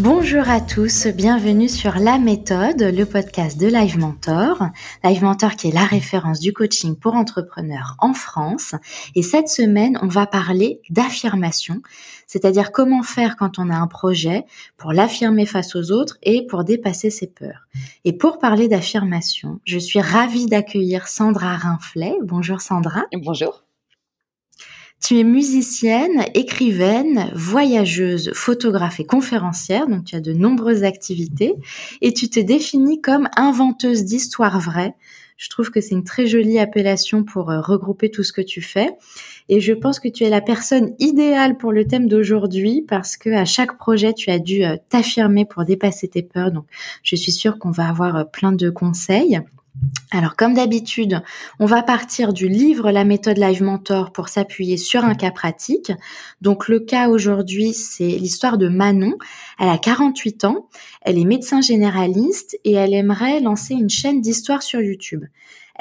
Bonjour 0.00 0.48
à 0.48 0.62
tous, 0.62 1.08
bienvenue 1.08 1.68
sur 1.68 1.96
La 1.96 2.18
Méthode, 2.18 2.80
le 2.80 3.04
podcast 3.04 3.60
de 3.60 3.66
Live 3.66 3.98
Mentor. 3.98 4.70
Live 5.04 5.22
Mentor 5.22 5.56
qui 5.56 5.68
est 5.68 5.74
la 5.74 5.84
référence 5.84 6.40
du 6.40 6.54
coaching 6.54 6.96
pour 6.96 7.16
entrepreneurs 7.16 7.96
en 7.98 8.14
France. 8.14 8.74
Et 9.14 9.22
cette 9.22 9.48
semaine, 9.48 9.98
on 10.00 10.06
va 10.06 10.26
parler 10.26 10.80
d'affirmation, 10.88 11.82
c'est-à-dire 12.26 12.72
comment 12.72 13.02
faire 13.02 13.36
quand 13.36 13.58
on 13.58 13.68
a 13.68 13.76
un 13.76 13.88
projet 13.88 14.46
pour 14.78 14.94
l'affirmer 14.94 15.44
face 15.44 15.76
aux 15.76 15.92
autres 15.92 16.16
et 16.22 16.46
pour 16.46 16.64
dépasser 16.64 17.10
ses 17.10 17.26
peurs. 17.26 17.68
Et 18.06 18.14
pour 18.14 18.38
parler 18.38 18.68
d'affirmation, 18.68 19.60
je 19.66 19.78
suis 19.78 20.00
ravie 20.00 20.46
d'accueillir 20.46 21.08
Sandra 21.08 21.56
Rinflet. 21.56 22.14
Bonjour 22.22 22.62
Sandra. 22.62 23.02
Bonjour. 23.12 23.64
Tu 25.02 25.18
es 25.18 25.24
musicienne, 25.24 26.24
écrivaine, 26.34 27.30
voyageuse, 27.34 28.32
photographe 28.34 29.00
et 29.00 29.06
conférencière, 29.06 29.88
donc 29.88 30.04
tu 30.04 30.14
as 30.14 30.20
de 30.20 30.32
nombreuses 30.32 30.84
activités, 30.84 31.54
et 32.00 32.12
tu 32.12 32.28
te 32.28 32.38
définis 32.38 33.00
comme 33.00 33.28
inventeuse 33.36 34.04
d'histoires 34.04 34.60
vraies. 34.60 34.94
Je 35.40 35.48
trouve 35.48 35.70
que 35.70 35.80
c'est 35.80 35.94
une 35.94 36.04
très 36.04 36.26
jolie 36.26 36.58
appellation 36.58 37.24
pour 37.24 37.50
euh, 37.50 37.62
regrouper 37.62 38.10
tout 38.10 38.22
ce 38.22 38.30
que 38.30 38.42
tu 38.42 38.60
fais. 38.60 38.90
Et 39.48 39.58
je 39.58 39.72
pense 39.72 39.98
que 39.98 40.08
tu 40.08 40.24
es 40.24 40.28
la 40.28 40.42
personne 40.42 40.94
idéale 40.98 41.56
pour 41.56 41.72
le 41.72 41.86
thème 41.86 42.08
d'aujourd'hui 42.08 42.84
parce 42.86 43.16
que 43.16 43.30
à 43.30 43.46
chaque 43.46 43.78
projet, 43.78 44.12
tu 44.12 44.28
as 44.28 44.38
dû 44.38 44.64
euh, 44.64 44.76
t'affirmer 44.90 45.46
pour 45.46 45.64
dépasser 45.64 46.08
tes 46.08 46.22
peurs. 46.22 46.52
Donc, 46.52 46.66
je 47.02 47.16
suis 47.16 47.32
sûre 47.32 47.58
qu'on 47.58 47.70
va 47.70 47.88
avoir 47.88 48.16
euh, 48.16 48.24
plein 48.24 48.52
de 48.52 48.68
conseils. 48.68 49.40
Alors 50.10 50.34
comme 50.34 50.54
d'habitude, 50.54 51.22
on 51.60 51.66
va 51.66 51.82
partir 51.82 52.32
du 52.32 52.48
livre 52.48 52.90
La 52.90 53.04
méthode 53.04 53.38
Live 53.38 53.62
Mentor 53.62 54.12
pour 54.12 54.28
s'appuyer 54.28 54.76
sur 54.76 55.04
un 55.04 55.14
cas 55.14 55.30
pratique. 55.30 55.92
Donc 56.40 56.68
le 56.68 56.80
cas 56.80 57.08
aujourd'hui, 57.08 57.72
c'est 57.72 58.08
l'histoire 58.08 58.58
de 58.58 58.68
Manon. 58.68 59.16
Elle 59.58 59.68
a 59.68 59.78
48 59.78 60.44
ans, 60.44 60.68
elle 61.02 61.16
est 61.16 61.24
médecin 61.24 61.60
généraliste 61.60 62.58
et 62.64 62.72
elle 62.72 62.92
aimerait 62.92 63.40
lancer 63.40 63.74
une 63.74 63.90
chaîne 63.90 64.20
d'histoire 64.20 64.62
sur 64.62 64.80
YouTube. 64.80 65.24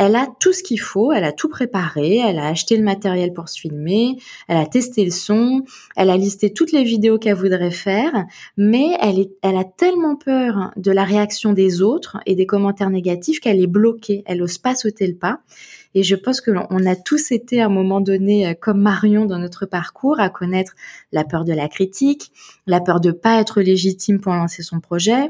Elle 0.01 0.15
a 0.15 0.27
tout 0.39 0.53
ce 0.53 0.63
qu'il 0.63 0.79
faut, 0.79 1.11
elle 1.11 1.25
a 1.25 1.33
tout 1.33 1.49
préparé, 1.49 2.19
elle 2.25 2.39
a 2.39 2.47
acheté 2.47 2.77
le 2.77 2.83
matériel 2.85 3.33
pour 3.33 3.49
se 3.49 3.59
filmer, 3.59 4.15
elle 4.47 4.55
a 4.55 4.65
testé 4.65 5.03
le 5.03 5.11
son, 5.11 5.65
elle 5.97 6.09
a 6.09 6.15
listé 6.15 6.53
toutes 6.53 6.71
les 6.71 6.85
vidéos 6.85 7.17
qu'elle 7.17 7.35
voudrait 7.35 7.69
faire, 7.69 8.25
mais 8.55 8.95
elle, 9.01 9.19
est, 9.19 9.31
elle 9.41 9.57
a 9.57 9.65
tellement 9.65 10.15
peur 10.15 10.71
de 10.77 10.91
la 10.91 11.03
réaction 11.03 11.51
des 11.51 11.81
autres 11.81 12.15
et 12.25 12.35
des 12.35 12.45
commentaires 12.45 12.89
négatifs 12.89 13.41
qu'elle 13.41 13.61
est 13.61 13.67
bloquée, 13.67 14.23
elle 14.25 14.37
n'ose 14.37 14.57
pas 14.57 14.73
sauter 14.73 15.05
le 15.05 15.15
pas. 15.15 15.41
Et 15.95 16.03
je 16.03 16.15
pense 16.15 16.39
que 16.39 16.51
l'on 16.51 16.85
a 16.85 16.95
tous 16.95 17.33
été 17.33 17.61
à 17.61 17.65
un 17.65 17.69
moment 17.69 17.99
donné, 17.99 18.47
euh, 18.47 18.53
comme 18.53 18.79
Marion 18.79 19.25
dans 19.25 19.39
notre 19.39 19.65
parcours, 19.65 20.21
à 20.21 20.29
connaître 20.29 20.75
la 21.11 21.25
peur 21.25 21.43
de 21.43 21.51
la 21.51 21.67
critique, 21.67 22.31
la 22.67 22.79
peur 22.79 23.01
de 23.01 23.11
pas 23.11 23.41
être 23.41 23.59
légitime 23.59 24.21
pour 24.21 24.31
lancer 24.31 24.63
son 24.63 24.79
projet, 24.79 25.29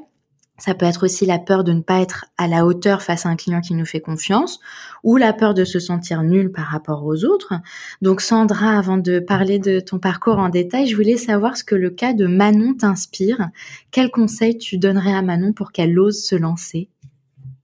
ça 0.59 0.73
peut 0.73 0.85
être 0.85 1.05
aussi 1.05 1.25
la 1.25 1.39
peur 1.39 1.63
de 1.63 1.71
ne 1.71 1.81
pas 1.81 1.99
être 1.99 2.25
à 2.37 2.47
la 2.47 2.65
hauteur 2.65 3.01
face 3.01 3.25
à 3.25 3.29
un 3.29 3.35
client 3.35 3.61
qui 3.61 3.73
nous 3.73 3.85
fait 3.85 4.01
confiance 4.01 4.59
ou 5.03 5.17
la 5.17 5.33
peur 5.33 5.53
de 5.53 5.63
se 5.63 5.79
sentir 5.79 6.23
nul 6.23 6.51
par 6.51 6.65
rapport 6.65 7.05
aux 7.05 7.25
autres. 7.25 7.53
Donc 8.01 8.21
Sandra, 8.21 8.77
avant 8.77 8.97
de 8.97 9.19
parler 9.19 9.59
de 9.59 9.79
ton 9.79 9.99
parcours 9.99 10.37
en 10.37 10.49
détail, 10.49 10.87
je 10.87 10.95
voulais 10.95 11.17
savoir 11.17 11.57
ce 11.57 11.63
que 11.63 11.75
le 11.75 11.89
cas 11.89 12.13
de 12.13 12.27
Manon 12.27 12.75
t'inspire. 12.75 13.49
Quel 13.91 14.11
conseil 14.11 14.57
tu 14.57 14.77
donnerais 14.77 15.13
à 15.13 15.21
Manon 15.21 15.53
pour 15.53 15.71
qu'elle 15.71 15.97
ose 15.97 16.23
se 16.23 16.35
lancer? 16.35 16.89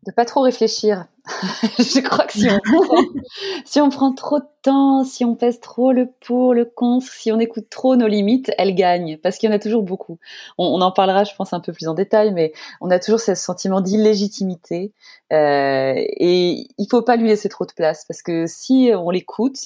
De 0.06 0.12
pas 0.12 0.26
trop 0.26 0.42
réfléchir. 0.42 1.06
je 1.80 2.02
crois 2.02 2.26
que 2.26 2.34
si 2.34 3.82
on, 3.82 3.90
prend, 3.90 4.14
trop 4.14 4.40
de 4.40 4.46
temps, 4.62 5.04
si 5.04 5.26
on 5.26 5.36
pèse 5.36 5.60
trop 5.60 5.92
le 5.92 6.08
pour, 6.26 6.54
le 6.54 6.66
contre, 6.66 7.08
si 7.08 7.32
on 7.32 7.40
écoute 7.40 7.70
trop 7.70 7.96
nos 7.96 8.08
limites, 8.08 8.52
elle 8.58 8.76
gagne, 8.76 9.18
parce 9.18 9.38
qu'il 9.38 9.50
y 9.50 9.54
en 9.54 9.56
a 9.56 9.60
toujours 9.60 9.84
beaucoup. 9.84 10.20
On, 10.58 10.82
en 10.82 10.92
parlera, 10.92 11.24
je 11.24 11.34
pense, 11.36 11.54
un 11.54 11.60
peu 11.60 11.74
plus 11.74 11.88
en 11.88 11.94
détail, 11.94 12.32
mais 12.32 12.54
on 12.82 12.92
a 12.92 13.00
toujours 13.00 13.20
ce 13.20 13.34
sentiment 13.36 13.82
d'illégitimité, 13.82 14.94
euh, 15.34 15.94
et 15.96 16.68
il 16.78 16.88
faut 16.90 17.02
pas 17.02 17.16
lui 17.16 17.28
laisser 17.28 17.50
trop 17.50 17.66
de 17.66 17.74
place, 17.74 18.06
parce 18.08 18.22
que 18.22 18.46
si 18.48 18.92
on 18.96 19.10
l'écoute, 19.10 19.58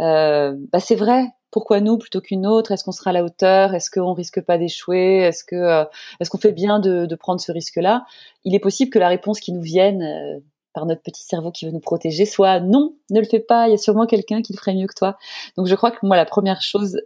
euh, 0.00 0.54
bah 0.72 0.80
c'est 0.80 0.96
vrai, 0.96 1.26
pourquoi 1.52 1.80
nous 1.80 1.98
plutôt 1.98 2.22
qu'une 2.22 2.46
autre? 2.46 2.72
Est-ce 2.72 2.82
qu'on 2.82 2.92
sera 2.92 3.10
à 3.10 3.12
la 3.12 3.22
hauteur? 3.22 3.74
Est-ce 3.74 3.90
qu'on 3.90 4.14
risque 4.14 4.40
pas 4.40 4.56
d'échouer? 4.56 5.18
Est-ce 5.18 5.44
que 5.44 5.54
euh, 5.54 5.84
est-ce 6.18 6.30
qu'on 6.30 6.38
fait 6.38 6.52
bien 6.52 6.80
de, 6.80 7.04
de 7.04 7.14
prendre 7.14 7.40
ce 7.40 7.52
risque-là? 7.52 8.06
Il 8.44 8.54
est 8.54 8.58
possible 8.58 8.90
que 8.90 8.98
la 8.98 9.08
réponse 9.08 9.38
qui 9.38 9.52
nous 9.52 9.60
vienne 9.60 10.02
euh, 10.02 10.40
par 10.72 10.86
notre 10.86 11.02
petit 11.02 11.22
cerveau 11.22 11.50
qui 11.50 11.66
veut 11.66 11.72
nous 11.72 11.80
protéger, 11.80 12.26
soit 12.26 12.60
non, 12.60 12.94
ne 13.10 13.20
le 13.20 13.26
fais 13.26 13.40
pas, 13.40 13.68
il 13.68 13.72
y 13.72 13.74
a 13.74 13.78
sûrement 13.78 14.06
quelqu'un 14.06 14.42
qui 14.42 14.52
le 14.52 14.58
ferait 14.58 14.74
mieux 14.74 14.86
que 14.86 14.94
toi. 14.94 15.18
Donc 15.56 15.66
je 15.66 15.74
crois 15.74 15.90
que 15.90 16.04
moi, 16.04 16.16
la 16.16 16.24
première 16.24 16.62
chose 16.62 17.00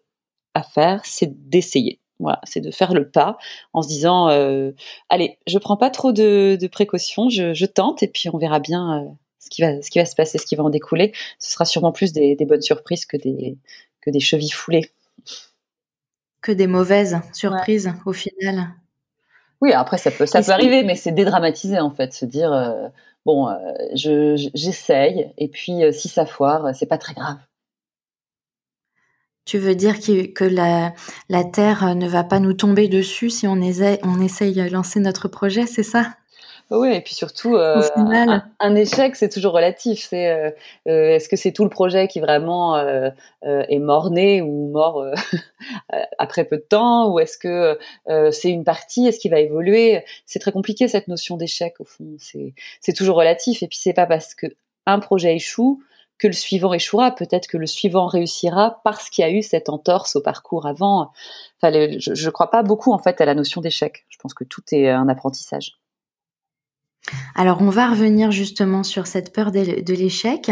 à 0.55 0.63
faire, 0.63 1.03
c'est 1.05 1.49
d'essayer. 1.49 2.01
Voilà, 2.19 2.41
c'est 2.45 2.61
de 2.61 2.71
faire 2.71 2.95
le 2.95 3.11
pas 3.11 3.37
en 3.75 3.83
se 3.83 3.89
disant, 3.89 4.31
euh, 4.31 4.73
allez, 5.11 5.39
je 5.47 5.59
prends 5.59 5.77
pas 5.77 5.91
trop 5.91 6.13
de, 6.13 6.67
précautions, 6.73 7.29
je, 7.29 7.67
tente 7.67 8.03
et 8.03 8.09
puis 8.09 8.31
on 8.31 8.39
verra 8.39 8.59
bien 8.59 9.03
euh, 9.03 9.09
ce 9.39 9.51
qui 9.51 9.61
va, 9.61 9.83
ce 9.83 9.91
qui 9.91 9.99
va 9.99 10.07
se 10.07 10.15
passer, 10.15 10.39
ce 10.39 10.47
qui 10.47 10.57
va 10.57 10.65
en 10.65 10.71
découler. 10.71 11.13
Ce 11.39 11.53
sera 11.53 11.67
sûrement 11.67 11.93
plus 11.93 12.13
des, 12.13 12.37
bonnes 12.41 12.63
surprises 12.63 13.05
que 13.05 13.19
des, 13.19 13.59
que 14.01 14.11
des 14.11 14.21
chevilles 14.21 14.51
foulées. 14.51 14.91
Que 16.41 16.53
des 16.53 16.67
mauvaises 16.67 17.19
surprises 17.35 17.93
au 18.07 18.13
final. 18.13 18.71
Oui, 19.61 19.73
après 19.73 19.99
ça 19.99 20.11
peut, 20.11 20.27
ça 20.27 20.43
peut 20.43 20.53
arriver, 20.53 20.85
mais 20.85 20.97
c'est 20.97 21.13
dédramatiser 21.13 21.81
en 21.81 21.91
fait, 21.91 22.13
se 22.13 22.25
dire, 22.25 22.53
euh, 22.53 22.89
bon, 23.27 23.49
euh, 23.49 24.37
j'essaye, 24.55 25.33
et 25.37 25.49
puis 25.49 25.85
euh, 25.85 25.93
si 25.93 26.09
ça 26.09 26.25
foire, 26.25 26.75
c'est 26.75 26.87
pas 26.87 26.97
très 26.97 27.13
grave. 27.13 27.39
Tu 29.45 29.59
veux 29.59 29.75
dire 29.75 30.01
que, 30.01 30.45
la, 30.45 30.95
la, 31.29 31.45
Terre 31.45 31.95
ne 31.95 32.09
va 32.09 32.25
pas 32.25 32.41
nous 32.41 32.53
tomber 32.53 32.89
dessus 32.89 33.31
si 33.31 33.47
on, 33.47 33.61
essaye, 33.61 33.99
on 34.03 34.21
essaye 34.21 34.55
de 34.55 34.69
lancer 34.69 34.99
notre 34.99 35.29
projet, 35.29 35.67
c'est 35.67 35.85
ça? 35.85 36.17
Oui, 36.71 36.95
et 36.95 37.01
puis 37.01 37.15
surtout, 37.15 37.55
euh, 37.55 37.81
un, 38.59 38.75
échec, 38.75 39.15
c'est 39.15 39.29
toujours 39.29 39.53
relatif. 39.53 40.09
C'est 40.11 40.31
euh, 40.31 40.51
euh, 40.89 41.11
est-ce 41.11 41.29
que 41.29 41.37
c'est 41.37 41.53
tout 41.53 41.63
le 41.63 41.71
projet 41.71 42.09
qui 42.09 42.19
vraiment 42.19 42.77
est 43.43 43.79
mort-né 43.79 44.43
ou 44.43 44.71
mort 44.73 45.05
après 46.19 46.45
peu 46.45 46.57
de 46.57 46.67
temps, 46.69 47.13
ou 47.13 47.21
est-ce 47.21 47.39
que 47.39 47.79
c'est 48.33 48.51
une 48.51 48.65
partie, 48.65 49.07
est-ce 49.07 49.21
qu'il 49.21 49.31
va 49.31 49.39
évoluer? 49.39 50.05
C'est 50.25 50.41
très 50.41 50.53
compliqué 50.53 50.89
cette 50.89 51.07
notion 51.07 51.37
d'échec 51.37 51.75
au 51.79 51.85
fond. 51.85 52.17
C'est 52.19 52.93
toujours 52.93 53.17
relatif. 53.17 53.63
Et 53.63 53.69
puis 53.69 53.79
c'est 53.79 53.95
pas 53.95 54.07
parce 54.07 54.35
que 54.35 54.47
un 54.87 54.99
projet 54.99 55.37
échoue 55.37 55.83
que 56.19 56.27
le 56.27 56.33
suivant 56.33 56.73
échouera. 56.73 57.15
Peut-être 57.15 57.47
que 57.47 57.59
le 57.59 57.67
suivant 57.67 58.07
réussira 58.07 58.81
parce 58.83 59.11
qu'il 59.11 59.23
y 59.23 59.29
a 59.29 59.31
eu 59.31 59.43
cette 59.43 59.69
entorse 59.69 60.17
au 60.17 60.21
parcours 60.21 60.67
avant. 60.67 61.13
Enfin, 61.61 61.73
je 61.99 62.27
ne 62.27 62.31
crois 62.31 62.51
pas 62.51 62.63
beaucoup 62.63 62.93
en 62.93 62.99
fait 62.99 63.21
à 63.21 63.25
la 63.25 63.35
notion 63.35 63.61
d'échec. 63.61 64.05
Je 64.09 64.17
pense 64.19 64.35
que 64.35 64.45
tout 64.45 64.63
est 64.73 64.89
un 64.89 65.09
apprentissage. 65.09 65.77
Alors 67.35 67.63
on 67.63 67.71
va 67.71 67.89
revenir 67.89 68.31
justement 68.31 68.83
sur 68.83 69.07
cette 69.07 69.33
peur 69.33 69.53
de, 69.53 69.93
l'échec. 69.93 70.51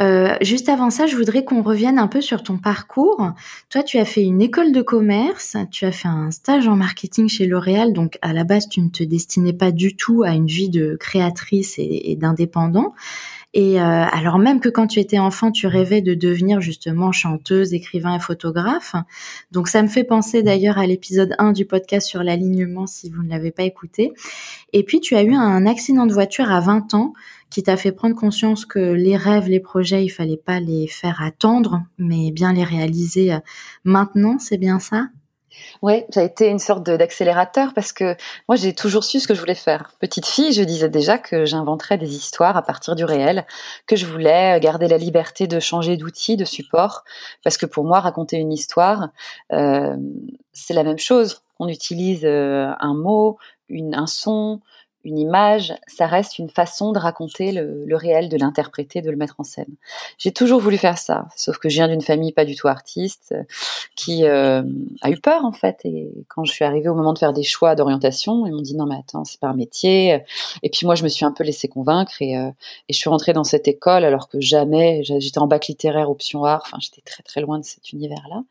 Euh, 0.00 0.34
juste 0.40 0.68
avant 0.68 0.90
ça, 0.90 1.06
je 1.06 1.16
voudrais 1.16 1.44
qu'on 1.44 1.62
revienne 1.62 1.98
un 1.98 2.06
peu 2.06 2.20
sur 2.20 2.42
ton 2.42 2.58
parcours. 2.58 3.32
Toi, 3.68 3.82
tu 3.82 3.98
as 3.98 4.04
fait 4.04 4.22
une 4.22 4.40
école 4.40 4.72
de 4.72 4.82
commerce, 4.82 5.56
tu 5.70 5.84
as 5.84 5.92
fait 5.92 6.08
un 6.08 6.30
stage 6.30 6.68
en 6.68 6.76
marketing 6.76 7.28
chez 7.28 7.46
L'Oréal, 7.46 7.92
donc 7.92 8.18
à 8.22 8.32
la 8.32 8.44
base, 8.44 8.68
tu 8.68 8.80
ne 8.80 8.88
te 8.88 9.02
destinais 9.02 9.52
pas 9.52 9.72
du 9.72 9.96
tout 9.96 10.22
à 10.22 10.30
une 10.30 10.46
vie 10.46 10.70
de 10.70 10.96
créatrice 10.98 11.74
et 11.78 12.16
d'indépendant. 12.18 12.94
Et 13.52 13.80
euh, 13.80 13.84
alors 13.84 14.38
même 14.38 14.60
que 14.60 14.68
quand 14.68 14.86
tu 14.86 15.00
étais 15.00 15.18
enfant, 15.18 15.50
tu 15.50 15.66
rêvais 15.66 16.02
de 16.02 16.14
devenir 16.14 16.60
justement 16.60 17.10
chanteuse, 17.10 17.74
écrivain 17.74 18.14
et 18.14 18.20
photographe. 18.20 18.94
Donc 19.50 19.66
ça 19.66 19.82
me 19.82 19.88
fait 19.88 20.04
penser 20.04 20.42
d'ailleurs 20.42 20.78
à 20.78 20.86
l'épisode 20.86 21.34
1 21.38 21.52
du 21.52 21.66
podcast 21.66 22.06
sur 22.06 22.22
l'alignement 22.22 22.86
si 22.86 23.10
vous 23.10 23.22
ne 23.22 23.28
l'avez 23.28 23.50
pas 23.50 23.64
écouté. 23.64 24.12
Et 24.72 24.84
puis 24.84 25.00
tu 25.00 25.16
as 25.16 25.22
eu 25.22 25.34
un 25.34 25.66
accident 25.66 26.06
de 26.06 26.12
voiture 26.12 26.50
à 26.50 26.60
20 26.60 26.94
ans 26.94 27.12
qui 27.50 27.64
t'a 27.64 27.76
fait 27.76 27.90
prendre 27.90 28.14
conscience 28.14 28.64
que 28.64 28.78
les 28.78 29.16
rêves, 29.16 29.48
les 29.48 29.58
projets, 29.58 30.04
il 30.04 30.10
fallait 30.10 30.36
pas 30.36 30.60
les 30.60 30.86
faire 30.86 31.20
attendre, 31.20 31.82
mais 31.98 32.30
bien 32.30 32.52
les 32.52 32.62
réaliser 32.62 33.32
euh, 33.32 33.38
maintenant, 33.82 34.38
c'est 34.38 34.58
bien 34.58 34.78
ça? 34.78 35.08
Oui, 35.82 36.04
ça 36.10 36.20
a 36.20 36.22
été 36.22 36.48
une 36.48 36.58
sorte 36.58 36.82
d'accélérateur 36.82 37.74
parce 37.74 37.92
que 37.92 38.16
moi 38.48 38.56
j'ai 38.56 38.74
toujours 38.74 39.04
su 39.04 39.20
ce 39.20 39.28
que 39.28 39.34
je 39.34 39.40
voulais 39.40 39.54
faire. 39.54 39.92
Petite 40.00 40.26
fille, 40.26 40.52
je 40.52 40.62
disais 40.62 40.88
déjà 40.88 41.18
que 41.18 41.44
j'inventerais 41.44 41.98
des 41.98 42.14
histoires 42.14 42.56
à 42.56 42.62
partir 42.62 42.94
du 42.94 43.04
réel, 43.04 43.46
que 43.86 43.96
je 43.96 44.06
voulais 44.06 44.58
garder 44.60 44.88
la 44.88 44.98
liberté 44.98 45.46
de 45.46 45.60
changer 45.60 45.96
d'outil, 45.96 46.36
de 46.36 46.44
support, 46.44 47.04
parce 47.44 47.56
que 47.56 47.66
pour 47.66 47.84
moi 47.84 48.00
raconter 48.00 48.36
une 48.36 48.52
histoire, 48.52 49.08
euh, 49.52 49.96
c'est 50.52 50.74
la 50.74 50.84
même 50.84 50.98
chose. 50.98 51.42
On 51.58 51.68
utilise 51.68 52.24
euh, 52.24 52.72
un 52.80 52.94
mot, 52.94 53.38
une, 53.68 53.94
un 53.94 54.06
son, 54.06 54.60
une 55.04 55.18
image, 55.18 55.74
ça 55.86 56.06
reste 56.06 56.38
une 56.38 56.50
façon 56.50 56.92
de 56.92 56.98
raconter 56.98 57.52
le, 57.52 57.96
réel, 57.96 58.28
de 58.28 58.36
l'interpréter, 58.36 59.00
de 59.00 59.10
le 59.10 59.16
mettre 59.16 59.36
en 59.38 59.44
scène. 59.44 59.74
J'ai 60.18 60.32
toujours 60.32 60.60
voulu 60.60 60.76
faire 60.76 60.98
ça, 60.98 61.26
sauf 61.36 61.58
que 61.58 61.68
je 61.68 61.76
viens 61.76 61.88
d'une 61.88 62.02
famille 62.02 62.32
pas 62.32 62.44
du 62.44 62.54
tout 62.54 62.68
artiste, 62.68 63.34
qui 63.96 64.24
euh, 64.24 64.62
a 65.02 65.10
eu 65.10 65.18
peur 65.18 65.44
en 65.44 65.52
fait. 65.52 65.80
Et 65.84 66.10
quand 66.28 66.44
je 66.44 66.52
suis 66.52 66.64
arrivée 66.64 66.88
au 66.88 66.94
moment 66.94 67.12
de 67.12 67.18
faire 67.18 67.32
des 67.32 67.42
choix 67.42 67.74
d'orientation, 67.74 68.46
ils 68.46 68.52
m'ont 68.52 68.62
dit 68.62 68.76
non 68.76 68.86
mais 68.86 68.96
attends, 68.96 69.24
c'est 69.24 69.40
pas 69.40 69.48
un 69.48 69.54
métier. 69.54 70.22
Et 70.62 70.70
puis 70.70 70.86
moi 70.86 70.94
je 70.94 71.02
me 71.02 71.08
suis 71.08 71.24
un 71.24 71.32
peu 71.32 71.44
laissée 71.44 71.68
convaincre 71.68 72.20
et, 72.20 72.36
euh, 72.36 72.50
et 72.88 72.92
je 72.92 72.98
suis 72.98 73.10
rentrée 73.10 73.32
dans 73.32 73.44
cette 73.44 73.68
école 73.68 74.04
alors 74.04 74.28
que 74.28 74.40
jamais, 74.40 75.02
j'étais 75.02 75.38
en 75.38 75.46
bac 75.46 75.66
littéraire 75.66 76.10
option 76.10 76.44
art, 76.44 76.62
enfin 76.66 76.78
j'étais 76.80 77.02
très 77.02 77.22
très 77.22 77.40
loin 77.40 77.58
de 77.58 77.64
cet 77.64 77.92
univers-là. 77.92 78.42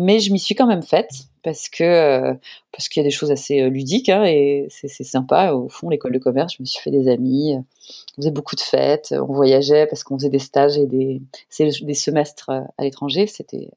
Mais 0.00 0.18
je 0.20 0.32
m'y 0.32 0.38
suis 0.38 0.54
quand 0.54 0.66
même 0.66 0.82
faite 0.82 1.10
parce 1.42 1.68
que 1.68 1.84
euh, 1.84 2.34
parce 2.72 2.88
qu'il 2.88 3.02
y 3.02 3.04
a 3.04 3.08
des 3.08 3.14
choses 3.14 3.30
assez 3.30 3.68
ludiques 3.70 4.08
hein, 4.08 4.24
et 4.24 4.66
c'est 4.70 4.88
sympa. 4.88 5.52
Au 5.52 5.68
fond, 5.68 5.88
l'école 5.88 6.12
de 6.12 6.18
commerce, 6.18 6.54
je 6.56 6.62
me 6.62 6.66
suis 6.66 6.82
fait 6.82 6.90
des 6.90 7.08
amis, 7.08 7.54
on 7.56 8.22
faisait 8.22 8.30
beaucoup 8.30 8.56
de 8.56 8.60
fêtes, 8.60 9.14
on 9.16 9.32
voyageait 9.32 9.86
parce 9.86 10.04
qu'on 10.04 10.18
faisait 10.18 10.30
des 10.30 10.38
stages 10.38 10.78
et 10.78 10.86
des, 10.86 11.22
des 11.58 11.94
semestres 11.94 12.50
à 12.50 12.82
l'étranger. 12.84 13.26
C'était 13.26 13.70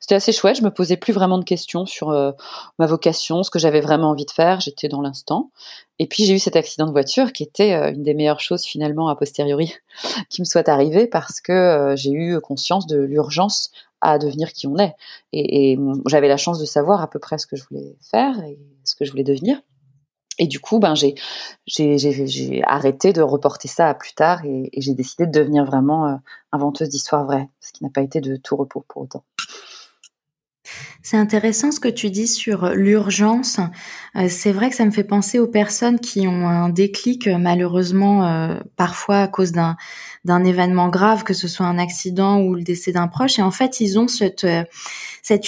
c'était 0.00 0.14
assez 0.14 0.32
chouette. 0.32 0.56
Je 0.56 0.62
me 0.62 0.70
posais 0.70 0.96
plus 0.96 1.12
vraiment 1.12 1.38
de 1.38 1.44
questions 1.44 1.86
sur 1.86 2.10
euh, 2.10 2.32
ma 2.78 2.86
vocation, 2.86 3.42
ce 3.42 3.50
que 3.50 3.58
j'avais 3.58 3.80
vraiment 3.80 4.10
envie 4.10 4.26
de 4.26 4.30
faire. 4.30 4.60
J'étais 4.60 4.88
dans 4.88 5.00
l'instant. 5.00 5.50
Et 5.98 6.06
puis 6.06 6.24
j'ai 6.24 6.34
eu 6.34 6.38
cet 6.38 6.56
accident 6.56 6.86
de 6.86 6.92
voiture 6.92 7.32
qui 7.32 7.42
était 7.42 7.74
euh, 7.74 7.92
une 7.92 8.02
des 8.02 8.14
meilleures 8.14 8.40
choses 8.40 8.64
finalement 8.64 9.08
a 9.08 9.16
posteriori 9.16 9.74
qui 10.30 10.40
me 10.40 10.44
soit 10.44 10.68
arrivé 10.68 11.06
parce 11.06 11.40
que 11.40 11.52
euh, 11.52 11.96
j'ai 11.96 12.12
eu 12.12 12.40
conscience 12.40 12.86
de 12.86 12.98
l'urgence 12.98 13.70
à 14.00 14.18
devenir 14.18 14.52
qui 14.52 14.66
on 14.66 14.76
est. 14.78 14.94
Et, 15.32 15.72
et 15.72 15.78
j'avais 16.06 16.28
la 16.28 16.36
chance 16.36 16.58
de 16.58 16.64
savoir 16.64 17.02
à 17.02 17.08
peu 17.08 17.18
près 17.18 17.38
ce 17.38 17.46
que 17.46 17.56
je 17.56 17.64
voulais 17.70 17.96
faire 18.00 18.42
et 18.44 18.58
ce 18.84 18.96
que 18.96 19.04
je 19.04 19.10
voulais 19.10 19.22
devenir. 19.22 19.60
Et 20.38 20.46
du 20.46 20.60
coup, 20.60 20.78
ben, 20.78 20.94
j'ai, 20.94 21.14
arrêté 22.64 23.12
de 23.12 23.22
reporter 23.22 23.68
ça 23.68 23.88
à 23.88 23.94
plus 23.94 24.14
tard 24.14 24.44
et, 24.44 24.70
j'ai 24.76 24.94
décidé 24.94 25.26
de 25.26 25.32
devenir 25.32 25.64
vraiment 25.64 26.20
inventeuse 26.52 26.88
d'histoires 26.88 27.24
vraies, 27.24 27.48
ce 27.60 27.72
qui 27.72 27.84
n'a 27.84 27.90
pas 27.90 28.02
été 28.02 28.20
de 28.20 28.36
tout 28.36 28.56
repos 28.56 28.84
pour 28.88 29.02
autant. 29.02 29.24
C'est 31.02 31.16
intéressant 31.16 31.72
ce 31.72 31.80
que 31.80 31.88
tu 31.88 32.10
dis 32.10 32.28
sur 32.28 32.70
l'urgence. 32.70 33.58
Euh, 34.16 34.28
c'est 34.28 34.52
vrai 34.52 34.70
que 34.70 34.76
ça 34.76 34.84
me 34.84 34.92
fait 34.92 35.04
penser 35.04 35.40
aux 35.40 35.48
personnes 35.48 35.98
qui 35.98 36.28
ont 36.28 36.48
un 36.48 36.68
déclic, 36.68 37.26
malheureusement, 37.26 38.26
euh, 38.26 38.60
parfois 38.76 39.18
à 39.18 39.28
cause 39.28 39.52
d'un 39.52 40.44
événement 40.44 40.88
grave, 40.88 41.24
que 41.24 41.34
ce 41.34 41.48
soit 41.48 41.66
un 41.66 41.78
accident 41.78 42.40
ou 42.40 42.54
le 42.54 42.62
décès 42.62 42.92
d'un 42.92 43.08
proche. 43.08 43.38
Et 43.38 43.42
en 43.42 43.50
fait, 43.50 43.80
ils 43.80 43.98
ont 43.98 44.06
cette, 44.06 44.44
euh, 44.44 44.62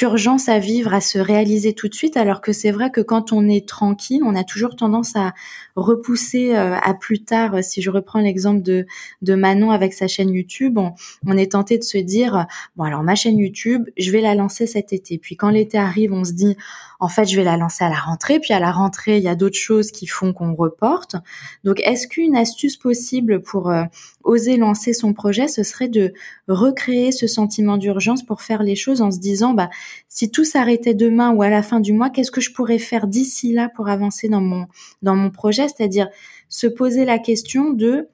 urgence 0.03 0.49
à 0.49 0.59
vivre, 0.59 0.95
à 0.95 1.01
se 1.01 1.19
réaliser 1.19 1.75
tout 1.75 1.89
de 1.89 1.95
suite, 1.95 2.17
alors 2.17 2.41
que 2.41 2.53
c'est 2.53 2.71
vrai 2.71 2.91
que 2.91 3.01
quand 3.01 3.33
on 3.33 3.47
est 3.49 3.69
tranquille, 3.69 4.23
on 4.25 4.35
a 4.35 4.45
toujours 4.45 4.77
tendance 4.77 5.15
à 5.15 5.35
repousser 5.77 6.55
euh, 6.55 6.77
à 6.77 6.95
plus 6.95 7.23
tard. 7.23 7.63
Si 7.63 7.83
je 7.83 7.91
reprends 7.91 8.21
l'exemple 8.21 8.63
de, 8.63 8.87
Manon 9.35 9.71
avec 9.71 9.93
sa 9.93 10.07
chaîne 10.09 10.31
YouTube, 10.31 10.79
on, 11.27 11.37
est 11.37 11.53
tenté 11.53 11.77
de 11.79 11.83
se 11.83 11.99
dire, 11.99 12.47
bon 12.77 12.85
alors 12.85 13.03
ma 13.03 13.15
chaîne 13.15 13.39
YouTube, 13.39 13.89
je 13.99 14.11
vais 14.11 14.21
la 14.21 14.35
lancer 14.35 14.67
cet 14.67 14.93
été. 14.93 15.19
Puis 15.19 15.37
l'été 15.51 15.79
arrive, 15.79 16.13
on 16.13 16.25
se 16.25 16.33
dit, 16.33 16.57
en 17.01 17.09
fait, 17.09 17.27
je 17.27 17.37
vais 17.37 17.45
la 17.45 17.57
lancer 17.57 17.85
à 17.85 17.89
la 17.89 17.99
rentrée. 17.99 18.41
Puis 18.41 18.55
à 18.55 18.61
la 18.61 18.73
rentrée, 18.73 19.19
il 19.19 19.23
y 19.23 19.29
a 19.29 19.35
d'autres 19.35 19.59
choses 19.59 19.91
qui 19.91 20.07
font 20.07 20.33
qu'on 20.33 20.55
reporte. 20.55 21.17
Donc, 21.65 21.81
est-ce 21.81 22.09
qu'une 22.09 22.37
astuce 22.37 22.77
possible 22.77 23.43
pour 23.43 23.71
euh, 23.71 23.85
oser 24.23 24.57
lancer 24.57 24.93
son 24.93 25.13
projet, 25.13 25.49
ce 25.49 25.63
serait 25.63 25.89
de 25.89 26.13
recréer 26.49 27.13
ce 27.13 27.27
sentiment 27.27 27.77
d'urgence 27.77 28.25
pour 28.25 28.43
faire 28.43 28.63
les 28.63 28.77
choses 28.77 29.03
en 29.03 29.11
se 29.11 29.19
disant, 29.19 29.53
bah, 29.53 29.71
si 30.09 30.31
tout 30.31 30.45
s'arrêtait 30.45 30.95
demain 30.95 31.31
ou 31.31 31.43
à 31.43 31.51
la 31.51 31.63
fin 31.63 31.81
du 31.81 31.93
mois, 31.93 32.11
qu'est-ce 32.11 32.31
que 32.31 32.41
je 32.41 32.53
pourrais 32.53 32.79
faire 32.79 33.07
d'ici 33.07 33.53
là 33.53 33.69
pour 33.75 33.89
avancer 33.89 34.29
dans 34.29 34.41
mon, 34.41 34.67
dans 35.03 35.17
mon 35.17 35.31
projet? 35.31 35.67
C'est-à-dire 35.69 36.09
se 36.49 36.67
poser 36.67 37.05
la 37.05 37.19
question 37.19 37.71
de 37.71 38.09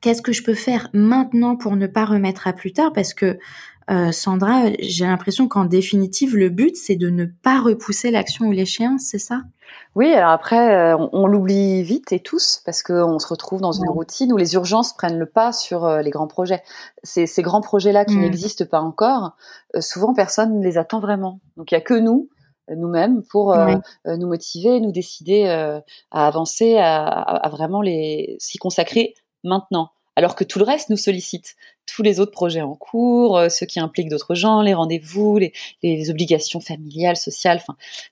qu'est-ce 0.00 0.22
que 0.22 0.32
je 0.32 0.42
peux 0.42 0.54
faire 0.54 0.88
maintenant 0.92 1.56
pour 1.56 1.76
ne 1.76 1.86
pas 1.86 2.04
remettre 2.04 2.46
à 2.46 2.52
plus 2.52 2.72
tard? 2.72 2.92
Parce 2.92 3.14
que 3.14 3.38
euh, 3.92 4.10
Sandra, 4.10 4.70
j'ai 4.78 5.04
l'impression 5.04 5.48
qu'en 5.48 5.64
définitive, 5.64 6.36
le 6.36 6.48
but, 6.48 6.76
c'est 6.76 6.96
de 6.96 7.10
ne 7.10 7.26
pas 7.26 7.60
repousser 7.60 8.10
l'action 8.10 8.46
ou 8.46 8.52
l'échéance, 8.52 9.02
c'est 9.02 9.18
ça? 9.18 9.42
Oui, 9.94 10.10
alors 10.12 10.30
après, 10.30 10.74
euh, 10.74 10.96
on, 11.12 11.26
l'oublie 11.26 11.82
vite 11.82 12.12
et 12.12 12.20
tous, 12.20 12.62
parce 12.64 12.82
qu'on 12.82 13.18
se 13.18 13.26
retrouve 13.26 13.60
dans 13.60 13.72
une 13.72 13.88
routine 13.90 14.32
où 14.32 14.38
les 14.38 14.54
urgences 14.54 14.94
prennent 14.94 15.18
le 15.18 15.26
pas 15.26 15.52
sur 15.52 15.84
euh, 15.84 16.00
les 16.00 16.10
grands 16.10 16.26
projets. 16.26 16.62
Ces, 17.02 17.26
ces 17.26 17.42
grands 17.42 17.60
projets-là 17.60 18.06
qui 18.06 18.16
mm. 18.16 18.20
n'existent 18.20 18.64
pas 18.64 18.80
encore, 18.80 19.36
souvent 19.80 20.14
personne 20.14 20.58
ne 20.58 20.64
les 20.64 20.78
attend 20.78 21.00
vraiment. 21.00 21.40
Donc 21.56 21.70
il 21.70 21.74
n'y 21.74 21.78
a 21.78 21.84
que 21.84 21.94
nous, 21.94 22.30
nous-mêmes, 22.74 23.22
pour 23.24 23.54
nous 24.06 24.26
motiver, 24.26 24.80
nous 24.80 24.92
décider 24.92 25.46
à 25.46 26.26
avancer, 26.26 26.78
à, 26.78 27.04
à 27.04 27.48
vraiment 27.50 27.82
s'y 28.38 28.56
consacrer 28.58 29.14
maintenant 29.44 29.90
alors 30.16 30.34
que 30.34 30.44
tout 30.44 30.58
le 30.58 30.64
reste 30.64 30.90
nous 30.90 30.96
sollicite. 30.96 31.56
Tous 31.86 32.02
les 32.02 32.20
autres 32.20 32.32
projets 32.32 32.62
en 32.62 32.74
cours, 32.74 33.36
euh, 33.36 33.48
ceux 33.48 33.66
qui 33.66 33.80
impliquent 33.80 34.08
d'autres 34.08 34.34
gens, 34.34 34.62
les 34.62 34.74
rendez-vous, 34.74 35.38
les, 35.38 36.10
obligations 36.10 36.60
familiales, 36.60 37.16
sociales, 37.16 37.62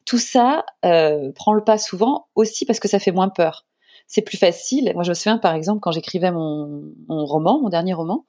tout 0.05 0.19
ça 0.19 0.65
euh, 0.85 1.31
prend 1.33 1.53
le 1.53 1.63
pas 1.63 1.79
souvent 1.79 2.27
aussi 2.35 2.65
parce 2.65 2.81
que 2.81 2.89
ça 2.89 2.99
fait 2.99 3.13
moins 3.13 3.29
peur. 3.29 3.67
C'est 4.07 4.23
plus 4.23 4.39
facile. 4.39 4.91
Moi, 4.95 5.05
je 5.05 5.11
me 5.11 5.15
souviens, 5.15 5.39
par 5.39 5.55
exemple, 5.55 5.79
quand 5.81 5.93
j'écrivais 5.93 6.33
mon, 6.33 6.93
roman, 7.09 7.61
mon 7.61 7.69
dernier 7.69 7.95
roman, 7.95 8.25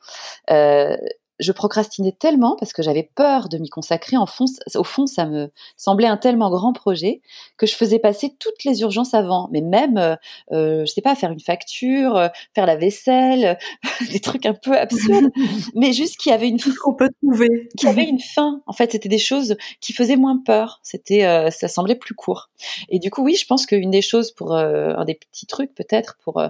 euh, 0.51 0.95
je 1.41 1.51
procrastinais 1.51 2.11
tellement 2.11 2.55
parce 2.55 2.71
que 2.71 2.83
j'avais 2.83 3.09
peur 3.15 3.49
de 3.49 3.57
m'y 3.57 3.69
consacrer. 3.69 4.15
En 4.15 4.27
fond, 4.27 4.45
au 4.75 4.83
fond, 4.83 5.07
ça 5.07 5.25
me 5.25 5.51
semblait 5.75 6.07
un 6.07 6.17
tellement 6.17 6.51
grand 6.51 6.71
projet 6.71 7.21
que 7.57 7.65
je 7.65 7.75
faisais 7.75 7.99
passer 7.99 8.35
toutes 8.39 8.63
les 8.63 8.81
urgences 8.81 9.13
avant. 9.13 9.49
Mais 9.51 9.61
même, 9.61 9.97
euh, 9.97 10.15
euh 10.51 10.85
je 10.85 10.93
sais 10.93 11.01
pas, 11.01 11.15
faire 11.15 11.31
une 11.31 11.39
facture, 11.39 12.15
euh, 12.15 12.27
faire 12.53 12.67
la 12.67 12.75
vaisselle, 12.75 13.57
des 14.11 14.19
trucs 14.19 14.45
un 14.45 14.53
peu 14.53 14.77
absurdes, 14.77 15.31
mais 15.75 15.93
juste 15.93 16.17
qui 16.17 16.31
avait 16.31 16.47
une 16.47 16.59
fin. 16.59 16.71
qu'on 16.83 16.93
peut 16.93 17.09
trouver. 17.21 17.69
Qui 17.77 17.87
avait 17.87 18.05
une 18.05 18.19
fin. 18.19 18.61
En 18.67 18.73
fait, 18.73 18.91
c'était 18.91 19.09
des 19.09 19.17
choses 19.17 19.57
qui 19.79 19.93
faisaient 19.93 20.17
moins 20.17 20.37
peur. 20.37 20.79
C'était, 20.83 21.25
euh, 21.25 21.49
ça 21.49 21.67
semblait 21.67 21.95
plus 21.95 22.13
court. 22.13 22.49
Et 22.89 22.99
du 22.99 23.09
coup, 23.09 23.23
oui, 23.23 23.35
je 23.35 23.47
pense 23.47 23.65
qu'une 23.65 23.91
des 23.91 24.03
choses 24.03 24.31
pour 24.31 24.55
un 24.55 25.05
des 25.05 25.15
petits 25.15 25.47
trucs 25.47 25.73
peut-être 25.73 26.17
pour 26.23 26.41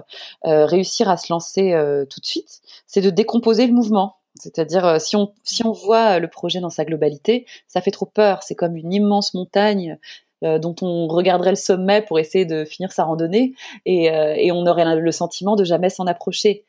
réussir 0.44 1.08
à 1.08 1.16
se 1.16 1.32
lancer 1.32 1.74
tout 2.10 2.20
de 2.20 2.26
suite, 2.26 2.60
c'est 2.86 3.00
de 3.00 3.10
décomposer 3.10 3.66
le 3.66 3.72
mouvement. 3.72 4.16
C'est-à-dire, 4.42 4.84
euh, 4.84 4.98
si 4.98 5.14
on, 5.16 5.72
voit 5.72 6.18
le 6.18 6.26
projet 6.28 6.58
dans 6.58 6.70
sa 6.70 6.84
globalité, 6.84 7.46
ça 7.68 7.80
fait 7.80 7.92
trop 7.92 8.06
peur. 8.06 8.42
C'est 8.42 8.56
comme 8.56 8.76
une 8.76 8.92
immense 8.92 9.34
montagne 9.34 9.98
euh, 10.42 10.58
dont 10.58 10.74
on 10.82 11.06
regarderait 11.06 11.50
le 11.50 11.56
sommet 11.56 12.02
pour 12.02 12.18
essayer 12.18 12.44
de 12.44 12.64
finir 12.64 12.90
sa 12.90 13.04
randonnée 13.04 13.54
euh, 13.86 14.34
et 14.36 14.50
on 14.50 14.66
aurait 14.66 14.96
le 14.96 15.12
sentiment 15.12 15.54
de 15.54 15.62
jamais 15.62 15.90
s'en 15.90 16.06
approcher. 16.08 16.64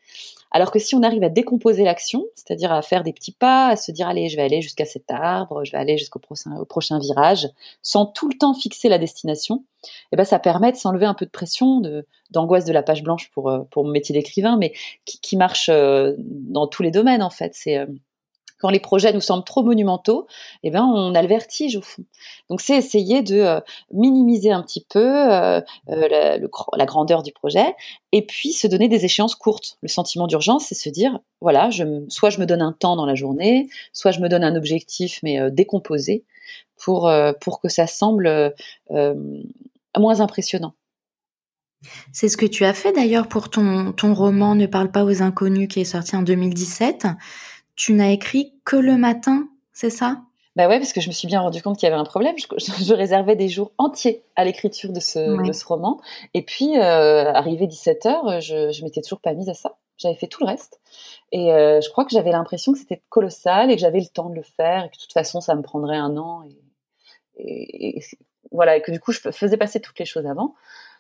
Alors 0.56 0.70
que 0.70 0.78
si 0.78 0.94
on 0.94 1.02
arrive 1.02 1.24
à 1.24 1.30
décomposer 1.30 1.84
l'action, 1.84 2.26
c'est-à-dire 2.36 2.72
à 2.72 2.84
faire 2.84 3.04
des 3.04 3.12
petits 3.12 3.32
pas, 3.32 3.70
à 3.70 3.76
se 3.76 3.92
dire 3.92 4.08
allez, 4.08 4.30
je 4.30 4.36
vais 4.36 4.44
aller 4.44 4.62
jusqu'à 4.62 4.86
cet 4.86 5.10
arbre, 5.10 5.66
je 5.66 5.72
vais 5.72 5.80
aller 5.80 5.98
jusqu'au 5.98 6.20
prochain, 6.20 7.00
virage, 7.00 7.50
sans 7.82 8.06
tout 8.06 8.30
le 8.30 8.38
temps 8.38 8.54
fixer 8.54 8.88
la 8.88 9.00
destination, 9.00 9.66
eh 10.12 10.16
ben 10.16 10.24
ça 10.24 10.38
permet 10.38 10.72
de 10.72 10.78
s'enlever 10.78 11.08
un 11.08 11.16
peu 11.16 11.26
de 11.26 11.32
pression, 11.32 11.82
d'angoisse 12.30 12.66
de 12.66 12.72
la 12.72 12.84
page 12.84 13.02
blanche 13.02 13.32
pour 13.32 13.50
euh, 13.50 13.64
mon 13.76 13.86
métier 13.86 14.14
d'écrivain, 14.14 14.56
mais 14.58 14.74
qui, 15.06 15.36
marche 15.38 15.70
euh, 15.70 16.14
dans 16.20 16.68
tous 16.68 16.84
les 16.84 16.92
domaines 16.92 17.24
en 17.24 17.32
fait. 17.32 17.56
Euh, 17.68 17.88
quand 18.64 18.70
les 18.70 18.80
projets 18.80 19.12
nous 19.12 19.20
semblent 19.20 19.44
trop 19.44 19.62
monumentaux, 19.62 20.26
eh 20.64 20.72
ben 20.72 20.86
on 20.86 21.14
a 21.16 21.22
le 21.22 21.28
vertige 21.28 21.76
au 21.76 21.82
fond. 21.82 22.06
Donc 22.50 22.62
c'est 22.62 22.78
essayer 22.78 23.22
de 23.22 23.36
euh, 23.36 23.60
minimiser 23.92 24.54
un 24.54 24.64
petit 24.64 24.86
peu 24.90 25.04
euh, 25.04 25.60
euh, 25.90 26.40
la, 26.78 26.86
grandeur 26.86 27.24
du 27.24 27.34
projet 27.34 27.76
et 28.14 28.26
puis 28.26 28.54
se 28.54 28.66
donner 28.68 28.88
des 28.88 29.04
échéances 29.04 29.36
courtes. 29.36 29.78
Le 29.82 29.90
sentiment 29.90 30.28
d'urgence, 30.28 30.68
c'est 30.68 30.76
se 30.76 30.88
dire 30.88 31.20
voilà, 31.42 31.72
soit 32.08 32.30
je 32.30 32.40
me 32.40 32.46
donne 32.46 32.62
un 32.62 32.72
temps 32.72 32.96
dans 32.96 33.06
la 33.06 33.16
journée, 33.16 33.68
soit 33.92 34.12
je 34.12 34.22
me 34.22 34.30
donne 34.30 34.46
un 34.46 34.56
objectif 34.56 35.20
mais 35.24 35.52
décomposé 35.52 36.24
pour 36.78 37.12
pour 37.42 37.60
que 37.60 37.68
ça 37.68 37.86
semble 37.86 38.54
moins 38.90 40.22
impressionnant. 40.22 40.74
C'est 42.14 42.30
ce 42.30 42.38
que 42.38 42.46
tu 42.46 42.64
as 42.64 42.74
fait 42.74 42.94
d'ailleurs 42.94 43.28
pour 43.28 43.50
ton, 43.50 43.92
ton 43.92 44.14
roman 44.14 44.56
Ne 44.56 44.68
parle 44.68 44.90
pas 44.90 45.04
aux 45.04 45.22
inconnus 45.22 45.68
qui 45.68 45.82
est 45.82 45.84
sorti 45.84 46.16
en 46.16 46.22
2017 46.22 47.08
tu 47.76 47.94
n'as 47.94 48.10
écrit 48.10 48.54
que 48.66 48.76
le 48.76 48.98
matin, 48.98 49.48
c'est 49.72 49.90
ça? 49.90 50.22
Bah 50.56 50.68
ouais, 50.68 50.78
parce 50.78 50.94
que 50.94 51.02
je 51.02 51.08
me 51.08 51.14
suis 51.14 51.28
bien 51.28 51.42
rendu 51.42 51.64
compte 51.64 51.80
qu'il 51.80 51.88
y 51.88 51.92
avait 51.92 52.00
un 52.00 52.06
problème. 52.06 52.36
Je, 52.38 52.94
réservais 52.94 53.36
des 53.36 53.50
jours 53.50 53.72
entiers 53.80 54.24
à 54.36 54.46
l'écriture 54.46 54.94
de 54.94 55.00
ce, 55.00 55.66
roman. 55.66 56.00
Et 56.36 56.44
puis, 56.44 56.78
euh, 56.78 57.34
arrivé 57.34 57.66
17h, 57.66 58.40
je, 58.40 58.72
je 58.72 58.84
m'étais 58.84 59.02
toujours 59.02 59.20
pas 59.20 59.34
mise 59.34 59.50
à 59.50 59.56
ça. 59.56 59.78
J'avais 59.98 60.16
fait 60.16 60.28
tout 60.28 60.44
le 60.44 60.48
reste. 60.48 60.80
Et 61.32 61.52
euh, 61.52 61.82
je 61.82 61.90
crois 61.90 62.06
que 62.06 62.12
j'avais 62.12 62.32
l'impression 62.32 62.72
que 62.72 62.78
c'était 62.78 63.02
colossal 63.10 63.72
et 63.72 63.76
que 63.76 63.82
j'avais 63.82 64.00
le 64.00 64.08
temps 64.08 64.30
de 64.30 64.36
le 64.36 64.44
faire 64.44 64.86
et 64.86 64.90
que 64.90 64.96
de 64.96 65.02
toute 65.02 65.14
façon, 65.14 65.42
ça 65.42 65.56
me 65.56 65.64
prendrait 65.64 65.98
un 65.98 66.18
an. 66.18 66.44
Et, 67.38 67.98
et 67.98 68.04
voilà, 68.52 68.78
et 68.78 68.82
que 68.84 68.92
du 68.92 69.00
coup, 69.00 69.12
je 69.12 69.20
faisais 69.32 69.58
passer 69.58 69.82
toutes 69.82 69.98
les 69.98 70.06
choses 70.06 70.28
avant. 70.28 70.54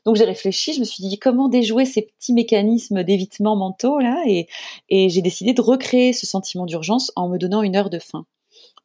Donc 0.05 0.15
j'ai 0.15 0.25
réfléchi, 0.25 0.73
je 0.73 0.79
me 0.79 0.85
suis 0.85 1.03
dit 1.03 1.17
comment 1.17 1.47
déjouer 1.47 1.85
ces 1.85 2.01
petits 2.01 2.33
mécanismes 2.33 3.03
d'évitement 3.03 3.55
mentaux 3.55 3.99
là, 3.99 4.21
et, 4.27 4.47
j'ai 4.89 5.21
décidé 5.21 5.53
de 5.53 5.61
recréer 5.61 6.13
ce 6.13 6.25
sentiment 6.25 6.65
d'urgence 6.65 7.11
en 7.15 7.29
me 7.29 7.37
donnant 7.37 7.61
une 7.61 7.75
heure 7.75 7.89
de 7.89 7.99
fin. 7.99 8.25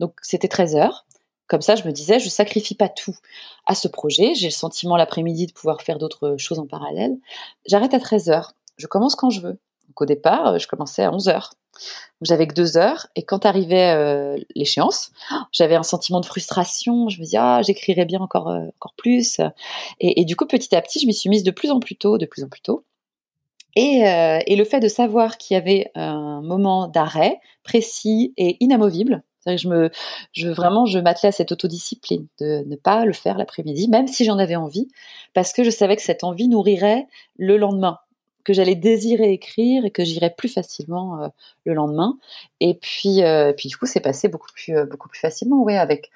Donc 0.01 0.15
c'était 0.23 0.49
13 0.49 0.77
heures. 0.77 1.07
Comme 1.49 1.63
ça, 1.63 1.77
je 1.77 1.85
me 1.85 1.93
disais, 1.93 2.21
je 2.21 2.29
sacrifie 2.29 2.75
pas 2.75 2.91
tout 2.91 3.17
à 3.67 3.75
ce 3.75 3.89
projet. 3.89 4.35
J'ai 4.35 4.49
le 4.49 4.53
sentiment 4.53 4.97
l'après-midi 4.97 5.47
de 5.47 5.53
pouvoir 5.53 5.81
faire 5.81 5.99
d'autres 5.99 6.37
choses 6.37 6.59
en 6.59 6.67
parallèle. 6.67 7.17
J'arrête 7.67 7.95
à 7.95 8.01
13 8.01 8.29
heures. 8.29 8.53
Je 8.77 8.87
commence 8.87 9.17
quand 9.17 9.31
je 9.31 9.41
veux. 9.41 9.59
Donc 9.89 10.01
au 10.01 10.07
départ, 10.07 10.59
je 10.59 10.67
commençais 10.69 11.03
à 11.03 11.13
11 11.13 11.29
heures. 11.29 11.51
J'avais 12.23 12.47
que 12.47 12.55
deux 12.55 12.77
heures 12.77 13.07
et 13.15 13.23
quand 13.23 13.47
arrivait 13.47 13.93
euh, 13.95 14.37
l'échéance, 14.57 15.13
j'avais 15.53 15.77
un 15.77 15.83
sentiment 15.83 16.21
de 16.21 16.27
frustration. 16.27 17.09
Je 17.09 17.19
me 17.19 17.25
disais 17.25 17.39
ah 17.41 17.63
j'écrirais 17.63 18.05
bien 18.05 18.21
encore 18.21 18.49
euh, 18.49 18.67
encore 18.81 18.95
plus. 18.97 19.41
Et, 20.01 20.25
du 20.25 20.35
coup 20.35 20.47
petit 20.47 20.75
à 20.75 20.83
petit 20.83 20.99
je 20.99 21.07
m'y 21.07 21.15
suis 21.15 21.31
mise 21.31 21.45
de 21.45 21.51
plus 21.51 21.71
en 21.71 21.79
plus 21.79 21.97
tôt, 21.97 22.19
de 22.19 22.27
plus 22.27 22.43
en 22.43 22.49
plus 22.49 22.61
tôt. 22.61 22.85
Et, 23.77 24.09
euh, 24.09 24.41
et 24.47 24.57
le 24.57 24.65
fait 24.65 24.81
de 24.81 24.89
savoir 24.89 25.39
qu'il 25.39 25.55
y 25.55 25.59
avait 25.59 25.91
un 25.95 26.41
moment 26.43 26.89
d'arrêt 26.89 27.41
précis 27.63 28.35
et 28.37 28.57
inamovible, 28.61 29.23
Je 29.47 29.69
me, 29.69 29.91
je 30.33 30.49
vraiment, 30.49 30.85
je 30.87 30.99
m'attelais 30.99 31.29
à 31.29 31.33
cette 31.33 31.53
autodiscipline 31.53 32.27
de 32.41 32.65
ne 32.67 32.77
pas 32.77 33.05
le 33.05 33.13
faire 33.13 33.39
l'après-midi, 33.39 33.89
même 33.89 34.09
si 34.09 34.25
j'en 34.25 34.39
avais 34.39 34.57
envie, 34.57 34.89
parce 35.35 35.53
que 35.53 35.63
je 35.63 35.71
savais 35.71 35.95
que 35.97 36.03
cette 36.03 36.25
envie 36.25 36.49
nourrirait 36.49 37.07
le 37.37 37.57
lendemain, 37.57 37.99
que 38.49 38.55
j'allais 38.55 38.77
désirer 38.77 39.31
écrire 39.31 39.85
et 39.85 39.91
que 39.91 40.05
j'irais 40.05 40.35
plus 40.35 40.49
facilement 40.49 41.23
euh, 41.23 41.29
le 41.67 41.75
lendemain. 41.75 42.17
Et 42.61 42.79
puis, 42.81 43.23
euh, 43.23 43.53
puis 43.53 43.69
du 43.69 43.77
coup, 43.77 43.85
c'est 43.85 44.01
passé 44.01 44.29
beaucoup 44.29 44.49
plus, 44.55 44.75
euh, 44.75 44.87
beaucoup 44.87 45.11
plus 45.11 45.21
facilement, 45.21 45.63
ouais, 45.63 45.77
avec 45.77 46.11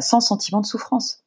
sans 0.00 0.22
sentiment 0.22 0.62
de 0.62 0.66
souffrance. 0.66 1.22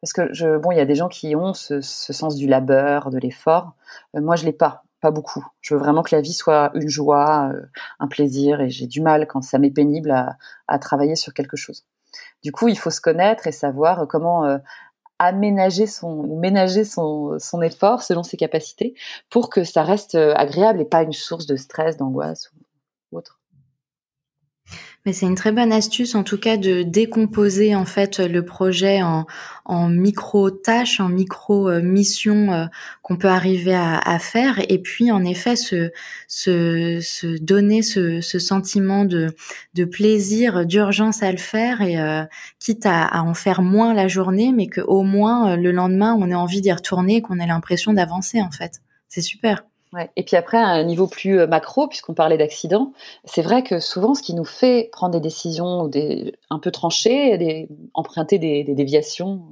Parce 0.00 0.12
que 0.12 0.32
je, 0.32 0.58
bon, 0.58 0.72
il 0.72 0.78
y 0.78 0.80
a 0.80 0.84
des 0.84 0.96
gens 0.96 1.06
qui 1.06 1.36
ont 1.36 1.54
ce, 1.54 1.80
ce 1.80 2.12
sens 2.12 2.34
du 2.34 2.48
labeur, 2.48 3.10
de 3.10 3.18
l'effort. 3.18 3.74
moi, 4.14 4.34
je 4.34 4.44
l'ai 4.44 4.52
pas 4.52 4.82
pas 5.00 5.12
beaucoup. 5.12 5.46
Je 5.60 5.74
veux 5.74 5.80
vraiment 5.80 6.02
que 6.02 6.14
la 6.14 6.20
vie 6.20 6.32
soit 6.32 6.72
une 6.74 6.88
joie, 6.88 7.52
un 8.00 8.08
plaisir, 8.08 8.60
et 8.60 8.68
j'ai 8.68 8.86
du 8.86 9.00
mal 9.00 9.26
quand 9.28 9.42
ça 9.42 9.58
m'est 9.58 9.70
pénible 9.70 10.10
à, 10.10 10.78
travailler 10.80 11.14
sur 11.14 11.32
quelque 11.32 11.56
chose. 11.56 11.86
Du 12.42 12.50
coup, 12.52 12.68
il 12.68 12.76
faut 12.76 12.90
se 12.90 13.00
connaître 13.00 13.46
et 13.46 13.52
savoir 13.52 14.08
comment 14.08 14.58
aménager 15.20 15.86
son 15.86 16.22
ménager 16.38 16.84
son, 16.84 17.38
son 17.38 17.62
effort 17.62 18.02
selon 18.02 18.22
ses 18.22 18.36
capacités 18.36 18.94
pour 19.28 19.50
que 19.50 19.64
ça 19.64 19.84
reste 19.84 20.14
euh, 20.14 20.32
agréable 20.34 20.80
et 20.80 20.86
pas 20.86 21.02
une 21.02 21.12
source 21.12 21.46
de 21.46 21.56
stress, 21.56 21.96
d'angoisse 21.96 22.50
ou 23.12 23.18
autre. 23.18 23.39
Mais 25.06 25.14
c'est 25.14 25.24
une 25.24 25.34
très 25.34 25.50
bonne 25.50 25.72
astuce, 25.72 26.14
en 26.14 26.24
tout 26.24 26.36
cas, 26.36 26.58
de 26.58 26.82
décomposer 26.82 27.74
en 27.74 27.86
fait 27.86 28.18
le 28.18 28.44
projet 28.44 29.02
en, 29.02 29.24
en 29.64 29.88
micro 29.88 30.50
tâches, 30.50 31.00
en 31.00 31.08
micro 31.08 31.70
missions 31.80 32.52
euh, 32.52 32.66
qu'on 33.00 33.16
peut 33.16 33.28
arriver 33.28 33.74
à, 33.74 34.18
faire, 34.18 34.60
et 34.68 34.78
puis 34.78 35.10
en 35.10 35.24
effet 35.24 35.56
se, 35.56 35.90
se, 36.28 37.00
se 37.00 37.38
donner 37.38 37.82
ce, 37.82 38.20
ce, 38.20 38.38
sentiment 38.38 39.06
de, 39.06 39.34
de 39.74 39.84
plaisir, 39.86 40.66
d'urgence 40.66 41.22
à 41.22 41.32
le 41.32 41.38
faire, 41.38 41.80
et 41.80 41.98
euh, 41.98 42.24
quitte 42.58 42.84
à, 42.84 43.06
à, 43.06 43.22
en 43.22 43.32
faire 43.32 43.62
moins 43.62 43.94
la 43.94 44.06
journée, 44.06 44.52
mais 44.52 44.66
que 44.66 44.82
au 44.82 45.02
moins 45.02 45.52
euh, 45.52 45.56
le 45.56 45.72
lendemain 45.72 46.14
on 46.18 46.28
ait 46.30 46.34
envie 46.34 46.60
d'y 46.60 46.72
retourner, 46.72 47.16
et 47.16 47.22
qu'on 47.22 47.38
ait 47.38 47.46
l'impression 47.46 47.94
d'avancer 47.94 48.42
en 48.42 48.50
fait. 48.50 48.82
C'est 49.08 49.22
super. 49.22 49.69
Ouais. 49.92 50.08
Et 50.14 50.22
puis 50.22 50.36
après, 50.36 50.56
à 50.56 50.68
un 50.68 50.84
niveau 50.84 51.08
plus 51.08 51.40
euh, 51.40 51.46
macro, 51.48 51.88
puisqu'on 51.88 52.14
parlait 52.14 52.38
d'accidents, 52.38 52.92
c'est 53.24 53.42
vrai 53.42 53.64
que 53.64 53.80
souvent, 53.80 54.14
ce 54.14 54.22
qui 54.22 54.34
nous 54.34 54.44
fait 54.44 54.88
prendre 54.92 55.12
des 55.12 55.20
décisions 55.20 55.88
des, 55.88 56.32
un 56.48 56.60
peu 56.60 56.70
tranchées, 56.70 57.36
des, 57.38 57.68
emprunter 57.94 58.38
des, 58.38 58.62
des, 58.62 58.74
déviations, 58.74 59.42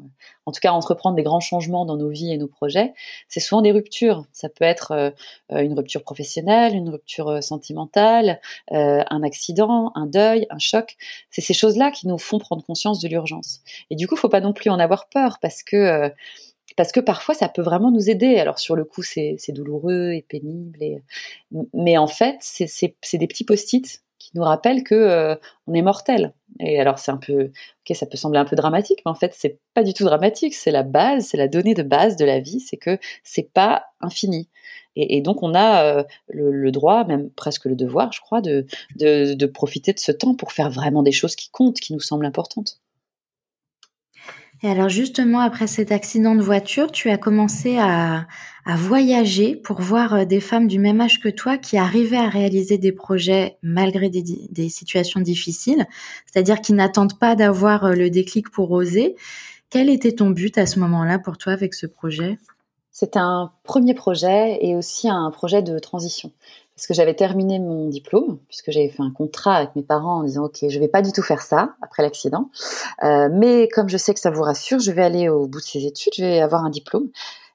en 0.47 0.53
tout 0.53 0.61
cas 0.61 0.73
entreprendre 0.73 1.17
des 1.17 1.23
grands 1.23 1.41
changements 1.41 1.85
dans 1.85 1.97
nos 1.97 2.09
vies 2.09 2.33
et 2.33 2.39
nos 2.39 2.47
projets, 2.47 2.95
c'est 3.29 3.41
souvent 3.41 3.63
des 3.63 3.73
ruptures. 3.73 4.25
Ça 4.33 4.49
peut 4.49 4.65
être 4.65 4.93
euh, 4.93 5.11
une 5.51 5.75
rupture 5.75 6.03
professionnelle, 6.03 6.75
une 6.75 6.89
rupture 6.89 7.29
euh, 7.29 7.41
sentimentale, 7.43 8.41
euh, 8.73 9.03
un 9.11 9.23
accident, 9.23 9.93
un 9.95 10.07
deuil, 10.07 10.47
un 10.51 10.59
choc. 10.59 10.97
C'est 11.31 11.43
ces 11.43 11.53
choses-là 11.53 11.91
qui 11.91 12.07
nous 12.07 12.17
font 12.17 12.39
prendre 12.39 12.65
conscience 12.65 13.01
de 13.01 13.09
l'urgence. 13.09 13.61
Et 13.91 13.97
du 13.97 14.09
coup, 14.09 14.17
faut 14.17 14.29
pas 14.29 14.41
non 14.41 14.55
plus 14.55 14.71
en 14.71 14.79
avoir 14.79 15.09
peur 15.09 15.39
parce 15.43 15.63
que 15.63 16.11
parce 16.79 16.93
que 16.93 17.01
parfois 17.01 17.35
ça 17.35 17.49
peut 17.49 17.61
vraiment 17.61 17.91
nous 17.91 18.09
aider. 18.09 18.37
Alors 18.37 18.61
sur 18.61 18.77
le 18.77 18.85
coup 18.85 19.03
c'est 19.03 19.37
douloureux 19.49 20.13
et 20.13 20.23
pénible, 20.23 20.79
mais 21.75 21.99
en 21.99 22.07
fait 22.07 22.37
c'est 22.41 22.95
des 23.15 23.27
petits 23.27 23.43
post-it 23.43 24.05
qui 24.21 24.31
nous 24.37 24.45
rappellent 24.45 24.85
que 24.85 24.95
euh, 24.95 25.35
on 25.67 25.75
est 25.75 25.83
mortel. 25.83 26.35
Et 26.61 26.81
alors 26.81 27.01
c'est 27.01 27.11
un 27.11 27.17
peu, 27.17 27.47
ok, 27.47 27.97
ça 27.97 28.07
peut 28.07 28.17
sembler 28.17 28.39
un 28.39 28.45
peu 28.45 28.55
dramatique, 28.55 29.03
mais 29.05 29.11
en 29.11 29.17
fait 29.17 29.33
c'est 29.35 29.59
pas 29.75 29.83
du 29.83 29.93
tout 29.93 30.05
dramatique. 30.05 30.55
C'est 30.55 30.71
la 30.71 30.85
base, 30.85 31.27
c'est 31.27 31.37
la 31.37 31.49
donnée 31.49 31.75
de 31.75 31.83
base 31.83 32.15
de 32.15 32.25
la 32.25 32.39
vie, 32.39 32.61
c'est 32.61 32.77
que 32.77 32.97
c'est 33.25 33.53
pas 33.53 33.87
infini. 34.01 34.49
Et, 34.95 35.21
donc 35.21 35.43
on 35.43 35.55
a 35.55 35.83
euh, 35.83 36.05
le, 36.29 36.71
droit, 36.71 37.05
même 37.05 37.31
presque 37.31 37.65
le 37.65 37.75
devoir, 37.75 38.13
je 38.13 38.21
crois, 38.21 38.41
de 38.41 39.47
profiter 39.47 39.93
de 39.93 39.99
ce 39.99 40.13
temps 40.13 40.37
pour 40.37 40.53
faire 40.53 40.71
vraiment 40.71 41.03
des 41.03 41.13
choses 41.13 41.35
qui 41.35 41.51
comptent, 41.51 41.81
qui 41.81 41.93
nous 41.93 42.01
semblent 42.01 42.27
importantes. 42.27 42.81
Et 44.63 44.69
alors 44.69 44.89
justement, 44.89 45.41
après 45.41 45.69
cet 45.69 45.93
accident 45.93 46.35
de 46.35 46.43
voiture, 46.43 46.91
tu 46.91 47.11
as 47.11 47.19
commencé 47.19 47.79
à, 47.79 48.27
voyager 48.67 49.57
pour 49.57 49.81
voir 49.81 50.13
euh, 50.13 50.25
des 50.27 50.41
femmes 50.41 50.67
du 50.67 50.79
même 50.79 51.01
âge 51.01 51.21
que 51.21 51.31
toi 51.31 51.57
qui 51.57 51.79
arrivaient 51.79 52.19
à 52.19 52.29
réaliser 52.29 52.77
des 52.77 52.93
projets 52.93 53.57
malgré 53.63 54.11
des, 54.11 54.69
situations 54.69 55.21
difficiles, 55.21 55.87
c'est-à-dire 56.27 56.61
qui 56.61 56.75
n'attendent 56.75 57.19
pas 57.19 57.35
d'avoir 57.35 57.87
euh, 57.87 57.93
le 57.95 58.11
déclic 58.11 58.51
pour 58.51 58.71
oser. 58.73 59.17
Quel 59.71 59.89
était 59.89 60.13
ton 60.13 60.29
but 60.29 60.59
à 60.59 60.67
ce 60.67 60.81
moment-là 60.81 61.19
pour 61.19 61.39
toi 61.39 61.55
avec 61.55 61.73
ce 61.73 61.87
projet? 61.87 62.39
C'est 62.91 63.17
un 63.17 63.53
premier 63.63 63.95
projet 63.95 64.59
et 64.61 64.77
aussi 64.77 65.09
un 65.09 65.31
projet 65.31 65.63
de 65.63 65.79
transition 65.79 66.33
parce 66.79 66.87
que 66.87 66.95
j'avais 66.95 67.15
terminé 67.15 67.59
mon 67.59 67.89
diplôme, 67.89 68.39
puisque 68.47 68.71
j'avais 68.71 68.89
fait 68.89 69.03
un 69.03 69.11
contrat 69.11 69.57
avec 69.57 69.75
mes 69.75 69.83
parents 69.83 70.21
en 70.21 70.23
disant 70.23 70.45
ok, 70.45 70.59
je 70.69 70.79
vais 70.79 70.87
pas 70.87 71.03
du 71.03 71.11
tout 71.11 71.23
faire 71.23 71.43
ça 71.43 71.75
après 71.83 72.05
l'accident, 72.05 72.51
euh, 73.03 73.29
mais 73.33 73.67
comme 73.67 73.89
je 73.89 73.97
sais 73.97 74.15
que 74.15 74.21
ça 74.21 74.31
vous 74.31 74.43
rassure, 74.43 74.79
je 74.79 74.93
vais 74.93 75.03
aller 75.03 75.29
au 75.29 75.49
bout 75.49 75.59
de 75.59 75.65
ces 75.65 75.87
études, 75.87 76.13
je 76.17 76.23
vais 76.23 76.39
avoir 76.39 76.65
un 76.65 76.71
diplôme. 76.71 77.09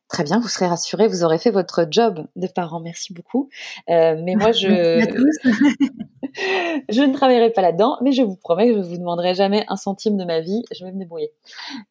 Très 0.09 0.25
bien, 0.25 0.41
vous 0.41 0.49
serez 0.49 0.67
rassurés, 0.67 1.07
vous 1.07 1.23
aurez 1.23 1.37
fait 1.37 1.51
votre 1.51 1.87
job 1.89 2.27
de 2.35 2.47
parents. 2.47 2.81
Merci 2.81 3.13
beaucoup. 3.13 3.49
Euh, 3.89 4.21
mais 4.21 4.35
moi, 4.35 4.51
je, 4.51 4.67
je 6.89 7.01
ne 7.01 7.13
travaillerai 7.13 7.51
pas 7.51 7.61
là-dedans, 7.61 7.97
mais 8.03 8.11
je 8.11 8.21
vous 8.21 8.35
promets 8.35 8.67
que 8.67 8.75
je 8.75 8.81
vous 8.81 8.97
demanderai 8.97 9.35
jamais 9.35 9.65
un 9.69 9.77
centime 9.77 10.17
de 10.17 10.25
ma 10.25 10.41
vie. 10.41 10.63
Je 10.75 10.83
vais 10.83 10.91
me 10.91 10.99
débrouiller. 10.99 11.31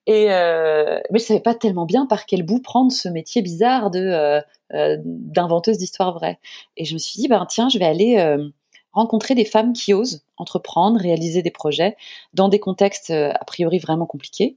Et 0.06 0.30
euh, 0.30 1.00
mais 1.10 1.18
je 1.18 1.24
savais 1.24 1.40
pas 1.40 1.54
tellement 1.54 1.86
bien 1.86 2.06
par 2.06 2.26
quel 2.26 2.44
bout 2.44 2.60
prendre 2.60 2.92
ce 2.92 3.08
métier 3.08 3.40
bizarre 3.40 3.90
de 3.90 4.42
euh, 4.72 4.78
euh, 4.82 4.96
d'inventeuse 5.04 5.78
d'histoires 5.78 6.12
vraies. 6.12 6.38
Et 6.76 6.84
je 6.84 6.94
me 6.94 6.98
suis 6.98 7.20
dit, 7.20 7.28
ben 7.28 7.46
tiens, 7.48 7.68
je 7.68 7.78
vais 7.78 7.84
aller 7.84 8.18
euh, 8.18 8.48
rencontrer 8.92 9.34
des 9.34 9.44
femmes 9.44 9.72
qui 9.72 9.94
osent 9.94 10.24
entreprendre, 10.36 11.00
réaliser 11.00 11.42
des 11.42 11.50
projets 11.50 11.96
dans 12.34 12.48
des 12.48 12.58
contextes 12.58 13.10
a 13.10 13.44
priori 13.44 13.78
vraiment 13.78 14.06
compliqués 14.06 14.56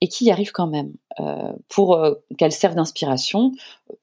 et 0.00 0.08
qui 0.08 0.26
y 0.26 0.30
arrivent 0.30 0.52
quand 0.52 0.66
même, 0.66 0.92
euh, 1.20 1.52
pour 1.68 1.94
euh, 1.94 2.14
qu'elles 2.36 2.52
servent 2.52 2.76
d'inspiration 2.76 3.52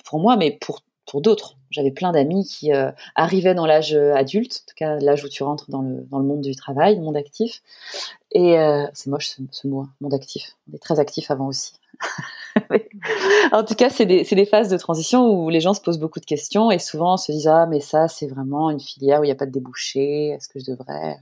pour 0.04 0.20
moi, 0.20 0.36
mais 0.38 0.52
pour, 0.52 0.82
pour 1.06 1.22
d'autres. 1.22 1.58
J'avais 1.72 1.92
plein 1.92 2.12
d'amis 2.12 2.46
qui 2.46 2.74
euh, 2.74 2.92
arrivaient 3.16 3.54
dans 3.54 3.66
l'âge 3.66 3.94
adulte, 3.94 4.64
en 4.64 4.70
tout 4.70 4.76
cas 4.76 5.00
l'âge 5.00 5.24
où 5.24 5.30
tu 5.30 5.44
rentres 5.44 5.70
dans 5.70 5.82
le, 5.82 6.06
monde 6.12 6.42
du 6.42 6.56
travail, 6.56 6.96
le 6.96 7.02
monde 7.02 7.18
actif. 7.18 7.62
Et 8.32 8.58
c'est 8.94 9.10
moche 9.10 9.38
ce, 9.52 9.68
mot, 9.68 9.82
hein, 9.82 9.90
monde 10.02 10.14
actif. 10.14 10.58
On 10.70 10.76
est 10.76 10.80
très 10.80 11.00
actif 11.00 11.32
avant 11.32 11.48
aussi. 11.48 11.74
en 13.52 13.64
tout 13.64 13.76
cas, 13.76 13.90
c'est 13.90 14.06
des, 14.06 14.24
des, 14.24 14.46
phases 14.46 14.70
de 14.70 14.78
transition 14.78 15.30
où 15.30 15.50
les 15.50 15.62
gens 15.62 15.74
se 15.74 15.82
posent 15.82 16.00
beaucoup 16.00 16.20
de 16.20 16.26
questions 16.26 16.72
et 16.72 16.80
souvent 16.80 17.18
se 17.18 17.32
disent 17.32 17.48
Ah, 17.48 17.66
mais 17.66 17.80
ça, 17.80 18.08
c'est 18.08 18.28
vraiment 18.28 18.70
une 18.70 18.80
filière 18.80 19.22
où 19.22 19.24
il 19.24 19.28
n'y 19.28 19.32
a 19.32 19.36
pas 19.36 19.46
de 19.46 19.52
débouché, 19.52 20.30
est-ce 20.30 20.50
que 20.50 20.60
je 20.60 20.72
devrais? 20.72 21.18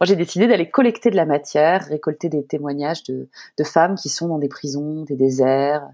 Moi, 0.00 0.06
j'ai 0.06 0.16
décidé 0.16 0.46
d'aller 0.46 0.70
collecter 0.70 1.10
de 1.10 1.16
la 1.16 1.26
matière, 1.26 1.84
récolter 1.84 2.28
des 2.28 2.44
témoignages 2.44 3.02
de, 3.04 3.28
femmes 3.64 3.94
qui 3.94 4.08
sont 4.08 4.28
dans 4.28 4.38
des 4.38 4.48
prisons, 4.48 5.04
des 5.04 5.16
déserts, 5.16 5.88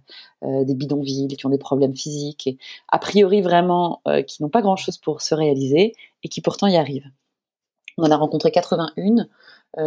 euh, 0.44 0.64
des 0.64 0.74
bidonvilles, 0.74 1.36
qui 1.36 1.46
ont 1.46 1.50
des 1.50 1.58
problèmes 1.58 1.96
physiques, 1.96 2.46
et 2.46 2.58
a 2.88 2.98
priori 2.98 3.42
vraiment 3.42 4.00
euh, 4.06 4.22
qui 4.22 4.42
n'ont 4.42 4.48
pas 4.48 4.62
grand-chose 4.62 4.98
pour 4.98 5.22
se 5.22 5.34
réaliser, 5.34 5.94
et 6.22 6.28
qui 6.28 6.40
pourtant 6.40 6.68
y 6.68 6.76
arrivent. 6.76 7.10
On 7.98 8.04
en 8.04 8.10
a 8.10 8.16
rencontré 8.16 8.50
81. 8.50 9.26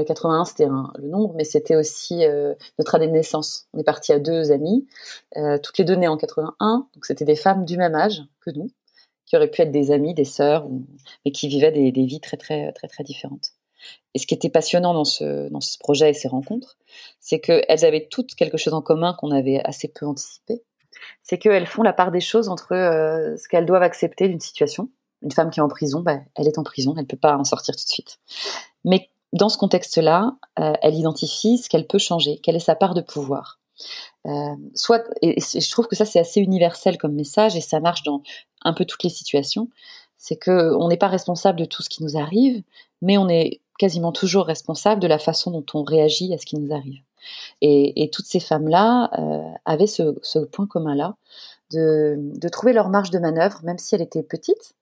81, 0.06 0.42
euh, 0.42 0.46
c'était 0.46 0.68
le 0.68 1.08
nombre, 1.08 1.34
mais 1.36 1.44
c'était 1.44 1.76
aussi 1.76 2.24
notre 2.78 2.96
année 2.96 3.08
de 3.08 3.14
naissance. 3.14 3.68
On 3.74 3.80
est 3.80 3.84
parti 3.84 4.12
à 4.12 4.20
deux 4.20 4.52
amies, 4.52 4.88
toutes 5.64 5.78
les 5.78 5.86
deux 5.86 5.96
nées 5.96 6.08
en 6.08 6.18
81, 6.18 6.88
donc 6.94 7.06
c'était 7.06 7.26
des 7.26 7.36
femmes 7.36 7.66
du 7.66 7.78
même 7.78 7.96
âge 7.96 8.22
que 8.42 8.52
nous, 8.52 8.70
qui 9.26 9.36
auraient 9.38 9.50
pu 9.50 9.62
être 9.62 9.72
des 9.72 9.92
amies, 9.92 10.14
des 10.14 10.26
sœurs, 10.26 10.68
mais 11.26 11.32
qui 11.32 11.48
vivaient 11.48 11.72
des, 11.72 11.92
des 11.92 12.06
vies 12.06 12.20
très 12.20 12.38
très 12.38 12.72
très 12.74 12.88
très 12.88 13.04
différentes. 13.04 13.54
Et 14.14 14.20
ce 14.20 14.28
qui 14.28 14.34
était 14.34 14.50
passionnant 14.50 14.94
dans 14.94 15.06
ce, 15.06 15.50
dans 15.50 15.62
ce 15.62 15.78
projet 15.78 16.10
et 16.10 16.14
ces 16.14 16.28
rencontres, 16.28 16.78
c'est 17.20 17.40
qu'elles 17.40 17.86
avaient 17.86 18.08
toutes 18.10 18.36
quelque 18.36 18.58
chose 18.58 18.74
en 18.74 18.82
commun 18.82 19.16
qu'on 19.18 19.32
avait 19.32 19.62
assez 19.64 19.88
peu 19.88 20.06
anticipé. 20.06 20.64
C'est 21.24 21.38
qu'elles 21.38 21.68
font 21.68 21.84
la 21.84 21.94
part 21.94 22.12
des 22.12 22.20
choses 22.20 22.50
entre 22.50 22.74
euh, 22.74 23.38
ce 23.38 23.48
qu'elles 23.48 23.66
doivent 23.66 23.84
accepter 23.84 24.28
d'une 24.28 24.40
situation. 24.40 24.90
Une 25.22 25.32
femme 25.32 25.50
qui 25.50 25.60
est 25.60 25.64
en 25.64 25.68
prison, 25.68 26.02
bah, 26.02 26.20
elle 26.36 26.48
est 26.48 26.58
en 26.58 26.64
prison, 26.64 26.94
elle 26.96 27.04
ne 27.04 27.08
peut 27.08 27.18
pas 27.18 27.38
en 27.38 27.44
sortir 27.44 27.76
tout 27.76 27.84
de 27.84 27.90
suite. 27.90 28.20
Mais 28.84 29.10
dans 29.34 29.50
ce 29.50 29.58
contexte-là, 29.58 30.38
euh, 30.60 30.74
elle 30.82 30.96
identifie 30.96 31.58
ce 31.58 31.70
qu'elle 31.70 31.88
peut 31.88 32.00
changer, 32.00 32.40
quelle 32.42 32.56
est 32.56 32.60
sa 32.60 32.76
part 32.76 32.94
de 32.94 33.02
pouvoir. 33.02 33.60
Euh, 34.28 34.56
soit, 34.76 35.04
et, 35.22 35.40
je 35.40 35.72
trouve 35.72 35.88
que 35.88 35.96
ça 35.96 36.06
c'est 36.06 36.20
assez 36.20 36.42
universel 36.42 36.98
comme 36.98 37.14
message 37.14 37.56
et 37.56 37.62
ça 37.62 37.80
marche 37.80 38.04
dans 38.04 38.22
un 38.64 38.74
peu 38.74 38.86
toutes 38.86 39.04
les 39.04 39.10
situations. 39.10 39.70
C'est 40.20 40.36
que 40.36 40.76
on 40.76 40.90
n'est 40.90 40.98
pas 40.98 41.08
responsable 41.08 41.58
de 41.58 41.66
tout 41.66 41.82
ce 41.82 41.90
qui 41.90 42.04
nous 42.04 42.18
arrive, 42.18 42.62
mais 43.02 43.18
on 43.18 43.30
est 43.30 43.62
quasiment 43.80 44.12
toujours 44.12 44.46
responsable 44.46 45.02
de 45.02 45.08
la 45.08 45.18
façon 45.18 45.50
dont 45.50 45.66
on 45.74 45.84
réagit 45.84 46.32
à 46.34 46.38
ce 46.38 46.46
qui 46.46 46.58
nous 46.58 46.76
arrive. 46.76 47.02
Et, 47.62 48.10
toutes 48.14 48.26
ces 48.26 48.40
femmes-là 48.40 49.10
euh, 49.18 49.52
avaient 49.66 49.88
ce, 49.88 50.46
point 50.46 50.68
commun-là 50.68 51.16
de, 51.72 52.48
trouver 52.50 52.74
leur 52.74 52.90
marge 52.90 53.10
de 53.12 53.20
manœuvre, 53.20 53.62
même 53.64 53.78
si 53.78 53.96
elle 53.96 54.02
était 54.02 54.24
petite, 54.24 54.74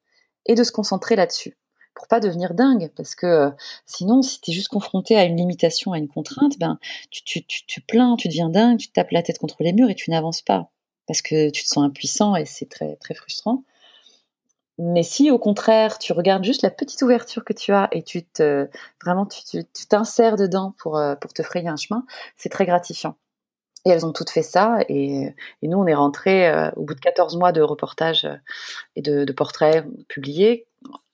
et 0.46 0.56
de 0.56 0.64
se 0.64 0.72
concentrer 0.72 1.16
là-dessus 1.16 1.58
pour 1.94 2.08
pas 2.08 2.20
devenir 2.20 2.54
dingue, 2.54 2.92
parce 2.96 3.16
que 3.16 3.26
euh, 3.26 3.50
sinon, 3.88 4.22
si 4.22 4.40
tu 4.40 4.52
es 4.52 4.54
juste 4.54 4.68
confronté 4.68 5.18
à 5.18 5.24
une 5.24 5.36
limitation, 5.36 5.94
à 5.94 5.98
une 5.98 6.08
contrainte, 6.08 6.60
ben 6.60 6.78
tu, 7.10 7.24
tu, 7.24 7.44
tu, 7.44 7.82
plains, 7.82 8.16
tu 8.18 8.28
deviens 8.28 8.50
dingue, 8.50 8.78
tu 8.78 8.90
tapes 8.90 9.10
la 9.10 9.24
tête 9.24 9.40
contre 9.40 9.64
les 9.64 9.74
murs 9.74 9.90
et 9.90 9.96
tu 9.96 10.12
n'avances 10.12 10.44
pas, 10.44 10.70
parce 11.08 11.24
que 11.24 11.50
tu 11.50 11.64
te 11.64 11.68
sens 11.68 11.84
impuissant 11.84 12.36
et 12.36 12.46
c'est 12.46 12.70
très 12.70 12.98
très 12.98 13.16
frustrant. 13.16 13.64
Mais 14.80 15.04
si 15.04 15.32
au 15.32 15.40
contraire 15.40 15.98
tu 15.98 16.14
regardes 16.14 16.44
juste 16.44 16.62
la 16.62 16.70
petite 16.70 17.02
ouverture 17.02 17.44
que 17.44 17.54
tu 17.54 17.74
as 17.74 17.88
et 17.92 18.04
tu 18.04 18.24
te 18.24 18.68
vraiment 19.04 19.26
tu 19.26 19.64
t'insères 19.90 20.36
dedans 20.36 20.76
pour 20.78 21.02
pour 21.22 21.34
te 21.34 21.44
frayer 21.44 21.68
un 21.68 21.78
chemin, 21.78 22.06
c'est 22.36 22.50
très 22.50 22.66
gratifiant. 22.66 23.18
Et 23.86 23.90
elles 23.90 24.06
ont 24.06 24.12
toutes 24.14 24.30
fait 24.30 24.44
ça. 24.44 24.80
Et, 24.90 25.34
nous, 25.64 25.78
on 25.78 25.88
est 25.88 25.96
rentrés 25.96 26.52
au 26.76 26.84
bout 26.84 26.94
de 26.94 27.00
14 27.00 27.38
mois 27.38 27.52
de 27.54 27.62
reportages 27.62 28.28
et 28.96 29.02
de, 29.02 29.24
de 29.24 29.34
portraits 29.34 29.86
publiés 30.10 30.67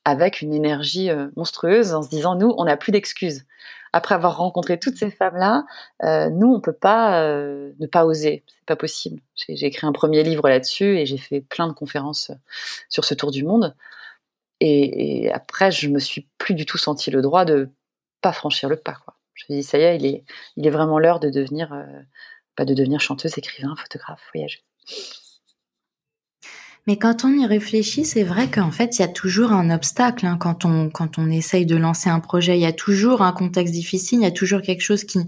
avec 0.05 0.41
une 0.41 0.53
énergie 0.53 1.09
monstrueuse 1.35 1.93
en 1.93 2.01
se 2.01 2.09
disant, 2.09 2.35
nous, 2.35 2.53
on 2.57 2.65
n'a 2.65 2.77
plus 2.77 2.91
d'excuses 2.91 3.45
après 3.93 4.15
avoir 4.15 4.37
rencontré 4.37 4.79
toutes 4.79 4.97
ces 4.97 5.11
femmes-là, 5.11 5.65
euh, 6.03 6.29
nous, 6.31 6.51
on 6.51 6.59
peut 6.59 6.73
pas 6.73 7.21
euh, 7.21 7.71
ne 7.79 7.85
pas 7.85 8.05
oser. 8.05 8.43
C'est 8.47 8.65
pas 8.65 8.75
possible. 8.75 9.21
J'ai 9.35 9.67
écrit 9.67 9.85
un 9.85 9.91
premier 9.91 10.23
livre 10.23 10.49
là-dessus 10.49 10.97
et 10.97 11.05
j'ai 11.05 11.19
fait 11.19 11.41
plein 11.41 11.67
de 11.67 11.73
conférences 11.73 12.31
euh, 12.31 12.35
sur 12.89 13.05
ce 13.05 13.13
tour 13.13 13.29
du 13.29 13.43
monde. 13.43 13.75
Et, 14.59 15.31
après, 15.31 15.71
je 15.71 15.89
me 15.89 15.99
suis 15.99 16.27
plus 16.37 16.55
du 16.55 16.65
tout 16.65 16.77
senti 16.77 17.11
le 17.11 17.21
droit 17.21 17.45
de 17.45 17.69
pas 18.21 18.31
franchir 18.31 18.69
le 18.69 18.77
pas. 18.77 18.97
Je 19.33 19.43
me 19.43 19.45
suis 19.45 19.53
dit, 19.55 19.63
ça 19.63 19.77
y 19.77 19.81
est, 19.81 19.97
il 19.97 20.05
est, 20.05 20.23
il 20.55 20.65
est 20.65 20.69
vraiment 20.69 20.99
l'heure 20.99 21.19
de 21.19 21.29
devenir, 21.29 21.69
pas 21.69 21.75
bah, 22.59 22.65
de 22.65 22.73
devenir 22.73 23.01
chanteuse, 23.01 23.37
écrivain, 23.37 23.75
photographe, 23.75 24.21
voyageuse. 24.33 24.63
Mais 26.85 26.97
quand 26.97 27.23
on 27.23 27.31
y 27.31 27.45
réfléchit, 27.45 28.03
c'est 28.03 28.23
vrai 28.23 28.49
qu'en 28.49 28.71
fait, 28.71 28.97
il 28.97 29.01
y 29.01 29.05
a 29.05 29.07
toujours 29.07 29.53
un 29.53 29.69
obstacle 29.69 30.25
hein, 30.25 30.37
quand 30.37 30.65
on 30.65 30.89
quand 30.89 31.17
on 31.17 31.29
essaye 31.29 31.65
de 31.65 31.77
lancer 31.77 32.09
un 32.09 32.19
projet. 32.19 32.57
Il 32.57 32.61
y 32.61 32.65
a 32.65 32.73
toujours 32.73 33.21
un 33.21 33.31
contexte 33.31 33.73
difficile, 33.73 34.19
il 34.19 34.23
y 34.23 34.27
a 34.27 34.31
toujours 34.31 34.61
quelque 34.61 34.81
chose 34.81 35.05
qui 35.05 35.19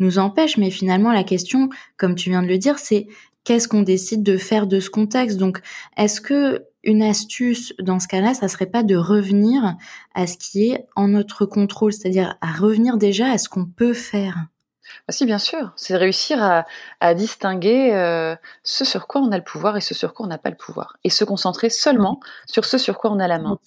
nous 0.00 0.18
empêche. 0.18 0.56
Mais 0.56 0.70
finalement, 0.70 1.12
la 1.12 1.22
question, 1.22 1.68
comme 1.96 2.16
tu 2.16 2.30
viens 2.30 2.42
de 2.42 2.48
le 2.48 2.58
dire, 2.58 2.78
c'est 2.80 3.06
qu'est-ce 3.44 3.68
qu'on 3.68 3.82
décide 3.82 4.24
de 4.24 4.36
faire 4.36 4.66
de 4.66 4.80
ce 4.80 4.90
contexte? 4.90 5.38
Donc, 5.38 5.60
est-ce 5.96 6.20
que 6.20 6.64
une 6.82 7.02
astuce 7.02 7.72
dans 7.80 8.00
ce 8.00 8.08
cas-là, 8.08 8.34
ça 8.34 8.48
serait 8.48 8.66
pas 8.66 8.82
de 8.82 8.96
revenir 8.96 9.76
à 10.14 10.26
ce 10.26 10.36
qui 10.36 10.70
est 10.70 10.86
en 10.96 11.08
notre 11.08 11.46
contrôle, 11.46 11.92
c'est-à-dire 11.92 12.36
à 12.40 12.52
revenir 12.52 12.96
déjà 12.96 13.30
à 13.30 13.38
ce 13.38 13.48
qu'on 13.48 13.66
peut 13.66 13.92
faire? 13.92 14.46
Bah 15.06 15.12
si, 15.12 15.24
bien 15.26 15.38
sûr. 15.38 15.72
C'est 15.76 15.94
de 15.94 15.98
réussir 15.98 16.64
à, 17.00 17.14
distinguer 17.14 17.94
euh, 17.94 18.34
ce 18.62 18.84
sur 18.84 19.06
quoi 19.06 19.20
on 19.20 19.30
a 19.32 19.36
le 19.36 19.44
pouvoir 19.44 19.76
et 19.76 19.80
ce 19.80 19.94
sur 19.94 20.14
quoi 20.14 20.26
on 20.26 20.28
n'a 20.28 20.38
pas 20.38 20.50
le 20.50 20.56
pouvoir. 20.56 20.96
Et 21.04 21.10
se 21.10 21.24
concentrer 21.24 21.70
seulement 21.70 22.20
sur 22.46 22.64
ce 22.64 22.78
sur 22.78 22.98
quoi 22.98 23.10
on 23.10 23.18
a 23.18 23.28
la 23.28 23.38
main. 23.38 23.58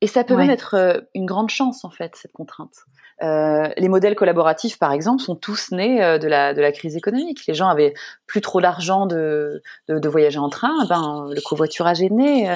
Et 0.00 0.06
ça 0.06 0.22
peut 0.22 0.36
même 0.36 0.50
être 0.50 0.74
euh, 0.74 1.00
une 1.14 1.26
grande 1.26 1.50
chance, 1.50 1.84
en 1.84 1.90
fait, 1.90 2.14
cette 2.14 2.30
contrainte. 2.30 2.72
Euh, 3.20 3.68
les 3.76 3.88
modèles 3.88 4.14
collaboratifs, 4.14 4.78
par 4.78 4.92
exemple, 4.92 5.20
sont 5.20 5.34
tous 5.34 5.72
nés 5.72 5.98
de, 6.20 6.28
la, 6.28 6.54
de 6.54 6.60
la 6.60 6.70
crise 6.70 6.96
économique. 6.96 7.44
Les 7.48 7.54
gens 7.54 7.66
avaient 7.66 7.94
plus 8.28 8.40
trop 8.40 8.60
d'argent 8.60 9.06
de, 9.06 9.60
de, 9.88 10.08
voyager 10.08 10.38
en 10.38 10.50
train. 10.50 10.86
Ben, 10.88 11.28
le 11.28 11.40
covoiturage 11.40 12.00
est 12.00 12.10
né. 12.10 12.54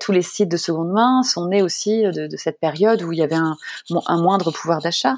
tous 0.00 0.12
les 0.12 0.22
sites 0.22 0.48
de 0.48 0.56
seconde 0.56 0.92
main 0.92 1.22
sont 1.22 1.48
nés 1.48 1.60
aussi 1.60 2.04
de, 2.04 2.26
cette 2.38 2.58
période 2.58 3.02
où 3.02 3.12
il 3.12 3.18
y 3.18 3.22
avait 3.22 3.34
un, 3.34 3.58
un 4.06 4.22
moindre 4.22 4.50
pouvoir 4.50 4.80
d'achat. 4.80 5.16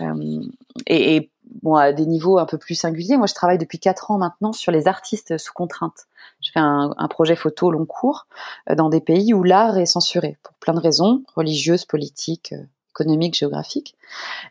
et, 0.00 1.16
et 1.16 1.30
bon, 1.62 1.74
à 1.74 1.92
des 1.92 2.06
niveaux 2.06 2.38
un 2.38 2.46
peu 2.46 2.58
plus 2.58 2.74
singuliers. 2.74 3.16
Moi, 3.16 3.26
je 3.26 3.34
travaille 3.34 3.58
depuis 3.58 3.78
quatre 3.78 4.10
ans 4.10 4.18
maintenant 4.18 4.52
sur 4.52 4.72
les 4.72 4.88
artistes 4.88 5.38
sous 5.38 5.52
contrainte. 5.52 6.06
Je 6.40 6.50
fais 6.52 6.60
un, 6.60 7.08
projet 7.08 7.36
photo 7.36 7.70
long 7.70 7.86
cours 7.86 8.26
euh, 8.70 8.74
dans 8.74 8.88
des 8.88 9.00
pays 9.00 9.34
où 9.34 9.42
l'art 9.42 9.78
est 9.78 9.86
censuré 9.86 10.38
pour 10.42 10.54
plein 10.56 10.74
de 10.74 10.80
raisons 10.80 11.22
religieuses, 11.34 11.84
politiques, 11.84 12.52
euh, 12.52 12.64
économiques, 12.90 13.36
géographiques. 13.36 13.96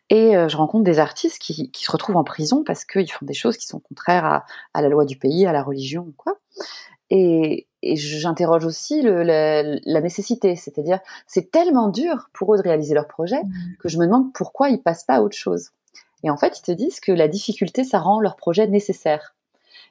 Et 0.10 0.36
euh, 0.36 0.48
je 0.48 0.58
rencontre 0.58 0.84
des 0.84 1.00
artistes 1.00 1.40
qui, 1.40 1.72
se 1.74 1.92
retrouvent 1.92 2.18
en 2.18 2.24
prison 2.24 2.64
parce 2.66 2.86
qu'ils 2.86 3.12
font 3.12 3.26
des 3.26 3.34
choses 3.34 3.58
qui 3.58 3.68
sont 3.68 3.80
contraires 3.80 4.44
à, 4.74 4.82
la 4.82 4.90
loi 4.90 5.06
du 5.06 5.18
pays, 5.18 5.46
à 5.46 5.52
la 5.52 5.64
religion, 5.64 6.14
quoi. 6.18 6.38
Et, 7.10 7.68
j'interroge 7.84 8.66
aussi 8.66 9.02
la, 9.02 10.02
nécessité, 10.02 10.58
c'est-à-dire 10.58 11.00
c'est 11.26 11.52
tellement 11.52 11.88
dur 11.88 12.30
pour 12.34 12.54
eux 12.54 12.58
de 12.58 12.64
réaliser 12.64 12.94
leur 12.94 13.08
projet 13.08 13.42
mmh. 13.42 13.78
que 13.80 13.88
je 13.88 13.98
me 13.98 14.06
demande 14.06 14.34
pourquoi 14.34 14.70
ils 14.70 14.82
passent 14.82 15.06
pas 15.06 15.16
à 15.16 15.22
autre 15.22 15.38
chose. 15.38 15.70
Et 16.24 16.30
en 16.30 16.38
fait, 16.38 16.60
ils 16.60 16.64
te 16.64 16.72
disent 16.72 17.00
que 17.00 17.12
la 17.12 17.28
difficulté, 17.28 17.84
ça 17.84 18.00
rend 18.00 18.20
leur 18.20 18.36
projet 18.36 18.68
nécessaire. 18.68 19.36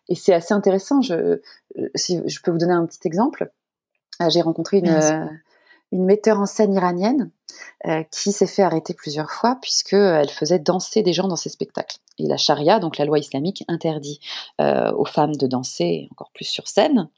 Et 0.09 0.14
c'est 0.14 0.35
assez 0.35 0.54
intéressant. 0.54 1.00
Je, 1.00 1.40
si 1.95 2.21
je 2.26 2.40
peux 2.42 2.50
vous 2.50 2.58
donner 2.58 2.73
un 2.73 2.86
petit 2.86 3.06
exemple. 3.06 3.50
Euh, 4.23 4.30
j'ai 4.30 4.41
rencontré 4.41 4.78
une, 4.78 4.89
euh, 4.89 5.26
une 5.92 6.04
metteur 6.04 6.40
en 6.40 6.46
scène 6.46 6.75
iranienne 6.75 7.30
euh, 7.86 8.02
qui 8.10 8.32
s'est 8.32 8.46
fait 8.46 8.62
arrêter 8.62 8.92
plusieurs 8.92 9.30
fois 9.30 9.58
puisqu'elle 9.62 10.28
faisait 10.28 10.58
danser 10.58 11.02
des 11.02 11.12
gens 11.12 11.28
dans 11.28 11.36
ses 11.36 11.49
spectacles. 11.49 11.99
Et 12.18 12.26
la 12.26 12.36
charia, 12.36 12.80
donc 12.80 12.99
la 12.99 13.04
loi 13.04 13.18
islamique, 13.18 13.64
interdit 13.68 14.18
euh, 14.60 14.92
aux 14.92 15.04
femmes 15.04 15.36
de 15.36 15.46
danser 15.46 16.08
encore 16.10 16.30
plus 16.32 16.46
sur 16.46 16.66
scène. 16.66 17.08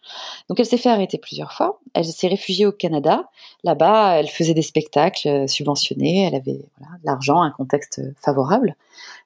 Donc 0.48 0.60
elle 0.60 0.66
s'est 0.66 0.76
fait 0.76 0.90
arrêter 0.90 1.16
plusieurs 1.16 1.52
fois. 1.52 1.80
Elle 1.94 2.04
s'est 2.04 2.28
réfugiée 2.28 2.66
au 2.66 2.72
Canada. 2.72 3.30
Là-bas, 3.64 4.16
elle 4.18 4.28
faisait 4.28 4.54
des 4.54 4.62
spectacles 4.62 5.28
euh, 5.28 5.46
subventionnés. 5.46 6.26
Elle 6.26 6.34
avait 6.34 6.58
de 6.58 7.04
l'argent, 7.04 7.40
un 7.40 7.50
contexte 7.50 8.00
favorable. 8.22 8.76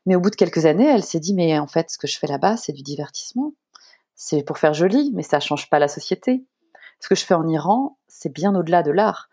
Mais 0.07 0.15
au 0.15 0.21
bout 0.21 0.31
de 0.31 0.37
quelques 0.37 0.67
années, 0.67 0.87
elle 0.87 1.03
s'est 1.05 1.21
dit 1.21 1.35
mais 1.35 1.59
en 1.59 1.67
fait, 1.67 1.91
ce 1.91 1.99
que 1.99 2.07
je 2.07 2.19
fais 2.19 2.29
là-bas, 2.29 2.57
c'est 2.57 2.73
du 2.73 2.83
divertissement. 2.83 3.53
C'est 4.15 4.43
pour 4.43 4.59
faire 4.59 4.75
joli, 4.75 5.11
mais 5.15 5.23
ça 5.23 5.41
change 5.41 5.69
pas 5.69 5.81
la 5.81 5.89
société. 5.89 6.45
Ce 7.01 7.09
que 7.09 7.17
je 7.17 7.25
fais 7.25 7.35
en 7.35 7.49
Iran, 7.49 7.97
c'est 8.07 8.33
bien 8.33 8.55
au-delà 8.55 8.85
de 8.85 8.93
l'art 8.93 9.29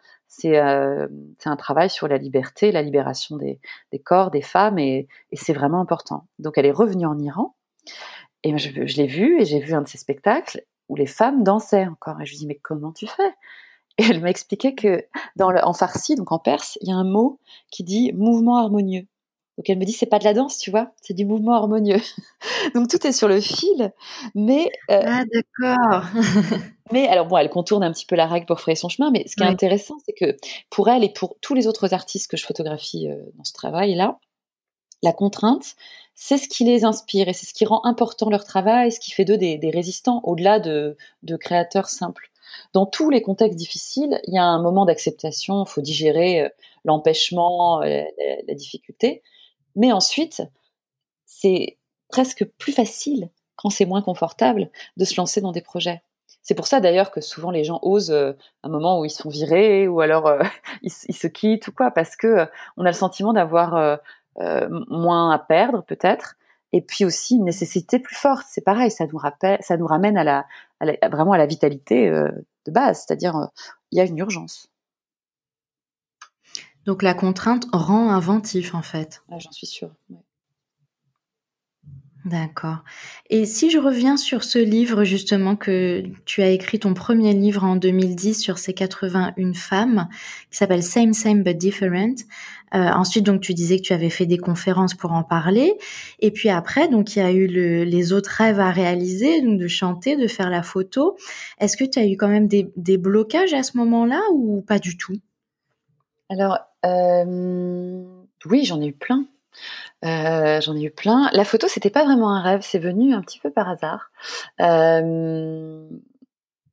euh, 0.45 1.07
c'est 1.37 1.49
un 1.49 1.55
travail 1.55 1.89
sur 1.89 2.07
la 2.07 2.17
liberté, 2.17 2.71
la 2.71 2.81
libération 2.81 3.37
des, 3.37 3.59
corps, 4.03 4.31
des 4.31 4.41
femmes, 4.41 4.79
et, 4.79 5.07
c'est 5.33 5.53
vraiment 5.53 5.79
important. 5.79 6.27
Donc 6.39 6.57
elle 6.57 6.65
est 6.65 6.71
revenue 6.71 7.05
en 7.05 7.17
Iran, 7.19 7.55
et 8.43 8.57
je, 8.57 8.97
l'ai 8.97 9.07
vue, 9.07 9.41
et 9.41 9.45
j'ai 9.45 9.59
vu 9.59 9.73
un 9.73 9.81
de 9.81 9.87
ses 9.87 9.97
spectacles 9.97 10.63
où 10.87 10.95
les 10.95 11.05
femmes 11.05 11.43
dansaient 11.43 11.87
encore. 11.87 12.21
Et 12.21 12.25
je 12.25 12.31
lui 12.31 12.37
dis, 12.37 12.47
mais 12.47 12.59
comment 12.61 12.91
tu 12.91 13.07
fais? 13.07 13.33
Et 13.97 14.03
elle 14.03 14.21
m'a 14.21 14.29
expliqué 14.29 14.75
que 14.75 15.05
dans 15.35 15.49
en 15.49 15.73
farsi, 15.73 16.15
donc 16.15 16.31
en 16.31 16.39
perse, 16.39 16.77
il 16.81 16.87
y 16.87 16.91
a 16.91 16.95
un 16.95 17.03
mot 17.03 17.39
qui 17.69 17.83
dit 17.83 18.13
mouvement 18.13 18.57
harmonieux. 18.57 19.05
Donc 19.59 19.69
elle 19.69 19.77
me 19.77 19.83
dit 19.83 19.91
c'est 19.91 20.05
pas 20.05 20.19
de 20.19 20.23
la 20.23 20.33
danse, 20.33 20.57
tu 20.57 20.71
vois, 20.71 20.93
c'est 21.01 21.13
du 21.13 21.25
mouvement 21.25 21.51
harmonieux. 21.51 21.99
Donc 22.75 22.87
tout 22.87 23.05
est 23.05 23.11
sur 23.11 23.27
le 23.27 23.41
fil, 23.41 23.91
mais 24.33 24.71
euh, 24.89 25.01
ah 25.05 25.23
d'accord. 25.25 26.05
mais 26.93 27.09
alors 27.09 27.25
bon, 27.25 27.35
elle 27.35 27.49
contourne 27.49 27.83
un 27.83 27.91
petit 27.91 28.05
peu 28.05 28.15
la 28.15 28.25
règle 28.25 28.45
pour 28.45 28.61
frayer 28.61 28.77
son 28.77 28.87
chemin, 28.87 29.11
mais 29.11 29.27
ce 29.27 29.35
qui 29.35 29.43
est 29.43 29.47
intéressant, 29.47 29.95
c'est 30.05 30.13
que 30.13 30.37
pour 30.69 30.87
elle 30.87 31.03
et 31.03 31.11
pour 31.11 31.35
tous 31.41 31.55
les 31.55 31.67
autres 31.67 31.93
artistes 31.93 32.31
que 32.31 32.37
je 32.37 32.45
photographie 32.45 33.09
euh, 33.09 33.17
dans 33.35 33.43
ce 33.43 33.51
travail-là, 33.51 34.17
la 35.03 35.11
contrainte, 35.11 35.75
c'est 36.15 36.37
ce 36.37 36.47
qui 36.47 36.63
les 36.63 36.85
inspire 36.85 37.27
et 37.27 37.33
c'est 37.33 37.45
ce 37.45 37.53
qui 37.53 37.65
rend 37.65 37.81
important 37.83 38.29
leur 38.29 38.45
travail, 38.45 38.93
ce 38.93 39.01
qui 39.01 39.11
fait 39.11 39.25
d'eux 39.25 39.37
des, 39.37 39.71
résistants 39.73 40.21
au-delà 40.23 40.61
de, 40.61 40.95
créateurs 41.37 41.89
simples. 41.89 42.31
Dans 42.71 42.85
tous 42.85 43.09
les 43.09 43.21
contextes 43.21 43.57
difficiles, 43.57 44.21
il 44.25 44.35
y 44.35 44.37
a 44.37 44.43
un 44.45 44.61
moment 44.61 44.85
d'acceptation, 44.85 45.65
il 45.67 45.69
faut 45.69 45.81
digérer 45.81 46.43
euh, 46.43 46.49
l'empêchement, 46.85 47.81
la 47.81 48.53
difficulté. 48.55 49.21
Mais 49.75 49.91
ensuite, 49.91 50.41
c'est 51.25 51.77
presque 52.09 52.45
plus 52.57 52.71
facile, 52.71 53.29
quand 53.55 53.69
c'est 53.69 53.85
moins 53.85 54.01
confortable, 54.01 54.69
de 54.97 55.05
se 55.05 55.15
lancer 55.17 55.41
dans 55.41 55.51
des 55.51 55.61
projets. 55.61 56.01
C'est 56.41 56.55
pour 56.55 56.67
ça 56.67 56.79
d'ailleurs 56.79 57.11
que 57.11 57.21
souvent 57.21 57.51
les 57.51 57.63
gens 57.63 57.79
osent 57.83 58.11
euh, 58.11 58.33
un 58.63 58.69
moment 58.69 58.99
où 58.99 59.05
ils 59.05 59.09
se 59.09 59.21
font 59.21 59.29
virer 59.29 59.87
ou 59.87 60.01
alors 60.01 60.27
euh, 60.27 60.41
ils, 60.81 60.91
se 60.91 61.27
quittent 61.27 61.67
ou 61.67 61.71
quoi, 61.71 61.91
parce 61.91 62.15
que 62.15 62.27
euh, 62.27 62.45
on 62.77 62.85
a 62.85 62.89
le 62.89 62.93
sentiment 62.93 63.33
d'avoir 63.33 63.99
moins 64.87 65.31
à 65.31 65.39
perdre 65.39 65.83
peut-être, 65.83 66.37
et 66.71 66.81
puis 66.81 67.03
aussi 67.03 67.35
une 67.35 67.43
nécessité 67.43 67.99
plus 67.99 68.15
forte. 68.15 68.45
C'est 68.49 68.63
pareil, 68.63 68.89
ça 68.89 69.05
nous 69.05 69.17
rappelle, 69.17 69.57
ça 69.61 69.75
nous 69.75 69.87
ramène 69.87 70.17
à 70.17 70.23
la, 70.23 70.45
vraiment 71.09 71.33
à 71.33 71.37
la 71.37 71.45
vitalité 71.45 72.09
de 72.09 72.71
base, 72.71 73.03
c'est-à-dire 73.05 73.49
il 73.91 73.97
y 73.97 74.01
a 74.01 74.05
une 74.05 74.17
urgence. 74.17 74.69
Donc 76.85 77.03
la 77.03 77.13
contrainte 77.13 77.67
rend 77.71 78.09
inventif 78.09 78.73
en 78.73 78.81
fait. 78.81 79.23
Ah, 79.31 79.39
j'en 79.39 79.51
suis 79.51 79.67
sûre. 79.67 79.91
D'accord. 82.25 82.83
Et 83.29 83.45
si 83.45 83.69
je 83.69 83.77
reviens 83.77 84.17
sur 84.17 84.43
ce 84.43 84.59
livre 84.59 85.05
justement 85.05 85.55
que 85.55 86.03
tu 86.25 86.41
as 86.41 86.49
écrit 86.49 86.77
ton 86.77 86.93
premier 86.93 87.33
livre 87.33 87.63
en 87.63 87.77
2010 87.77 88.41
sur 88.41 88.57
ces 88.57 88.73
81 88.73 89.53
femmes 89.53 90.09
qui 90.51 90.57
s'appelle 90.57 90.83
Same 90.83 91.13
Same 91.13 91.43
but 91.43 91.57
Different. 91.57 92.15
Euh, 92.75 92.89
ensuite 92.89 93.25
donc 93.25 93.41
tu 93.41 93.53
disais 93.53 93.77
que 93.77 93.83
tu 93.83 93.93
avais 93.93 94.09
fait 94.09 94.25
des 94.25 94.37
conférences 94.37 94.93
pour 94.93 95.13
en 95.13 95.23
parler 95.23 95.73
et 96.19 96.29
puis 96.29 96.49
après 96.49 96.87
donc 96.87 97.15
il 97.15 97.19
y 97.19 97.21
a 97.21 97.31
eu 97.31 97.47
les 97.47 98.13
autres 98.13 98.29
rêves 98.29 98.59
à 98.59 98.69
réaliser 98.69 99.41
donc 99.41 99.57
de 99.57 99.67
chanter, 99.67 100.17
de 100.17 100.27
faire 100.27 100.49
la 100.49 100.61
photo. 100.61 101.15
Est-ce 101.59 101.77
que 101.77 101.85
tu 101.85 101.99
as 101.99 102.05
eu 102.05 102.17
quand 102.17 102.27
même 102.27 102.47
des 102.47 102.97
blocages 102.97 103.53
à 103.53 103.63
ce 103.63 103.77
moment-là 103.77 104.21
ou 104.33 104.61
pas 104.61 104.77
du 104.77 104.97
tout? 104.97 105.15
Alors, 106.29 106.59
oui, 106.85 108.65
j'en 108.65 108.81
ai 108.81 108.87
eu 108.87 108.93
plein. 108.93 109.25
Euh, 110.05 110.61
j'en 110.61 110.75
ai 110.75 110.83
eu 110.83 110.91
plein. 110.91 111.29
La 111.33 111.43
photo, 111.43 111.67
c'était 111.67 111.89
pas 111.89 112.05
vraiment 112.05 112.33
un 112.33 112.41
rêve, 112.41 112.61
c'est 112.61 112.79
venu 112.79 113.13
un 113.13 113.21
petit 113.21 113.39
peu 113.39 113.51
par 113.51 113.69
hasard. 113.69 114.11
Euh, 114.61 115.87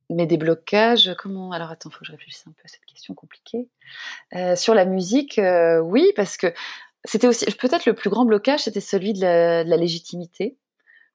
mais 0.09 0.25
des 0.25 0.37
blocages, 0.37 1.13
comment 1.17 1.51
Alors 1.51 1.69
attends, 1.69 1.89
faut 1.89 1.99
que 1.99 2.05
je 2.05 2.11
réfléchisse 2.11 2.45
un 2.47 2.51
peu 2.51 2.61
à 2.63 2.67
cette 2.67 2.85
question 2.85 3.13
compliquée. 3.13 3.67
sur 4.55 4.73
la 4.73 4.85
musique, 4.85 5.41
oui, 5.83 6.13
parce 6.15 6.37
que 6.37 6.53
c'était 7.03 7.27
aussi 7.27 7.45
peut-être 7.45 7.85
le 7.85 7.93
plus 7.93 8.09
grand 8.09 8.25
blocage, 8.25 8.61
c'était 8.61 8.81
celui 8.81 9.13
de 9.13 9.21
la, 9.21 9.63
légitimité, 9.77 10.57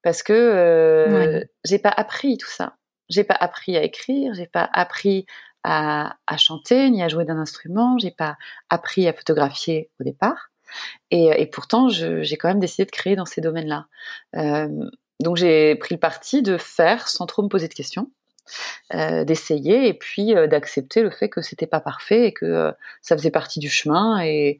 parce 0.03 0.23
que 0.23 1.43
j'ai 1.65 1.79
pas 1.79 1.93
appris 1.97 2.37
tout 2.37 2.51
ça. 2.51 2.77
J'ai 3.09 3.25
pas 3.25 3.35
appris 3.35 3.77
à 3.77 3.83
écrire, 3.83 4.33
j'ai 4.35 4.47
pas 4.47 4.69
appris 4.73 5.27
à, 5.65 6.17
chanter 6.37 6.91
ni 6.91 7.03
à 7.03 7.09
jouer 7.09 7.25
d'un 7.25 7.39
instrument. 7.39 7.99
J'ai 7.99 8.11
pas 8.11 8.37
appris 8.69 9.07
à 9.09 9.13
photographier 9.13 9.91
au 10.01 10.05
départ. 10.05 10.51
Et, 11.11 11.47
pourtant, 11.53 11.89
j'ai 11.89 12.37
quand 12.37 12.49
même 12.49 12.61
décidé 12.61 12.85
de 12.85 12.91
créer 12.91 13.17
dans 13.17 13.27
ces 13.27 13.41
domaines-là. 13.41 13.87
Euh, 14.37 14.69
donc 15.21 15.37
j'ai 15.37 15.77
pris 15.77 15.95
le 15.95 16.01
parti 16.01 16.43
de 16.43 16.57
faire 16.57 17.09
sans 17.09 17.27
trop 17.27 17.43
me 17.43 17.49
poser 17.49 17.69
de 17.69 17.75
questions. 17.75 18.11
Euh, 18.93 19.23
d'essayer 19.23 19.87
et 19.87 19.95
puis 19.95 20.35
euh, 20.35 20.49
d'accepter 20.49 21.01
le 21.01 21.11
fait 21.11 21.29
que 21.29 21.41
c'était 21.41 21.69
pas 21.69 21.79
parfait 21.79 22.27
et 22.27 22.33
que 22.33 22.73
ça 23.01 23.17
faisait 23.17 23.31
partie 23.31 23.61
du 23.61 23.71
chemin 23.71 24.21
et, 24.21 24.59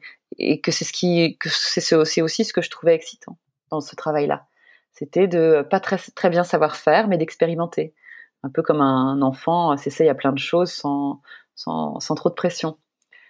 que 0.63 0.71
c'est 0.71 0.85
ce 0.85 0.93
qui 0.93 1.37
c'est 1.45 2.21
aussi, 2.21 2.45
ce 2.45 2.53
que 2.53 2.61
je 2.61 2.69
trouvais 2.69 2.95
excitant 2.95 3.37
dans 3.69 3.81
ce 3.81 3.95
travail-là. 3.95 4.47
C'était 4.93 5.27
de 5.27 5.67
pas 5.69 5.81
très, 5.81 5.97
très 6.15 6.29
bien 6.29 6.45
savoir 6.45 6.77
faire 6.77 7.09
mais 7.09 7.17
d'expérimenter 7.17 7.93
un 8.43 8.49
peu 8.49 8.61
comme 8.61 8.81
un 8.81 9.21
enfant 9.21 9.75
s'essaye 9.77 10.09
à 10.09 10.15
plein 10.15 10.33
de 10.33 10.39
choses 10.39 10.71
sans, 10.71 11.21
sans, 11.55 12.15
trop 12.15 12.29
de 12.29 12.35
pression. 12.35 12.77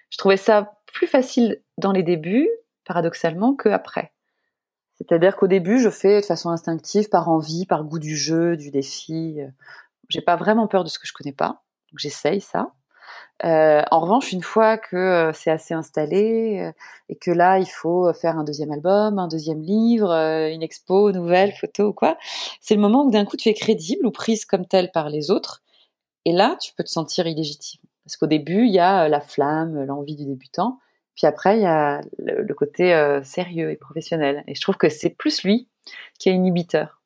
Je 0.09 0.17
trouvais 0.17 0.37
ça 0.37 0.73
plus 0.87 1.07
facile 1.07 1.61
dans 1.77 1.91
les 1.91 2.03
débuts, 2.03 2.49
paradoxalement, 2.85 3.55
qu'après. 3.55 4.13
C'est-à-dire 4.95 5.35
qu'au 5.35 5.47
début, 5.47 5.79
je 5.79 5.89
fais 5.89 6.21
de 6.21 6.25
façon 6.25 6.49
instinctive, 6.49 7.09
par 7.09 7.29
envie, 7.29 7.65
par 7.65 7.83
goût 7.83 7.99
du 7.99 8.15
jeu, 8.15 8.57
du 8.57 8.71
défi. 8.71 9.39
J'ai 10.09 10.21
pas 10.21 10.35
vraiment 10.35 10.67
peur 10.67 10.83
de 10.83 10.89
ce 10.89 10.99
que 10.99 11.07
je 11.07 11.13
connais 11.13 11.33
pas, 11.33 11.63
j'essaye 11.97 12.41
ça. 12.41 12.73
Euh, 13.45 13.81
en 13.91 13.99
revanche, 13.99 14.31
une 14.31 14.41
fois 14.41 14.77
que 14.77 14.95
euh, 14.95 15.33
c'est 15.33 15.51
assez 15.51 15.73
installé 15.73 16.59
euh, 16.61 16.71
et 17.09 17.15
que 17.15 17.31
là, 17.31 17.59
il 17.59 17.65
faut 17.65 18.13
faire 18.13 18.37
un 18.37 18.43
deuxième 18.43 18.71
album, 18.71 19.19
un 19.19 19.27
deuxième 19.27 19.61
livre, 19.61 20.11
une 20.11 20.63
expo, 20.63 21.11
nouvelle, 21.11 21.51
photo 21.53 21.87
ou 21.89 21.93
quoi, 21.93 22.17
c'est 22.61 22.75
le 22.75 22.81
moment 22.81 23.05
où 23.05 23.11
d'un 23.11 23.25
coup 23.25 23.37
tu 23.37 23.49
es 23.49 23.53
crédible 23.53 24.05
ou 24.05 24.11
prise 24.11 24.45
comme 24.45 24.65
telle 24.65 24.91
par 24.91 25.09
les 25.09 25.29
autres. 25.29 25.61
Et 26.25 26.31
là, 26.31 26.57
tu 26.61 26.73
peux 26.73 26.83
te 26.83 26.89
sentir 26.89 27.27
illégitime. 27.27 27.81
Parce 28.05 28.17
qu'au 28.17 28.27
début, 28.27 28.65
il 28.65 28.73
y 28.73 28.79
a 28.79 29.09
la 29.09 29.19
flamme, 29.21 29.83
l'envie 29.83 30.15
du 30.15 30.25
débutant. 30.25 30.79
Puis 31.15 31.27
après, 31.27 31.57
il 31.57 31.63
y 31.63 31.65
a 31.65 32.01
le, 32.17 32.53
côté 32.53 33.19
sérieux 33.23 33.71
et 33.71 33.75
professionnel. 33.75 34.43
Et 34.47 34.55
je 34.55 34.61
trouve 34.61 34.77
que 34.77 34.89
c'est 34.89 35.09
plus 35.09 35.43
lui 35.43 35.67
qui 36.17 36.29
est 36.29 36.33
inhibiteur. 36.33 37.02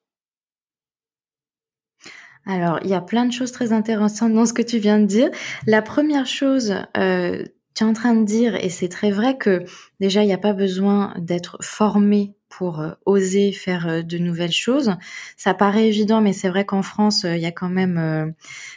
Alors, 2.48 2.80
il 2.84 2.90
y 2.90 2.94
a 2.94 3.02
plein 3.02 3.26
de 3.26 3.34
choses 3.34 3.52
très 3.52 3.74
intéressantes 3.74 4.34
dans 4.34 4.46
ce 4.46 4.54
que 4.54 4.62
tu 4.62 4.78
viens 4.78 5.00
de 5.00 5.06
dire. 5.06 5.30
La 5.66 5.82
première 5.82 6.26
chose, 6.26 6.76
euh, 6.96 7.44
tu 7.76 7.84
es 7.84 7.86
en 7.86 7.92
train 7.92 8.16
de 8.16 8.24
dire, 8.24 8.56
et 8.56 8.70
c'est 8.70 8.88
très 8.88 9.12
vrai 9.12 9.38
que 9.38 9.66
déjà, 10.00 10.24
il 10.24 10.28
n'y 10.28 10.34
a 10.34 10.38
pas 10.38 10.54
besoin 10.54 11.14
d'être 11.18 11.58
formé 11.62 12.36
pour 12.48 12.80
euh, 12.80 12.92
oser 13.06 13.52
faire 13.52 13.90
euh, 13.90 14.02
de 14.02 14.18
nouvelles 14.18 14.54
choses. 14.54 14.96
Ça 15.36 15.54
paraît 15.54 15.90
évident, 15.90 16.22
mais 16.22 16.32
c'est 16.32 16.48
vrai 16.48 16.64
qu'en 16.64 16.84
France, 16.84 17.26
il 17.26 17.38
y 17.38 17.46
a 17.46 17.52
quand 17.52 17.68
même, 17.68 18.34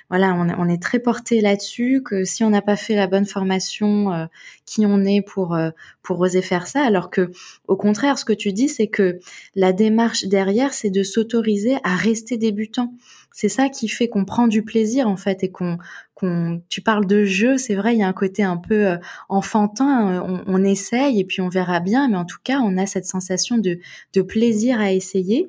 voilà, 0.09 0.35
on, 0.35 0.69
est 0.69 0.83
très 0.83 0.99
porté 0.99 1.41
là-dessus 1.41 2.03
que 2.05 2.25
si 2.25 2.43
on 2.43 2.51
n'a 2.51 2.63
pas 2.63 2.77
fait 2.77 2.97
la 2.97 3.07
bonne 3.07 3.25
formation, 3.25 4.29
qui 4.67 4.85
on 4.85 5.05
est 5.05 5.23
pour 5.23 5.57
pour 6.03 6.19
oser 6.19 6.43
faire 6.43 6.67
ça, 6.67 6.83
alors 6.83 7.09
que 7.09 7.31
au 7.69 7.77
contraire, 7.77 8.19
ce 8.19 8.25
que 8.25 8.33
tu 8.33 8.53
dis, 8.53 8.69
c'est 8.69 8.89
que 8.89 9.21
la 9.55 9.73
démarche 9.73 10.25
derrière, 10.25 10.75
c'est 10.75 10.91
de 10.91 11.05
s'autoriser 11.05 11.77
à 11.85 11.95
rester 11.95 12.37
débutant 12.37 12.93
c'est 13.33 13.49
ça 13.49 13.69
qui 13.69 13.89
fait 13.89 14.09
qu'on 14.09 14.25
prend 14.25 14.49
du 14.49 14.63
plaisir 14.63 15.09
en 15.09 15.17
fait 15.17 15.43
et 15.43 15.51
qu'on 15.51 15.79
qu'on 16.15 16.63
tu 16.69 16.81
parles 16.81 17.07
de 17.07 17.25
jeu 17.25 17.59
c'est 17.59 17.75
vrai 17.75 17.95
il 17.95 18.01
y 18.01 18.03
a 18.03 18.09
un 18.09 18.13
côté 18.13 18.43
un 18.43 18.57
peu 18.57 18.89
euh, 18.89 18.97
enfantin 19.29 20.23
on, 20.23 20.43
on, 20.47 20.65
essaye 20.65 21.21
et 21.21 21.25
puis 21.25 21.41
on 21.41 21.49
verra 21.49 21.81
bien 21.81 22.09
mais 22.09 22.17
en 22.17 22.25
tout 22.25 22.39
cas 22.43 22.61
on 22.61 22.77
a 22.77 22.87
cette 22.87 23.07
sensation 23.07 23.59
de 23.59 23.79
de 24.13 24.23
plaisir 24.23 24.81
à 24.81 24.93
essayer 24.93 25.49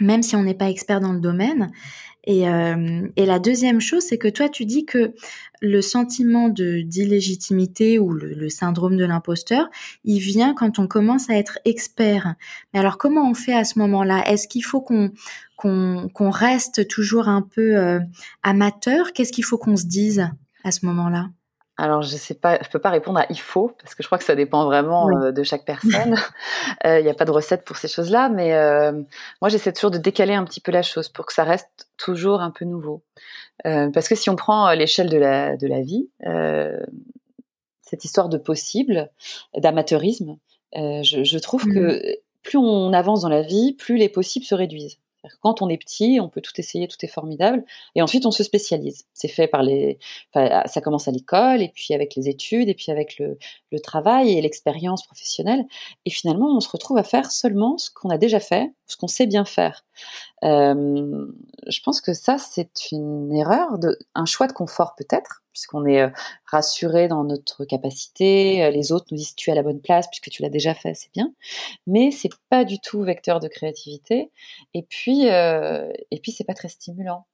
même 0.00 0.22
si 0.22 0.36
on 0.36 0.42
n'est 0.42 0.54
pas 0.54 0.68
expert 0.68 1.00
dans 1.00 1.12
le 1.12 1.20
domaine 1.20 1.70
et, 2.26 2.48
euh, 2.48 3.08
et 3.14 3.24
la 3.24 3.38
deuxième 3.38 3.80
chose, 3.80 4.02
c'est 4.02 4.18
que 4.18 4.28
toi, 4.28 4.48
tu 4.48 4.64
dis 4.64 4.84
que 4.84 5.14
le 5.62 5.80
sentiment 5.80 6.48
de 6.48 6.80
d'illégitimité 6.80 7.98
ou 7.98 8.12
le, 8.12 8.48
syndrome 8.48 8.96
de 8.96 9.04
l'imposteur, 9.04 9.68
il 10.04 10.18
vient 10.18 10.52
quand 10.52 10.78
on 10.78 10.88
commence 10.88 11.30
à 11.30 11.36
être 11.36 11.58
expert. 11.64 12.34
Mais 12.72 12.80
alors, 12.80 12.98
comment 12.98 13.30
on 13.30 13.34
fait 13.34 13.54
à 13.54 13.64
ce 13.64 13.78
moment-là? 13.78 14.24
Est-ce 14.28 14.48
qu'il 14.48 14.64
faut 14.64 14.80
qu'on 14.80 15.12
qu'on 15.56 16.30
reste 16.30 16.86
toujours 16.86 17.28
un 17.28 17.42
peu 17.42 17.76
euh, 17.76 18.00
amateur? 18.42 19.12
Qu'est-ce 19.12 19.32
qu'il 19.32 19.44
faut 19.44 19.58
qu'on 19.58 19.76
se 19.76 19.86
dise 19.86 20.28
à 20.64 20.70
ce 20.72 20.84
moment-là? 20.84 21.30
Alors, 21.78 22.00
je 22.00 22.16
sais 22.16 22.34
pas, 22.34 22.58
je 22.62 22.70
peux 22.70 22.78
pas 22.78 22.88
répondre 22.88 23.18
à 23.18 23.26
il 23.28 23.38
faut 23.38 23.72
parce 23.82 23.94
que 23.94 24.02
je 24.02 24.08
crois 24.08 24.16
que 24.16 24.24
ça 24.24 24.34
dépend 24.34 24.64
vraiment 24.64 25.10
euh, 25.10 25.30
de 25.30 25.42
chaque 25.42 25.66
personne. 25.66 26.16
Il 26.84 27.02
n'y 27.02 27.10
a 27.10 27.14
pas 27.14 27.26
de 27.26 27.30
recette 27.30 27.64
pour 27.64 27.76
ces 27.76 27.88
choses-là, 27.88 28.30
mais 28.30 28.54
euh, 28.54 28.92
moi 29.42 29.50
j'essaie 29.50 29.72
toujours 29.74 29.90
de 29.90 29.98
décaler 29.98 30.32
un 30.32 30.44
petit 30.44 30.60
peu 30.60 30.72
la 30.72 30.82
chose 30.82 31.10
pour 31.10 31.26
que 31.26 31.34
ça 31.34 31.44
reste 31.44 31.88
toujours 31.98 32.40
un 32.40 32.50
peu 32.50 32.64
nouveau. 32.64 33.02
parce 33.62 34.08
que 34.08 34.14
si 34.14 34.30
on 34.30 34.36
prend 34.36 34.72
l'échelle 34.72 35.10
de 35.10 35.18
la 35.18 35.56
de 35.56 35.66
la 35.66 35.82
vie, 35.82 36.08
cette 37.82 38.04
histoire 38.04 38.30
de 38.30 38.38
possible, 38.38 39.10
d'amateurisme, 39.54 40.38
je, 40.74 41.24
je, 41.24 41.38
trouve 41.38 41.64
que 41.64 41.98
mmh. 41.98 42.16
plus 42.42 42.58
on 42.58 42.92
avance 42.94 43.20
dans 43.20 43.28
la 43.28 43.42
vie, 43.42 43.74
plus 43.74 43.96
les 43.96 44.08
possibles 44.08 44.46
se 44.46 44.54
réduisent. 44.54 44.98
Quand 45.40 45.62
on 45.62 45.68
est 45.68 45.78
petit, 45.78 46.18
on 46.20 46.28
peut 46.28 46.40
tout 46.40 46.52
essayer, 46.58 46.88
tout 46.88 46.96
est 47.02 47.08
formidable, 47.08 47.64
et 47.94 48.02
ensuite 48.02 48.26
on 48.26 48.30
se 48.30 48.42
spécialise. 48.42 49.06
C'est 49.12 49.28
fait 49.28 49.48
par 49.48 49.62
les, 49.62 49.98
ça 50.34 50.80
commence 50.82 51.08
à 51.08 51.10
l'école, 51.10 51.62
et 51.62 51.70
puis 51.74 51.94
avec 51.94 52.14
les 52.14 52.28
études, 52.28 52.68
et 52.68 52.74
puis 52.74 52.90
avec 52.90 53.18
le, 53.18 53.38
travail 53.82 54.30
et 54.30 54.40
l'expérience 54.40 55.04
professionnelle, 55.04 55.64
et 56.06 56.10
finalement 56.10 56.56
on 56.56 56.60
se 56.60 56.68
retrouve 56.70 56.96
à 56.96 57.02
faire 57.02 57.30
seulement 57.30 57.76
ce 57.76 57.90
qu'on 57.90 58.08
a 58.08 58.16
déjà 58.16 58.40
fait, 58.40 58.72
ce 58.86 58.96
qu'on 58.96 59.06
sait 59.06 59.26
bien 59.26 59.44
faire. 59.44 59.84
Euh, 60.44 61.26
je 61.66 61.80
pense 61.82 62.02
que 62.02 62.12
ça 62.12 62.36
c'est 62.38 62.92
une 62.92 63.32
erreur, 63.32 63.78
un 64.14 64.26
choix 64.26 64.46
de 64.46 64.52
confort 64.52 64.94
peut-être, 64.94 65.42
puisqu'on 65.52 65.86
est 65.86 66.02
euh, 66.02 66.10
rassuré 66.44 67.08
dans 67.08 67.24
notre 67.24 67.64
capacité, 67.64 68.62
euh, 68.62 68.70
les 68.70 68.92
autres 68.92 69.06
nous 69.10 69.16
disent 69.16 69.34
tu 69.34 69.48
es 69.48 69.52
à 69.52 69.56
la 69.56 69.62
bonne 69.62 69.80
place 69.80 70.06
puisque 70.08 70.28
tu 70.28 70.42
l'as 70.42 70.50
déjà 70.50 70.74
fait, 70.74 70.92
c'est 70.94 71.10
bien, 71.14 71.32
mais 71.86 72.10
c'est 72.10 72.28
pas 72.50 72.64
du 72.64 72.78
tout 72.80 73.02
vecteur 73.02 73.40
de 73.40 73.48
créativité, 73.48 74.30
et 74.74 74.82
puis 74.82 75.30
euh, 75.30 75.90
et 76.10 76.20
puis 76.20 76.32
c'est 76.32 76.44
pas 76.44 76.54
très 76.54 76.68
stimulant. 76.68 77.24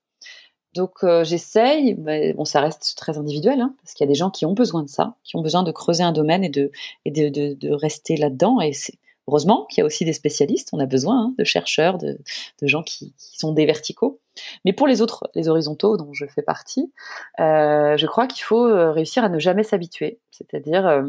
Donc 0.75 1.05
j'essaye, 1.25 1.97
mais 1.97 2.33
bon 2.35 2.45
ça 2.47 2.61
reste 2.61 2.95
très 2.97 3.19
individuel, 3.19 3.61
hein, 3.61 3.75
parce 3.83 3.95
qu'il 3.95 4.05
y 4.07 4.09
a 4.09 4.13
des 4.13 4.15
gens 4.15 4.31
qui 4.31 4.47
ont 4.47 4.55
besoin 4.55 4.83
de 4.83 4.89
ça, 4.89 5.17
qui 5.25 5.37
ont 5.37 5.43
besoin 5.43 5.65
de 5.65 5.73
creuser 5.73 6.03
un 6.05 6.13
domaine 6.13 6.45
et 6.45 6.49
de 6.49 6.71
et 7.05 7.11
de, 7.11 7.29
de, 7.29 7.55
de 7.55 7.73
rester 7.73 8.17
là-dedans, 8.17 8.61
et 8.61 8.73
c'est 8.73 8.95
Heureusement 9.33 9.65
qu'il 9.71 9.81
y 9.81 9.83
a 9.83 9.87
aussi 9.87 10.05
des 10.05 10.13
spécialistes, 10.13 10.69
on 10.75 10.79
a 10.79 10.85
besoin 10.85 11.19
hein, 11.19 11.35
de 11.39 11.45
chercheurs, 11.45 11.97
de, 11.97 12.19
gens 12.61 12.83
qui, 12.83 13.15
sont 13.17 13.53
des 13.53 13.65
verticaux. 13.65 14.21
Mais 14.67 14.75
pour 14.75 14.87
les 14.87 15.01
autres, 15.01 15.31
les 15.35 15.49
horizontaux 15.49 15.97
dont 15.97 16.13
je 16.13 16.27
fais 16.27 16.43
partie, 16.43 16.93
euh, 17.41 17.97
je 17.97 18.07
crois 18.07 18.27
qu'il 18.27 18.43
faut 18.43 18.67
euh, 18.67 18.91
réussir 18.91 19.25
à 19.25 19.31
ne 19.31 19.39
jamais 19.39 19.63
s'habituer, 19.63 20.21
c'est-à-dire 20.31 20.87
euh, 20.87 21.03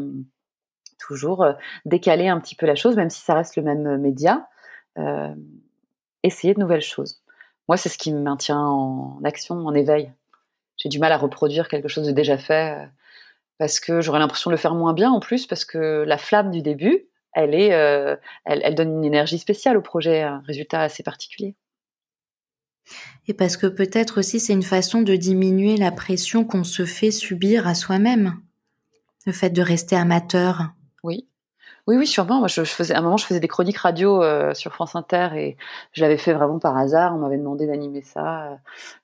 toujours 0.98 1.44
décaler 1.84 2.28
un 2.28 2.40
petit 2.40 2.54
peu 2.54 2.64
la 2.64 2.76
chose, 2.76 2.96
même 2.96 3.10
si 3.10 3.20
ça 3.20 3.34
reste 3.34 3.56
le 3.56 3.62
même 3.62 3.98
média, 3.98 4.48
essayer 6.22 6.54
de 6.54 6.60
nouvelles 6.60 6.80
choses. 6.80 7.20
Moi, 7.68 7.76
c'est 7.76 7.90
ce 7.90 7.98
qui 7.98 8.10
me 8.10 8.20
maintient 8.20 8.58
en 8.58 9.20
action, 9.22 9.66
en 9.66 9.74
éveil. 9.74 10.10
J'ai 10.78 10.88
du 10.88 10.98
mal 10.98 11.12
à 11.12 11.18
reproduire 11.18 11.68
quelque 11.68 11.88
chose 11.88 12.06
de 12.06 12.12
déjà 12.12 12.38
fait 12.38 12.88
parce 13.58 13.80
que 13.80 14.00
j'aurais 14.00 14.18
l'impression 14.18 14.50
de 14.50 14.54
le 14.54 14.58
faire 14.58 14.74
moins 14.74 14.94
bien 14.94 15.10
en 15.10 15.20
plus, 15.20 15.46
parce 15.46 15.66
que 15.66 16.04
la 16.06 16.16
flamme 16.16 16.50
du 16.50 16.62
début, 16.62 17.06
elle, 17.34 17.54
est, 17.54 17.72
euh, 17.72 18.16
elle, 18.44 18.74
donne 18.74 18.98
une 18.98 19.04
énergie 19.04 19.38
spéciale 19.38 19.76
au 19.76 19.82
projet, 19.82 20.22
un 20.22 20.42
résultat 20.46 20.80
assez 20.80 21.02
particulier. 21.02 21.56
Et 23.26 23.34
parce 23.34 23.56
que 23.56 23.66
peut-être 23.66 24.18
aussi 24.18 24.40
c'est 24.40 24.52
une 24.52 24.62
façon 24.62 25.02
de 25.02 25.16
diminuer 25.16 25.76
la 25.76 25.90
pression 25.90 26.44
qu'on 26.44 26.64
se 26.64 26.84
fait 26.84 27.10
subir 27.10 27.66
à 27.66 27.74
soi-même, 27.74 28.40
le 29.26 29.32
fait 29.32 29.50
de 29.50 29.62
rester 29.62 29.96
amateur. 29.96 30.74
Oui, 31.02 31.28
oui, 31.86 31.98
oui, 31.98 32.06
sûrement. 32.06 32.38
Moi, 32.38 32.48
je, 32.48 32.64
faisais, 32.64 32.94
à 32.94 33.00
un 33.00 33.02
moment, 33.02 33.18
je 33.18 33.26
faisais 33.26 33.40
des 33.40 33.48
chroniques 33.48 33.76
radio 33.76 34.22
euh, 34.22 34.54
sur 34.54 34.72
France 34.72 34.96
Inter 34.96 35.28
et 35.34 35.58
je 35.92 36.00
l'avais 36.00 36.16
fait 36.16 36.32
vraiment 36.32 36.58
par 36.58 36.78
hasard. 36.78 37.14
On 37.14 37.18
m'avait 37.18 37.36
demandé 37.36 37.66
d'animer 37.66 38.00
ça. 38.00 38.58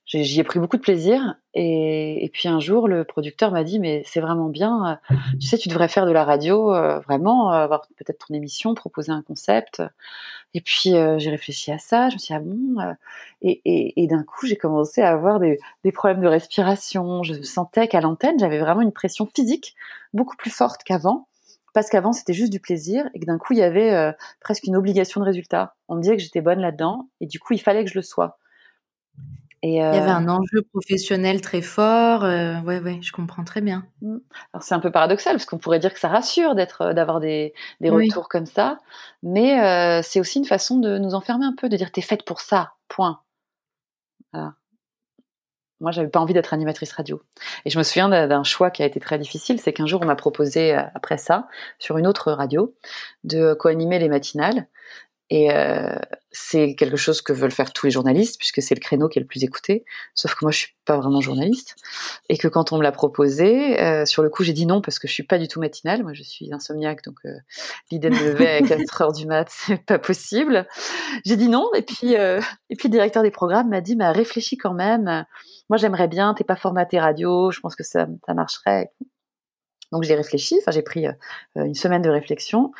J'y 0.06 0.40
ai 0.40 0.44
pris 0.44 0.58
beaucoup 0.58 0.78
de 0.78 0.82
plaisir. 0.82 1.36
Et, 1.52 2.30
puis 2.32 2.48
un 2.48 2.58
jour, 2.58 2.88
le 2.88 3.04
producteur 3.04 3.52
m'a 3.52 3.64
dit, 3.64 3.78
mais 3.80 4.02
c'est 4.06 4.20
vraiment 4.20 4.48
bien. 4.48 4.98
Tu 5.38 5.46
sais, 5.46 5.58
tu 5.58 5.68
devrais 5.68 5.88
faire 5.88 6.06
de 6.06 6.10
la 6.10 6.24
radio, 6.24 6.74
euh, 6.74 7.00
vraiment, 7.00 7.50
avoir 7.50 7.82
peut-être 7.98 8.26
ton 8.26 8.34
émission, 8.34 8.74
proposer 8.74 9.12
un 9.12 9.22
concept. 9.22 9.82
Et 10.54 10.62
puis 10.62 10.96
euh, 10.96 11.18
j'ai 11.18 11.30
réfléchi 11.30 11.70
à 11.72 11.78
ça. 11.78 12.08
Je 12.08 12.14
me 12.14 12.18
suis 12.18 12.34
dit, 12.34 12.40
ah 12.40 12.40
bon. 12.40 12.96
et, 13.42 14.06
d'un 14.08 14.22
coup, 14.22 14.46
j'ai 14.46 14.56
commencé 14.56 15.02
à 15.02 15.10
avoir 15.10 15.38
des, 15.38 15.58
des 15.84 15.92
problèmes 15.92 16.22
de 16.22 16.28
respiration. 16.28 17.22
Je 17.24 17.42
sentais 17.42 17.88
qu'à 17.88 18.00
l'antenne, 18.00 18.38
j'avais 18.38 18.58
vraiment 18.58 18.80
une 18.80 18.92
pression 18.92 19.26
physique 19.26 19.74
beaucoup 20.14 20.36
plus 20.36 20.50
forte 20.50 20.82
qu'avant 20.82 21.26
parce 21.72 21.88
qu'avant 21.88 22.12
c'était 22.12 22.32
juste 22.32 22.52
du 22.52 22.60
plaisir 22.60 23.08
et 23.14 23.20
que 23.20 23.26
d'un 23.26 23.38
coup 23.38 23.52
il 23.52 23.58
y 23.58 23.62
avait 23.62 23.92
euh, 23.92 24.12
presque 24.40 24.64
une 24.64 24.76
obligation 24.76 25.20
de 25.20 25.26
résultat. 25.26 25.74
On 25.88 25.96
me 25.96 26.02
disait 26.02 26.16
que 26.16 26.22
j'étais 26.22 26.40
bonne 26.40 26.60
là-dedans 26.60 27.08
et 27.20 27.26
du 27.26 27.38
coup 27.38 27.54
il 27.54 27.60
fallait 27.60 27.84
que 27.84 27.90
je 27.90 27.98
le 27.98 28.02
sois. 28.02 28.38
Et 29.62 29.74
Il 29.74 29.76
y 29.76 29.80
avait 29.80 30.10
euh, 30.10 30.14
un 30.14 30.28
enjeu 30.28 30.62
professionnel 30.72 31.42
très 31.42 31.60
fort. 31.60 32.24
Euh, 32.24 32.58
ouais, 32.62 32.80
ouais, 32.80 32.98
je 33.02 33.12
comprends 33.12 33.44
très 33.44 33.60
bien. 33.60 33.84
Mmh. 34.00 34.16
Alors 34.54 34.62
c'est 34.62 34.74
un 34.74 34.80
peu 34.80 34.90
paradoxal 34.90 35.34
parce 35.34 35.44
qu'on 35.44 35.58
pourrait 35.58 35.78
dire 35.78 35.92
que 35.92 36.00
ça 36.00 36.08
rassure 36.08 36.54
d'être, 36.54 36.94
d'avoir 36.94 37.20
des, 37.20 37.52
des 37.80 37.90
retours 37.90 38.28
comme 38.28 38.46
ça, 38.46 38.78
mais 39.22 40.02
c'est 40.02 40.20
aussi 40.20 40.38
une 40.38 40.46
façon 40.46 40.78
de 40.78 40.98
nous 40.98 41.14
enfermer 41.14 41.44
un 41.44 41.54
peu, 41.54 41.68
de 41.68 41.76
dire 41.76 41.92
t'es 41.92 42.00
faite 42.00 42.24
pour 42.24 42.40
ça, 42.40 42.72
point. 42.88 43.20
Voilà. 44.32 44.54
Moi, 45.80 45.90
j'avais 45.90 46.08
pas 46.08 46.20
envie 46.20 46.34
d'être 46.34 46.52
animatrice 46.52 46.92
radio. 46.92 47.22
Et 47.64 47.70
je 47.70 47.78
me 47.78 47.82
souviens 47.82 48.08
d'un 48.08 48.44
choix 48.44 48.70
qui 48.70 48.82
a 48.82 48.86
été 48.86 49.00
très 49.00 49.18
difficile, 49.18 49.60
c'est 49.60 49.72
qu'un 49.72 49.86
jour, 49.86 50.00
on 50.02 50.06
m'a 50.06 50.16
proposé, 50.16 50.76
euh, 50.76 50.82
après 50.94 51.18
ça, 51.18 51.48
sur 51.78 51.98
une 51.98 52.06
autre 52.06 52.32
radio, 52.32 52.74
de 53.24 53.54
co-animer 53.54 53.98
les 53.98 54.08
matinales. 54.08 54.66
Et 55.30 55.52
euh, 55.52 55.94
c'est 56.32 56.74
quelque 56.74 56.96
chose 56.96 57.22
que 57.22 57.32
veulent 57.32 57.52
faire 57.52 57.72
tous 57.72 57.86
les 57.86 57.92
journalistes, 57.92 58.36
puisque 58.36 58.60
c'est 58.60 58.74
le 58.74 58.80
créneau 58.80 59.08
qui 59.08 59.20
est 59.20 59.22
le 59.22 59.28
plus 59.28 59.44
écouté. 59.44 59.84
Sauf 60.14 60.34
que 60.34 60.44
moi, 60.44 60.50
je 60.50 60.58
suis 60.58 60.74
pas 60.84 60.96
vraiment 60.96 61.20
journaliste. 61.20 61.76
Et 62.28 62.36
que 62.36 62.48
quand 62.48 62.72
on 62.72 62.78
me 62.78 62.82
l'a 62.82 62.90
proposé, 62.90 63.80
euh, 63.80 64.04
sur 64.04 64.24
le 64.24 64.28
coup, 64.28 64.42
j'ai 64.42 64.52
dit 64.52 64.66
non, 64.66 64.80
parce 64.80 64.98
que 64.98 65.06
je 65.06 65.12
suis 65.12 65.22
pas 65.22 65.38
du 65.38 65.46
tout 65.46 65.60
matinale. 65.60 66.02
Moi, 66.02 66.14
je 66.14 66.24
suis 66.24 66.52
insomniaque, 66.52 67.04
donc 67.04 67.16
euh, 67.24 67.34
l'idée 67.92 68.10
de 68.10 68.16
me 68.16 68.24
lever 68.32 68.48
à 68.48 68.60
4 68.60 69.02
heures 69.02 69.12
du 69.12 69.26
mat, 69.26 69.46
c'est 69.66 69.84
pas 69.84 70.00
possible. 70.00 70.66
J'ai 71.24 71.36
dit 71.36 71.48
non. 71.48 71.70
Et 71.76 71.82
puis, 71.82 72.16
euh, 72.16 72.40
et 72.68 72.74
puis 72.74 72.88
le 72.88 72.92
directeur 72.92 73.22
des 73.22 73.30
programmes 73.30 73.68
m'a 73.68 73.80
dit, 73.80 73.94
bah, 73.94 74.10
réfléchis 74.10 74.56
quand 74.56 74.74
même. 74.74 75.24
Moi, 75.70 75.76
j'aimerais 75.78 76.08
bien, 76.08 76.34
t'es 76.34 76.44
pas 76.44 76.56
formaté 76.56 76.98
radio, 76.98 77.50
je 77.52 77.60
pense 77.60 77.76
que 77.76 77.84
ça, 77.84 78.06
marcherait. 78.28 78.92
Donc 79.92 80.04
j'ai 80.04 80.14
réfléchi, 80.14 80.56
enfin 80.60 80.70
j'ai 80.70 80.82
pris 80.82 81.06
euh, 81.06 81.12
une 81.56 81.74
semaine 81.74 82.02
de 82.02 82.10
réflexion 82.10 82.70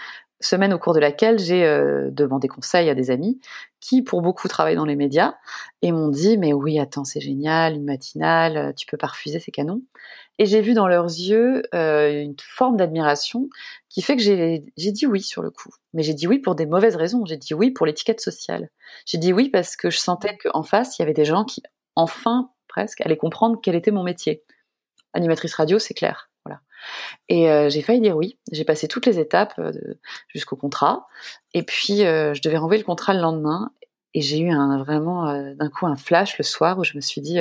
semaine 0.41 0.73
au 0.73 0.79
cours 0.79 0.95
de 0.95 1.01
laquelle 1.01 1.39
j'ai 1.39 1.65
euh, 1.65 2.09
demandé 2.11 2.49
conseil 2.49 2.89
à 2.89 2.95
des 2.95 3.11
amis 3.11 3.41
qui, 3.79 4.03
pour 4.03 4.23
beaucoup, 4.23 4.49
travaillent 4.49 4.77
dans 4.77 4.87
les 4.87 4.97
médias 4.97 5.35
et 5.83 5.93
m'ont 5.93 6.09
dit 6.09 6.39
Mais 6.39 6.53
oui, 6.53 6.79
attends, 6.79 7.05
c'est 7.05 7.21
génial, 7.21 7.75
une 7.75 7.85
matinale, 7.85 8.57
euh, 8.57 8.73
tu 8.73 8.87
peux 8.87 8.97
pas 8.97 9.09
refuser, 9.09 9.39
c'est 9.39 9.51
canon. 9.51 9.83
Et 10.39 10.47
j'ai 10.47 10.63
vu 10.63 10.73
dans 10.73 10.89
leurs 10.89 11.05
yeux 11.05 11.63
une 11.75 12.35
forme 12.43 12.79
d'admiration 12.79 13.51
qui 13.91 14.01
fait 14.01 14.17
que 14.17 14.23
j'ai 14.23 14.63
dit 14.77 15.07
oui 15.07 15.21
sur 15.21 15.43
le 15.43 15.51
coup. 15.51 15.69
Mais 15.93 16.03
j'ai 16.03 16.15
dit 16.15 16.27
oui 16.27 16.39
pour 16.39 16.55
des 16.55 16.65
mauvaises 16.65 16.97
raisons. 16.97 17.27
J'ai 17.27 17.37
dit 17.37 17.53
oui 17.53 17.71
pour 17.71 17.85
l'étiquette 17.85 18.23
sociale. 18.23 18.71
J'ai 19.05 19.19
dit 19.19 19.35
oui 19.35 19.51
parce 19.51 19.77
que 19.77 19.91
je 19.91 19.99
sentais 19.99 20.39
qu'en 20.39 20.63
face, 20.63 20.99
il 20.99 21.03
y 21.03 21.05
avait 21.05 21.13
des 21.13 21.27
gens 21.27 21.45
qui, 21.45 21.63
enfin, 21.95 22.51
presque, 22.71 23.01
allaient 23.03 23.17
comprendre 23.17 23.59
quel 23.63 23.75
était 23.75 23.91
mon 23.91 24.03
métier. 24.03 24.43
Animatrice 25.13 25.55
radio, 25.55 25.79
c'est 25.79 25.95
clair. 25.95 26.31
Et 27.29 27.51
euh, 27.51 27.69
j'ai 27.69 27.83
failli 27.83 28.01
dire 28.01 28.17
oui. 28.17 28.39
J'ai 28.53 28.65
passé 28.65 28.89
toutes 28.89 29.07
les 29.07 29.19
étapes 29.19 29.55
euh, 29.59 29.73
jusqu'au 30.29 30.57
contrat. 30.57 31.07
Et 31.55 31.63
puis, 31.63 32.05
euh, 32.05 32.35
je 32.35 32.43
devais 32.43 32.57
renvoyer 32.57 32.81
le 32.81 32.87
contrat 32.87 33.15
le 33.15 33.21
lendemain. 33.21 33.71
Et 34.13 34.23
j'ai 34.23 34.41
eu 34.41 34.51
un, 34.51 34.83
vraiment 34.83 35.33
d'un 35.55 35.71
coup 35.71 35.87
un 35.87 35.95
flash 35.95 36.37
le 36.37 36.43
soir 36.43 36.81
où 36.81 36.85
je 36.85 36.97
me 36.97 37.01
suis 37.01 37.21
dit, 37.21 37.39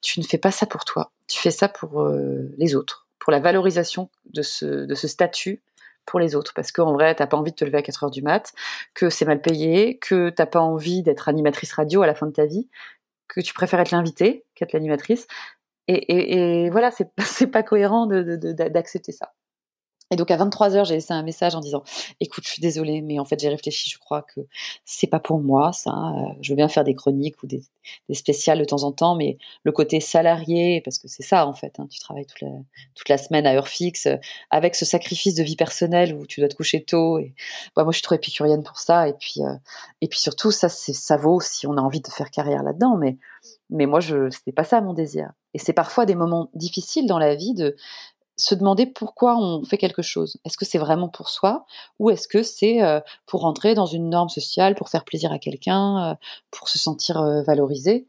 tu 0.00 0.20
ne 0.20 0.24
fais 0.24 0.38
pas 0.38 0.52
ça 0.52 0.64
pour 0.64 0.84
toi. 0.84 1.10
Tu 1.26 1.40
fais 1.40 1.50
ça 1.50 1.68
pour 1.68 2.08
les 2.56 2.76
autres, 2.76 3.08
pour 3.18 3.32
la 3.32 3.40
valorisation 3.40 4.08
de 4.32 4.42
ce, 4.42 4.86
de 4.86 4.94
ce 4.94 5.08
statut 5.08 5.64
pour 6.06 6.20
les 6.20 6.36
autres. 6.36 6.52
Parce 6.54 6.70
qu'en 6.70 6.92
vrai, 6.92 7.16
t'as 7.16 7.26
pas 7.26 7.36
envie 7.36 7.50
de 7.50 7.56
te 7.56 7.64
lever 7.64 7.78
à 7.78 7.82
4 7.82 8.04
heures 8.04 8.10
du 8.12 8.22
mat, 8.22 8.52
que 8.94 9.10
c'est 9.10 9.24
mal 9.24 9.42
payé, 9.42 9.98
que 9.98 10.30
t'as 10.30 10.46
pas 10.46 10.60
envie 10.60 11.02
d'être 11.02 11.28
animatrice 11.28 11.72
radio 11.72 12.02
à 12.02 12.06
la 12.06 12.14
fin 12.14 12.26
de 12.26 12.32
ta 12.32 12.46
vie, 12.46 12.68
que 13.34 13.40
tu 13.40 13.54
préfères 13.54 13.80
être 13.80 13.90
l'invité 13.90 14.44
qu'être 14.54 14.72
l'animatrice. 14.72 15.26
Et, 15.88 16.68
voilà, 16.70 16.90
c'est 17.18 17.46
pas 17.48 17.62
cohérent 17.62 18.06
d'accepter 18.06 19.12
ça. 19.12 19.32
Et 20.10 20.16
donc 20.16 20.30
à 20.30 20.36
23 20.36 20.70
h 20.70 20.84
j'ai 20.86 20.94
laissé 20.94 21.12
un 21.12 21.22
message 21.22 21.54
en 21.54 21.60
disant 21.60 21.82
"Écoute, 22.20 22.44
je 22.44 22.52
suis 22.52 22.62
désolée, 22.62 23.00
mais 23.00 23.18
en 23.18 23.24
fait 23.24 23.38
j'ai 23.38 23.48
réfléchi. 23.48 23.90
Je 23.90 23.98
crois 23.98 24.22
que 24.22 24.40
c'est 24.84 25.06
pas 25.06 25.20
pour 25.20 25.40
moi, 25.40 25.72
ça. 25.72 25.90
Euh, 25.90 26.32
je 26.40 26.50
veux 26.52 26.56
bien 26.56 26.68
faire 26.68 26.84
des 26.84 26.94
chroniques 26.94 27.42
ou 27.42 27.46
des, 27.46 27.62
spéciales 28.12 28.58
de 28.58 28.64
temps 28.64 28.82
en 28.82 28.92
temps, 28.92 29.14
mais 29.14 29.38
le 29.64 29.72
côté 29.72 30.00
salarié, 30.00 30.80
parce 30.84 30.98
que 30.98 31.08
c'est 31.08 31.22
ça 31.22 31.46
en 31.46 31.54
fait. 31.54 31.78
Hein, 31.78 31.86
tu 31.90 32.00
travailles 32.00 32.26
toute 32.26 33.08
la, 33.08 33.18
semaine 33.18 33.46
à 33.46 33.54
heure 33.54 33.68
fixe, 33.68 34.08
avec 34.50 34.74
ce 34.74 34.84
sacrifice 34.84 35.34
de 35.34 35.42
vie 35.42 35.56
personnelle 35.56 36.14
où 36.14 36.26
tu 36.26 36.40
dois 36.40 36.48
te 36.48 36.56
coucher 36.56 36.82
tôt. 36.84 37.18
Et 37.18 37.34
bah, 37.76 37.84
moi, 37.84 37.92
je 37.92 37.98
suis 37.98 38.02
trop 38.02 38.14
épicurienne 38.14 38.62
pour 38.62 38.78
ça. 38.78 39.08
Et 39.08 39.14
puis 39.14 39.40
euh, 39.40 39.54
et 40.00 40.08
puis 40.08 40.18
surtout, 40.18 40.50
ça 40.50 40.68
c'est 40.68 40.92
ça 40.92 41.16
vaut 41.16 41.40
si 41.40 41.66
on 41.66 41.76
a 41.76 41.80
envie 41.80 42.00
de 42.00 42.08
faire 42.08 42.30
carrière 42.30 42.62
là-dedans, 42.62 42.96
mais 42.96 43.16
mais 43.70 43.86
moi, 43.86 44.00
je 44.00 44.30
c'était 44.30 44.52
pas 44.52 44.64
ça 44.64 44.80
mon 44.80 44.92
désir. 44.94 45.32
Et 45.54 45.58
c'est 45.58 45.72
parfois 45.72 46.06
des 46.06 46.14
moments 46.14 46.50
difficiles 46.54 47.06
dans 47.06 47.18
la 47.18 47.34
vie 47.34 47.54
de 47.54 47.76
se 48.40 48.54
demander 48.54 48.86
pourquoi 48.86 49.36
on 49.36 49.64
fait 49.64 49.78
quelque 49.78 50.02
chose. 50.02 50.38
Est-ce 50.44 50.56
que 50.56 50.64
c'est 50.64 50.78
vraiment 50.78 51.08
pour 51.08 51.28
soi 51.28 51.66
ou 51.98 52.10
est-ce 52.10 52.26
que 52.26 52.42
c'est 52.42 52.82
euh, 52.82 53.00
pour 53.26 53.42
rentrer 53.42 53.74
dans 53.74 53.86
une 53.86 54.08
norme 54.08 54.30
sociale, 54.30 54.74
pour 54.74 54.88
faire 54.88 55.04
plaisir 55.04 55.30
à 55.30 55.38
quelqu'un, 55.38 56.12
euh, 56.12 56.14
pour 56.50 56.68
se 56.68 56.78
sentir 56.78 57.20
euh, 57.20 57.42
valorisé? 57.42 58.06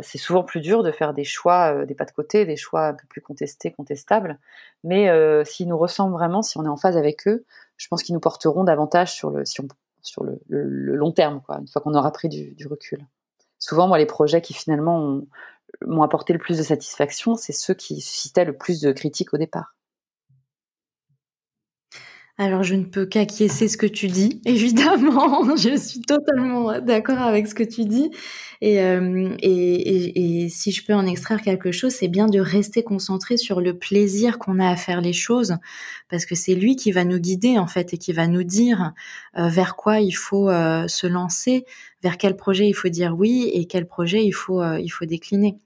C'est 0.00 0.16
souvent 0.16 0.44
plus 0.44 0.62
dur 0.62 0.82
de 0.82 0.90
faire 0.90 1.12
des 1.12 1.24
choix, 1.24 1.84
des 1.84 1.94
pas 1.94 2.06
de 2.06 2.10
côté, 2.10 2.46
des 2.46 2.56
choix 2.56 2.86
un 2.86 2.94
peu 2.94 3.06
plus 3.06 3.20
contestés, 3.20 3.70
contestables. 3.70 4.38
Mais 4.82 5.10
s'ils 5.44 5.68
nous 5.68 5.76
ressemblent 5.76 6.14
vraiment, 6.14 6.40
si 6.40 6.56
on 6.56 6.64
est 6.64 6.68
en 6.68 6.78
phase 6.78 6.96
avec 6.96 7.28
eux, 7.28 7.44
je 7.76 7.86
pense 7.88 8.02
qu'ils 8.02 8.14
nous 8.14 8.20
porteront 8.20 8.64
davantage 8.64 9.12
sur 9.12 9.28
le, 9.28 9.44
sur 9.44 10.24
le, 10.24 10.40
long 10.48 11.12
terme, 11.12 11.42
une 11.60 11.68
fois 11.68 11.82
qu'on 11.82 11.92
aura 11.92 12.10
pris 12.12 12.30
du, 12.30 12.54
du 12.54 12.66
recul 12.66 13.06
souvent, 13.64 13.88
moi, 13.88 13.98
les 13.98 14.06
projets 14.06 14.42
qui 14.42 14.52
finalement 14.52 14.98
ont, 14.98 15.26
m'ont 15.86 16.02
apporté 16.02 16.32
le 16.32 16.38
plus 16.38 16.58
de 16.58 16.62
satisfaction, 16.62 17.36
c'est 17.36 17.52
ceux 17.52 17.74
qui 17.74 18.00
suscitaient 18.00 18.44
le 18.44 18.56
plus 18.56 18.80
de 18.80 18.92
critiques 18.92 19.34
au 19.34 19.38
départ. 19.38 19.74
Alors, 22.36 22.64
je 22.64 22.74
ne 22.74 22.82
peux 22.82 23.06
qu'acquiescer 23.06 23.68
ce 23.68 23.76
que 23.76 23.86
tu 23.86 24.08
dis, 24.08 24.40
évidemment. 24.44 25.56
je 25.56 25.76
suis 25.76 26.00
totalement 26.00 26.80
d'accord 26.80 27.20
avec 27.20 27.46
ce 27.46 27.54
que 27.54 27.62
tu 27.62 27.84
dis. 27.84 28.10
Euh, 28.64 29.36
et, 29.40 29.50
et, 29.50 30.44
et, 30.44 30.48
si 30.48 30.72
je 30.72 30.84
peux 30.84 30.94
en 30.94 31.06
extraire 31.06 31.40
quelque 31.42 31.70
chose, 31.70 31.92
c'est 31.92 32.08
bien 32.08 32.26
de 32.26 32.40
rester 32.40 32.82
concentré 32.82 33.36
sur 33.36 33.60
le 33.60 33.78
plaisir 33.78 34.38
qu'on 34.38 34.58
a 34.58 34.68
à 34.68 34.74
faire 34.74 35.00
les 35.00 35.12
choses, 35.12 35.56
parce 36.10 36.26
que 36.26 36.34
c'est 36.34 36.56
lui 36.56 36.74
qui 36.74 36.90
va 36.90 37.04
nous 37.04 37.18
guider, 37.18 37.56
en 37.56 37.68
fait, 37.68 37.94
et 37.94 37.98
qui 37.98 38.12
va 38.12 38.26
nous 38.26 38.42
dire 38.42 38.94
euh, 39.38 39.48
vers 39.48 39.76
quoi 39.76 40.00
il 40.00 40.12
faut 40.12 40.50
euh, 40.50 40.88
se 40.88 41.06
lancer, 41.06 41.64
vers 42.02 42.18
quel 42.18 42.34
projet 42.34 42.66
il 42.66 42.74
faut 42.74 42.88
dire 42.88 43.14
oui 43.16 43.48
et 43.54 43.66
quel 43.66 43.86
projet 43.86 44.24
il 44.24 44.32
faut, 44.32 44.62
il 44.76 44.88
faut 44.88 45.04
décliner. 45.04 45.56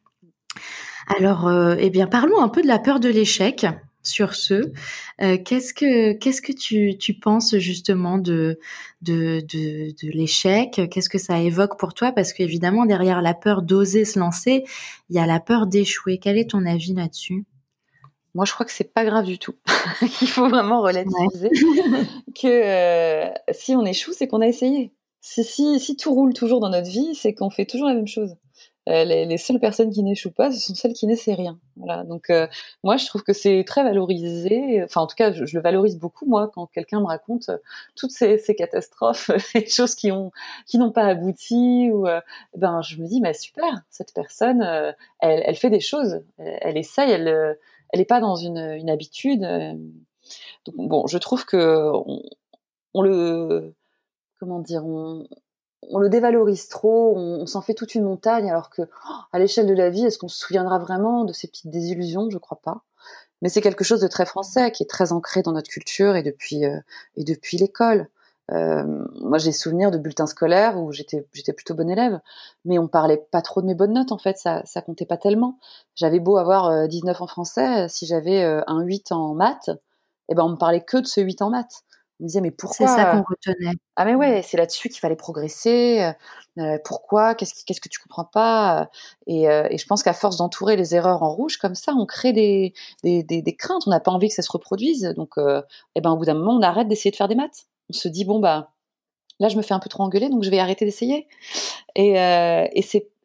Alors, 1.17 1.51
eh 1.79 1.91
bien, 1.91 2.07
parlons 2.07 2.41
un 2.41 2.49
peu 2.49 2.61
de 2.63 2.67
la 2.67 2.79
peur 2.79 3.01
de 3.01 3.09
l'échec 3.09 3.67
sur 4.09 4.35
ce. 4.35 4.73
Euh, 5.21 5.39
qu'est-ce 5.45 5.75
que 5.75 6.13
qu'est-ce 6.13 6.43
que 6.43 6.53
tu, 6.53 6.97
tu 6.99 7.15
penses 7.15 7.57
justement 7.59 8.19
de 8.19 8.59
de, 9.03 9.41
de, 9.41 9.93
de 10.03 10.11
l'échec? 10.11 10.81
Qu'est-ce 10.91 11.09
que 11.09 11.19
ça 11.19 11.41
évoque 11.41 11.79
pour 11.79 11.95
toi? 11.95 12.13
Parce 12.13 12.33
qu'évidemment 12.33 12.87
derrière 12.87 13.23
la 13.23 13.35
peur 13.35 13.63
d'oser 13.63 14.05
se 14.05 14.19
lancer, 14.19 14.65
il 15.11 15.17
y 15.17 15.19
a 15.19 15.27
la 15.27 15.41
peur 15.41 15.67
d'échouer. 15.67 16.19
Quel 16.19 16.39
est 16.39 16.51
ton 16.51 16.65
avis 16.67 16.95
là-dessus? 16.95 17.45
Moi, 18.35 18.45
je 18.45 18.53
crois 18.53 18.67
que 18.67 18.73
c'est 18.73 18.93
pas 18.93 19.05
grave 19.05 19.25
du 19.25 19.39
tout. 19.39 19.55
Il 20.23 20.29
faut 20.29 20.49
vraiment 20.49 20.83
relativiser 20.83 21.51
que 22.41 22.47
euh, 22.47 23.31
si 23.53 23.75
on 23.75 23.85
échoue, 23.85 24.13
c'est 24.13 24.29
qu'on 24.29 24.41
a 24.41 24.47
essayé. 24.47 24.93
Si, 25.21 25.43
si, 25.43 25.81
si 25.81 25.97
tout 25.97 26.15
roule 26.15 26.33
toujours 26.35 26.61
dans 26.61 26.71
notre 26.71 26.89
vie, 26.89 27.15
c'est 27.15 27.35
qu'on 27.35 27.51
fait 27.51 27.67
toujours 27.67 27.89
la 27.89 27.95
même 27.95 28.07
chose. 28.07 28.37
Euh, 28.89 29.05
les, 29.05 29.37
seules 29.37 29.61
personnes 29.61 29.91
qui 29.91 30.03
n'échouent 30.03 30.33
pas, 30.33 30.51
ce 30.51 30.59
sont 30.59 30.75
celles 30.75 30.95
qui 30.95 31.07
n'essaient 31.07 31.35
rien. 31.35 31.59
Voilà. 31.77 32.05
Donc 32.05 32.31
euh, 32.31 32.47
moi, 32.83 32.97
je 32.97 33.07
trouve 33.07 33.23
que 33.23 33.33
c'est 33.33 33.65
très 33.67 33.83
valorisé. 33.83 34.83
Enfin, 34.83 35.03
en 35.03 35.07
tout 35.07 35.17
cas, 35.17 35.33
je, 35.33 35.45
le 35.45 35.61
valorise 35.61 35.99
beaucoup 35.99 36.27
moi 36.27 36.51
quand 36.55 36.67
quelqu'un 36.67 37.01
me 37.01 37.07
raconte 37.07 37.51
euh, 37.51 37.59
toutes 37.97 38.13
ces, 38.13 38.39
catastrophes, 38.57 39.31
les 39.55 39.69
choses 39.69 39.95
qui 39.95 40.11
ont 40.11 40.33
qui 40.67 40.79
n'ont 40.79 40.93
pas 40.93 41.05
abouti. 41.05 41.91
Ou 41.93 42.07
ben, 42.57 42.81
je 42.83 42.97
me 42.97 43.07
dis, 43.07 43.21
mais 43.21 43.35
super, 43.35 43.83
cette 43.91 44.15
personne, 44.15 44.63
elle, 45.21 45.43
elle, 45.45 45.57
fait 45.57 45.71
des 45.71 45.81
choses, 45.81 46.23
elle, 46.39 46.77
essaye, 46.77 47.11
elle 47.11 47.59
elle 47.91 48.01
n'est 48.01 48.07
pas 48.07 48.21
dans 48.21 48.37
une, 48.37 48.59
une 48.59 48.91
habitude. 48.91 49.41
Donc 50.67 50.89
bon, 50.89 51.07
je 51.07 51.19
trouve 51.19 51.45
que 51.45 51.91
on, 51.95 52.23
on 52.95 53.03
le 53.03 53.75
comment 54.39 54.61
dire, 54.61 54.85
on, 54.85 55.27
on 55.83 55.99
le 55.99 56.09
dévalorise 56.09 56.69
trop, 56.69 57.15
on, 57.17 57.47
s'en 57.47 57.61
fait 57.61 57.75
toute 57.75 57.95
une 57.95 58.05
montagne, 58.05 58.51
alors 58.51 58.71
que 58.71 58.83
oh, 58.83 59.15
à 59.33 59.39
l'échelle 59.39 59.67
de 59.67 59.75
la 59.75 59.91
vie, 59.91 60.05
est-ce 60.05 60.19
qu'on 60.19 60.29
se 60.29 60.39
souviendra 60.39 60.79
vraiment 60.79 61.25
de 61.25 61.33
ces 61.33 61.49
petites 61.49 61.71
désillusions? 61.71 62.29
Je 62.31 62.39
crois 62.39 62.61
pas. 62.63 62.83
Mais 63.43 63.49
c'est 63.49 63.61
quelque 63.61 63.85
chose 63.85 64.01
de 64.01 64.09
très 64.09 64.27
français, 64.27 64.73
qui 64.73 64.83
est 64.83 64.87
très 64.87 65.13
ancré 65.13 65.43
dans 65.43 65.53
notre 65.53 65.71
culture 65.71 66.17
et 66.17 66.23
depuis 66.23 66.65
euh, 66.67 66.79
et 67.17 67.25
depuis 67.25 67.57
l'école. 67.57 68.09
Euh, 68.51 69.05
moi, 69.21 69.39
j'ai 69.39 69.53
souvenir 69.53 69.91
de 69.91 69.99
bulletins 69.99 70.27
scolaires 70.27 70.79
où 70.81 70.93
j'étais 70.93 71.27
j'étais 71.33 71.53
plutôt 71.53 71.75
bonne 71.75 71.91
élève, 71.91 72.21
mais 72.65 72.79
on 72.79 72.89
parlait 72.89 73.19
pas 73.31 73.43
trop 73.43 73.61
de 73.61 73.67
mes 73.67 73.75
bonnes 73.75 73.93
notes 73.93 74.13
en 74.13 74.19
fait, 74.19 74.39
ça 74.39 74.63
ça 74.65 74.83
comptait 74.83 75.07
pas 75.07 75.19
tellement. 75.19 75.59
J'avais 75.95 76.19
beau 76.19 76.39
avoir 76.39 76.89
19 76.89 77.21
euh, 77.21 77.25
en 77.25 77.27
français, 77.27 77.89
si 77.89 78.07
j'avais 78.07 78.43
un 78.43 78.81
8 78.81 79.13
en 79.13 79.35
maths, 79.35 79.71
eh 80.29 80.35
ben 80.35 80.45
on 80.45 80.51
me 80.51 80.57
parlait 80.57 80.83
que 80.83 80.97
de 80.97 81.07
ce 81.07 81.21
8 81.21 81.43
en 81.43 81.51
maths. 81.51 81.85
On 82.21 82.25
me 82.25 82.29
disait 82.29 82.41
mais 82.41 82.51
pourquoi 82.51 82.89
C'est 82.89 82.95
ça 82.97 83.07
qu'on 83.07 83.23
retenait. 83.23 83.75
Ah 83.97 84.05
mais 84.05 84.15
ouais, 84.15 84.43
c'est 84.43 84.57
là-dessus 84.57 84.89
qu'il 84.89 84.99
fallait 84.99 85.17
progresser. 85.17 86.13
Euh, 86.59 86.79
pourquoi 86.85 87.35
Qu'est-ce 87.35 87.81
que 87.81 87.89
tu 87.89 88.01
comprends 88.01 88.25
pas 88.25 88.91
et, 89.27 89.49
euh, 89.49 89.69
et, 89.71 89.79
je 89.79 89.87
pense 89.87 90.03
qu'à 90.03 90.13
force 90.13 90.37
d'entourer 90.39 90.77
les 90.77 90.95
erreurs 90.97 91.23
en 91.23 91.33
rouge 91.33 91.59
comme 91.59 91.77
ça, 91.77 91.93
on 91.93 92.07
crée 92.07 92.33
des, 92.33 92.75
des, 93.05 93.23
des, 93.23 93.43
des 93.43 93.57
craintes. 93.57 93.83
On 93.87 93.91
n'a 93.91 94.01
pas 94.01 94.11
envie 94.11 94.29
que 94.29 94.35
ça 94.35 94.43
se 94.43 94.51
reproduise. 94.51 95.03
Donc, 95.17 95.39
euh, 95.39 95.63
eh 95.95 96.01
ben 96.01 96.11
au 96.11 96.17
bout 96.17 96.25
d'un 96.25 96.35
moment, 96.35 96.55
on 96.55 96.63
arrête 96.63 96.89
d'essayer 96.89 97.11
de 97.13 97.17
faire 97.17 97.29
des 97.29 97.37
maths. 97.37 97.67
On 97.91 97.93
se 97.93 98.09
dit 98.09 98.25
bon 98.25 98.41
bah 98.41 98.73
là, 99.39 99.49
je 99.49 99.57
me 99.57 99.63
fais 99.63 99.75
un 99.75 99.79
peu 99.79 99.89
trop 99.89 100.03
engueuler, 100.03 100.29
donc 100.29 100.43
je 100.43 100.51
vais 100.51 100.59
arrêter 100.59 100.85
d'essayer. 100.85 101.29
Et, 101.95 102.15
et 102.15 102.83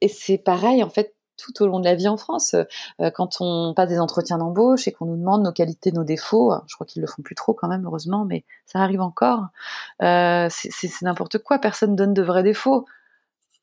c'est 0.08 0.38
pareil 0.38 0.84
en 0.84 0.90
fait 0.90 1.16
tout 1.44 1.64
au 1.64 1.68
long 1.68 1.80
de 1.80 1.86
la 1.86 1.96
vie 1.96 2.08
en 2.08 2.18
France. 2.18 2.56
Euh, 3.00 3.12
quand 3.12 3.38
on 3.40 3.74
passe 3.76 3.90
des 3.90 4.00
entretiens 4.00 4.38
d'embauche 4.38 4.88
et 4.88 4.92
qu'on 4.92 5.06
nous 5.06 5.18
demande 5.18 5.44
nos 5.44 5.52
qualités, 5.52 5.92
nos 5.92 6.04
défauts, 6.04 6.54
je 6.68 6.76
crois 6.76 6.88
qu'ils 6.88 7.02
le 7.02 7.08
font 7.08 7.22
plus 7.22 7.36
trop 7.36 7.54
quand 7.54 7.68
même, 7.68 7.86
heureusement, 7.86 8.26
mais 8.26 8.44
ça 8.66 8.80
arrive 8.80 9.02
encore. 9.02 9.48
Euh, 10.02 10.48
c'est 10.50 11.02
n'importe 11.02 11.40
quoi. 11.40 11.60
Personne 11.60 11.96
donne 11.96 12.14
de 12.14 12.22
vrais 12.22 12.44
défauts. 12.44 12.86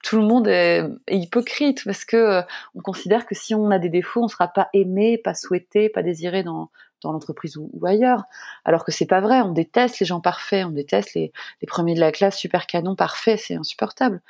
tout 0.03 0.16
le 0.16 0.25
monde 0.25 0.49
est, 0.49 0.85
hypocrite 1.11 1.85
parce 1.85 2.05
que 2.05 2.16
euh, 2.16 2.43
on 2.75 2.81
considère 2.81 3.27
que 3.27 3.35
si 3.35 3.55
on 3.55 3.71
a 3.71 3.79
des 3.79 3.90
défauts, 3.90 4.25
on 4.25 4.29
sera 4.29 4.49
pas 4.49 4.69
aimé, 4.73 5.19
pas 5.19 5.35
souhaité, 5.35 5.88
pas 5.88 6.03
désiré 6.03 6.43
dans, 6.43 6.71
dans 7.03 7.12
l'entreprise 7.12 7.57
ou, 7.57 7.71
ailleurs. 7.87 8.25
Alors 8.64 8.85
que 8.85 8.93
c'est 8.93 9.07
pas 9.07 9.21
vrai. 9.21 9.40
On 9.40 9.53
déteste 9.53 10.01
les 10.01 10.07
gens 10.07 10.21
parfaits, 10.21 10.66
on 10.66 10.71
déteste 10.71 11.14
les, 11.14 11.33
les 11.61 11.66
premiers 11.66 11.95
de 11.95 12.01
la 12.01 12.12
classe 12.12 12.37
super 12.37 12.66
canon 12.66 12.97
parfaits. 12.97 13.38
C'est 13.38 13.57
insupportable. 13.57 14.21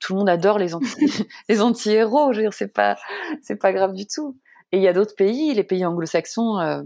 Tout 0.00 0.14
le 0.14 0.18
monde 0.18 0.28
adore 0.28 0.58
les 0.58 0.74
anti 0.74 0.88
les 1.48 1.62
anti 1.62 1.90
héros. 1.90 2.32
Je 2.32 2.38
veux 2.38 2.44
dire, 2.44 2.54
c'est 2.54 2.68
pas 2.68 3.72
grave 3.72 3.94
du 3.94 4.06
tout. 4.06 4.36
Et 4.72 4.78
il 4.78 4.82
y 4.82 4.88
a 4.88 4.92
d'autres 4.92 5.14
pays, 5.14 5.54
les 5.54 5.64
pays 5.64 5.84
anglo-saxons, 5.84 6.58
euh, 6.58 6.82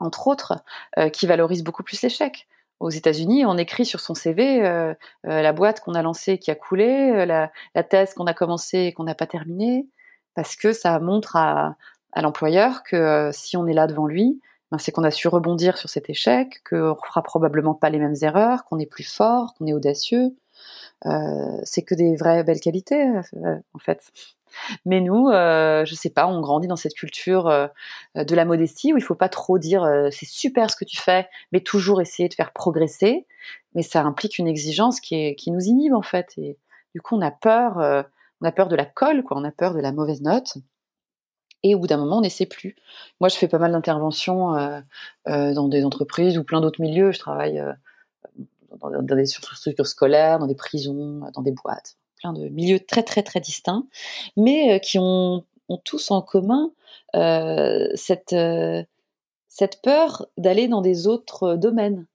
entre 0.00 0.28
autres, 0.28 0.62
euh, 0.98 1.08
qui 1.08 1.26
valorisent 1.26 1.64
beaucoup 1.64 1.82
plus 1.82 2.00
l'échec 2.02 2.46
aux 2.80 2.90
États-Unis, 2.90 3.44
on 3.44 3.58
écrit 3.58 3.84
sur 3.84 4.00
son 4.00 4.14
CV 4.14 4.64
euh, 4.64 4.94
euh, 5.26 5.42
la 5.42 5.52
boîte 5.52 5.80
qu'on 5.80 5.94
a 5.94 6.02
lancée 6.02 6.38
qui 6.38 6.50
a 6.50 6.54
coulé, 6.54 7.12
euh, 7.14 7.26
la, 7.26 7.82
thèse 7.84 8.14
qu'on 8.14 8.26
a 8.26 8.34
commencée 8.34 8.78
et 8.78 8.92
qu'on 8.92 9.04
n'a 9.04 9.14
pas 9.14 9.26
terminée, 9.26 9.86
parce 10.34 10.56
que 10.56 10.72
ça 10.72 10.98
montre 10.98 11.36
à, 11.36 11.76
l'employeur 12.16 12.82
que 12.82 13.30
si 13.32 13.56
on 13.56 13.66
est 13.66 13.74
là 13.74 13.86
devant 13.86 14.06
lui, 14.06 14.40
ben 14.72 14.78
c'est 14.78 14.92
qu'on 14.92 15.04
a 15.04 15.10
su 15.10 15.28
rebondir 15.28 15.76
sur 15.76 15.88
cet 15.88 16.10
échec, 16.10 16.62
qu'on 16.68 16.96
fera 17.04 17.22
probablement 17.22 17.74
pas 17.74 17.90
les 17.90 17.98
mêmes 17.98 18.16
erreurs, 18.22 18.64
qu'on 18.64 18.78
est 18.78 18.86
plus 18.86 19.04
fort, 19.04 19.54
qu'on 19.54 19.66
est 19.66 19.72
audacieux. 19.72 20.34
C'est 21.64 21.82
que 21.82 21.94
des 21.94 22.16
vraies 22.16 22.44
belles 22.44 22.60
qualités, 22.60 23.04
en 23.74 23.78
fait. 23.78 24.10
Mais 24.84 25.00
nous, 25.00 25.28
euh, 25.28 25.84
je 25.84 25.94
sais 25.94 26.10
pas, 26.10 26.26
on 26.26 26.40
grandit 26.40 26.68
dans 26.68 26.76
cette 26.76 26.94
culture 26.94 27.48
euh, 27.48 27.66
de 28.14 28.34
la 28.34 28.44
modestie 28.44 28.92
où 28.92 28.96
il 28.96 29.02
faut 29.02 29.14
pas 29.14 29.28
trop 29.28 29.58
dire 29.58 29.84
euh, 29.84 30.08
c'est 30.10 30.26
super 30.26 30.70
ce 30.70 30.76
que 30.76 30.84
tu 30.84 30.96
fais, 30.96 31.28
mais 31.52 31.60
toujours 31.60 32.00
essayer 32.00 32.28
de 32.28 32.34
faire 32.34 32.52
progresser. 32.52 33.26
Mais 33.74 33.82
ça 33.82 34.02
implique 34.02 34.38
une 34.38 34.48
exigence 34.48 35.00
qui, 35.00 35.36
nous 35.48 35.60
inhibe 35.60 35.94
en 35.94 36.02
fait. 36.02 36.32
Et 36.38 36.58
du 36.94 37.00
coup, 37.00 37.16
on 37.16 37.22
a 37.22 37.30
peur, 37.30 37.78
euh, 37.78 38.02
on 38.40 38.46
a 38.46 38.52
peur 38.52 38.68
de 38.68 38.76
la 38.76 38.84
colle, 38.84 39.22
quoi. 39.22 39.36
On 39.38 39.44
a 39.44 39.52
peur 39.52 39.74
de 39.74 39.80
la 39.80 39.92
mauvaise 39.92 40.22
note. 40.22 40.54
Et 41.62 41.74
au 41.74 41.78
bout 41.78 41.86
d'un 41.86 41.98
moment, 41.98 42.18
on 42.18 42.22
n'essaie 42.22 42.46
plus. 42.46 42.74
Moi, 43.20 43.28
je 43.28 43.36
fais 43.36 43.48
pas 43.48 43.58
mal 43.58 43.72
d'interventions 43.72 44.54
dans 45.26 45.68
des 45.68 45.84
entreprises 45.84 46.38
ou 46.38 46.44
plein 46.44 46.62
d'autres 46.62 46.80
milieux. 46.80 47.12
Je 47.12 47.18
travaille 47.18 47.62
dans, 48.80 49.16
des 49.16 49.26
structures 49.26 49.86
scolaires, 49.86 50.38
dans 50.38 50.46
des 50.46 50.54
prisons, 50.54 51.22
dans 51.34 51.42
des 51.42 51.52
boîtes 51.52 51.96
plein 52.20 52.32
de 52.32 52.48
milieux 52.48 52.80
très 52.80 53.02
très 53.02 53.22
très 53.22 53.40
distincts, 53.40 53.86
mais 54.36 54.74
euh, 54.74 54.78
qui 54.78 54.98
ont, 54.98 55.44
tous 55.84 56.10
en 56.10 56.20
commun 56.20 56.72
euh, 57.14 57.86
cette, 57.94 58.32
euh, 58.32 58.82
cette 59.46 59.80
peur 59.82 60.26
d'aller 60.36 60.66
dans 60.66 60.80
des 60.80 61.06
autres 61.06 61.54
domaines. 61.54 62.06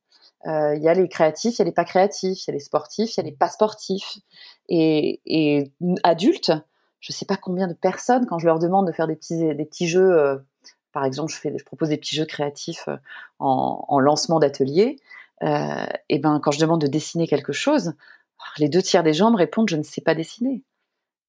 Il 0.47 0.79
y 0.79 0.89
a 0.89 0.93
les 0.93 1.07
créatifs, 1.07 1.55
il 1.55 1.59
y 1.59 1.61
a 1.61 1.65
les 1.65 1.71
pas 1.71 1.85
créatifs, 1.85 2.45
il 2.45 2.49
y 2.49 2.51
a 2.51 2.53
les 2.53 2.59
sportifs, 2.59 3.15
il 3.15 3.17
y 3.17 3.19
a 3.21 3.23
les 3.23 3.31
pas 3.31 3.49
sportifs. 3.49 4.19
Et, 4.69 5.19
et 5.25 5.71
adultes, 6.03 6.51
je 6.99 7.11
ne 7.11 7.15
sais 7.15 7.25
pas 7.25 7.37
combien 7.37 7.67
de 7.67 7.73
personnes, 7.73 8.27
quand 8.27 8.37
je 8.37 8.45
leur 8.45 8.59
demande 8.59 8.85
de 8.85 8.91
faire 8.91 9.07
des 9.07 9.15
petits, 9.15 9.55
des 9.55 9.65
petits 9.65 9.87
jeux, 9.87 10.39
par 10.91 11.03
exemple, 11.03 11.31
je, 11.31 11.37
fais, 11.37 11.57
je 11.57 11.63
propose 11.63 11.89
des 11.89 11.97
petits 11.97 12.15
jeux 12.15 12.25
créatifs 12.25 12.87
en, 13.39 13.85
en 13.87 13.99
lancement 13.99 14.37
d'atelier, 14.37 14.97
et 15.41 16.19
ben 16.19 16.39
quand 16.39 16.51
je 16.51 16.59
demande 16.59 16.81
de 16.81 16.87
dessiner 16.87 17.27
quelque 17.27 17.53
chose, 17.53 17.93
les 18.57 18.69
deux 18.69 18.81
tiers 18.81 19.03
des 19.03 19.13
gens 19.13 19.31
me 19.31 19.37
répondent 19.37 19.69
je 19.69 19.75
ne 19.75 19.83
sais 19.83 20.01
pas 20.01 20.15
dessiner. 20.15 20.63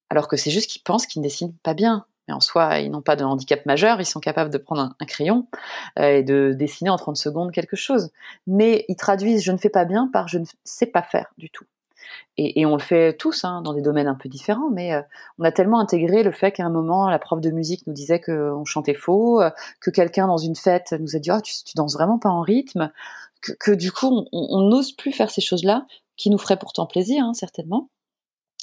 Alors 0.09 0.27
que 0.27 0.37
c'est 0.37 0.51
juste 0.51 0.69
qu'ils 0.69 0.83
pensent 0.83 1.05
qu'ils 1.05 1.21
ne 1.21 1.27
dessinent 1.27 1.55
pas 1.63 1.73
bien. 1.73 2.05
Mais 2.27 2.33
en 2.33 2.39
soi, 2.41 2.79
ils 2.79 2.91
n'ont 2.91 3.01
pas 3.01 3.15
de 3.15 3.23
handicap 3.23 3.65
majeur, 3.65 4.01
ils 4.01 4.05
sont 4.05 4.19
capables 4.19 4.51
de 4.51 4.57
prendre 4.57 4.93
un, 4.99 5.05
crayon 5.05 5.47
euh, 5.97 6.17
et 6.17 6.23
de 6.23 6.53
dessiner 6.53 6.89
en 6.89 6.97
30 6.97 7.15
secondes 7.15 7.51
quelque 7.51 7.77
chose. 7.77 8.09
Mais 8.47 8.85
ils 8.89 8.97
traduisent 8.97 9.43
je 9.43 9.51
ne 9.51 9.57
fais 9.57 9.69
pas 9.69 9.85
bien 9.85 10.09
par 10.11 10.27
je 10.27 10.39
ne 10.39 10.45
sais 10.63 10.87
pas 10.87 11.01
faire 11.01 11.27
du 11.37 11.49
tout. 11.49 11.65
Et, 12.37 12.65
on 12.65 12.75
le 12.75 12.81
fait 12.81 13.17
tous 13.17 13.43
hein, 13.43 13.61
dans 13.63 13.73
des 13.73 13.81
domaines 13.81 14.07
un 14.07 14.15
peu 14.15 14.29
différents, 14.29 14.69
mais 14.69 14.93
euh, 14.93 15.01
on 15.39 15.43
a 15.43 15.51
tellement 15.51 15.79
intégré 15.79 16.23
le 16.23 16.31
fait 16.31 16.51
qu'à 16.51 16.65
un 16.65 16.69
moment, 16.69 17.09
la 17.09 17.19
prof 17.19 17.41
de 17.41 17.49
musique 17.49 17.85
nous 17.87 17.93
disait 17.93 18.21
qu'on 18.21 18.63
chantait 18.63 18.93
faux, 18.93 19.41
euh, 19.41 19.49
que 19.81 19.89
quelqu'un 19.89 20.27
dans 20.27 20.37
une 20.37 20.55
fête 20.55 20.93
nous 20.99 21.15
a 21.15 21.19
dit 21.19 21.31
oh, 21.31 21.41
tu, 21.41 21.53
tu 21.65 21.73
danses 21.75 21.95
vraiment 21.95 22.19
pas 22.19 22.29
en 22.29 22.41
rythme, 22.41 22.91
que, 23.59 23.71
du 23.71 23.91
coup, 23.91 24.25
on 24.31 24.61
n'ose 24.61 24.91
plus 24.91 25.11
faire 25.11 25.29
ces 25.29 25.41
choses-là 25.41 25.85
qui 26.17 26.29
nous 26.29 26.37
ferait 26.37 26.57
pourtant 26.57 26.85
plaisir, 26.85 27.23
hein, 27.23 27.33
certainement, 27.33 27.89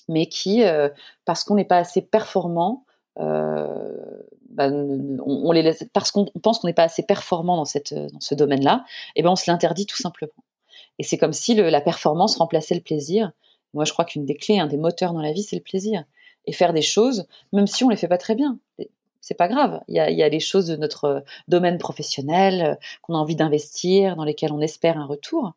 mais 0.09 0.27
qui, 0.27 0.65
euh, 0.65 0.89
parce 1.25 1.45
qu'on 1.45 1.55
n'est 1.55 1.65
pas 1.65 1.79
assez 1.79 2.03
performant, 2.03 2.85
euh, 3.21 3.97
bah, 4.51 4.69
on, 4.71 5.53
les 5.53 5.63
laisse, 5.63 5.85
parce 5.93 6.11
qu'on 6.11 6.27
pense 6.43 6.59
qu'on 6.59 6.67
n'est 6.67 6.75
pas 6.75 6.83
assez 6.83 7.05
performant 7.05 7.57
dans, 7.57 7.65
cette, 7.65 7.95
dans 7.95 8.21
ce 8.21 8.35
domaine-là, 8.35 8.85
et 9.15 9.21
eh 9.21 9.23
ben 9.23 9.31
on 9.31 9.37
se 9.37 9.51
l'interdit 9.51 9.87
tout 9.87 9.97
simplement. 9.97 10.33
Et 10.99 11.03
c'est 11.03 11.19
comme 11.19 11.33
si 11.33 11.55
la 11.55 11.81
performance 11.81 12.37
remplaçait 12.37 12.75
le 12.75 12.81
plaisir. 12.81 13.33
Moi, 13.73 13.85
je 13.85 13.93
crois 13.93 14.05
qu'une 14.05 14.27
des 14.27 14.37
clés, 14.37 14.61
un 14.61 14.67
des 14.67 14.77
moteurs 14.77 15.13
dans 15.13 15.23
la 15.23 15.33
vie, 15.33 15.43
c'est 15.43 15.57
le 15.57 15.63
plaisir. 15.63 16.05
Et 16.47 16.53
faire 16.53 16.73
des 16.73 16.83
choses, 16.83 17.27
même 17.53 17.67
si 17.67 17.83
on 17.85 17.89
les 17.89 17.97
fait 17.97 18.09
pas 18.09 18.19
très 18.19 18.35
bien. 18.35 18.59
C'est 19.25 19.35
pas 19.35 19.49
grave. 19.49 19.81
Il 19.89 19.95
y 19.95 20.01
a, 20.01 20.29
les 20.29 20.41
choses 20.41 20.67
de 20.67 20.77
notre 20.77 21.25
domaine 21.49 21.79
professionnel 21.79 22.63
euh, 22.63 22.75
qu'on 23.03 23.15
a 23.15 23.19
envie 23.19 23.37
d'investir, 23.37 24.17
dans 24.17 24.25
lesquelles 24.25 24.53
on 24.53 24.61
espère 24.61 24.99
un 24.99 25.07
retour 25.07 25.55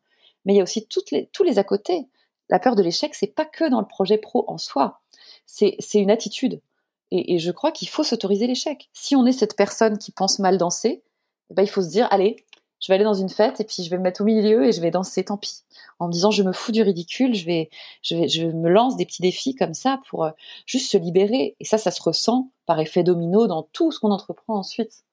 mais 0.48 0.54
il 0.54 0.56
y 0.56 0.60
a 0.60 0.62
aussi 0.62 0.86
tous 0.86 1.04
les 1.44 1.58
à 1.58 1.64
côté. 1.64 2.08
La 2.48 2.58
peur 2.58 2.74
de 2.74 2.82
l'échec, 2.82 3.14
c'est 3.14 3.34
pas 3.34 3.44
que 3.44 3.68
dans 3.68 3.80
le 3.80 3.86
projet 3.86 4.16
pro 4.16 4.46
en 4.48 4.56
soi, 4.56 5.02
c'est 5.44 5.76
une 5.94 6.10
attitude. 6.10 6.62
Et, 7.10 7.38
je 7.38 7.50
crois 7.50 7.70
qu'il 7.70 7.88
faut 7.88 8.02
s'autoriser 8.02 8.46
l'échec. 8.46 8.88
Si 8.94 9.14
on 9.14 9.26
est 9.26 9.32
cette 9.32 9.56
personne 9.56 9.98
qui 9.98 10.10
pense 10.10 10.38
mal 10.38 10.56
danser, 10.56 11.02
eh 11.50 11.54
ben, 11.54 11.62
il 11.62 11.68
faut 11.68 11.82
se 11.82 11.88
dire, 11.88 12.08
allez, 12.10 12.44
je 12.80 12.88
vais 12.88 12.94
aller 12.94 13.04
dans 13.04 13.14
une 13.14 13.28
fête 13.28 13.60
et 13.60 13.64
puis 13.64 13.82
je 13.82 13.90
vais 13.90 13.98
me 13.98 14.02
mettre 14.02 14.20
au 14.20 14.24
milieu 14.24 14.66
et 14.66 14.72
je 14.72 14.80
vais 14.80 14.90
danser, 14.90 15.24
tant 15.24 15.36
pis. 15.36 15.62
En 15.98 16.06
me 16.06 16.12
disant, 16.12 16.30
je 16.30 16.42
me 16.42 16.52
fous 16.52 16.72
du 16.72 16.82
ridicule, 16.82 17.34
je 17.34 17.44
vais, 17.44 17.70
je 18.02 18.16
vais, 18.16 18.28
je 18.28 18.46
me 18.46 18.68
lance 18.68 18.96
des 18.96 19.06
petits 19.06 19.22
défis 19.22 19.54
comme 19.54 19.74
ça 19.74 20.00
pour 20.08 20.24
euh, 20.24 20.30
juste 20.66 20.90
se 20.90 20.96
libérer. 20.96 21.56
Et 21.60 21.64
ça, 21.64 21.78
ça 21.78 21.90
se 21.90 22.02
ressent 22.02 22.50
par 22.66 22.80
effet 22.80 23.02
domino 23.02 23.46
dans 23.46 23.62
tout 23.72 23.92
ce 23.92 24.00
qu'on 24.00 24.10
entreprend 24.10 24.56
ensuite. 24.56 25.04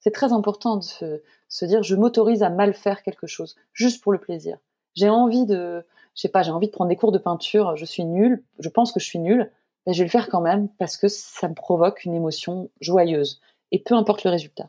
C'est 0.00 0.10
très 0.10 0.32
important 0.32 0.76
de 0.76 0.82
se, 0.82 1.64
dire, 1.64 1.82
je 1.82 1.94
m'autorise 1.94 2.42
à 2.42 2.50
mal 2.50 2.74
faire 2.74 3.02
quelque 3.02 3.26
chose, 3.26 3.56
juste 3.72 4.02
pour 4.02 4.12
le 4.12 4.18
plaisir 4.18 4.58
j'ai 4.94 5.08
envie 5.08 5.46
de, 5.46 5.84
je 6.14 6.20
sais 6.20 6.28
pas, 6.28 6.42
j'ai 6.42 6.50
envie 6.50 6.66
de 6.66 6.72
prendre 6.72 6.88
des 6.88 6.96
cours 6.96 7.12
de 7.12 7.18
peinture, 7.18 7.76
je 7.76 7.84
suis 7.84 8.04
nulle, 8.04 8.42
je 8.58 8.68
pense 8.68 8.92
que 8.92 9.00
je 9.00 9.06
suis 9.06 9.18
nulle, 9.18 9.50
mais 9.86 9.92
je 9.92 9.98
vais 9.98 10.04
le 10.04 10.10
faire 10.10 10.28
quand 10.28 10.40
même 10.40 10.68
parce 10.78 10.96
que 10.96 11.08
ça 11.08 11.48
me 11.48 11.54
provoque 11.54 12.04
une 12.04 12.14
émotion 12.14 12.70
joyeuse 12.80 13.40
et 13.70 13.78
peu 13.78 13.94
importe 13.94 14.24
le 14.24 14.30
résultat. 14.30 14.68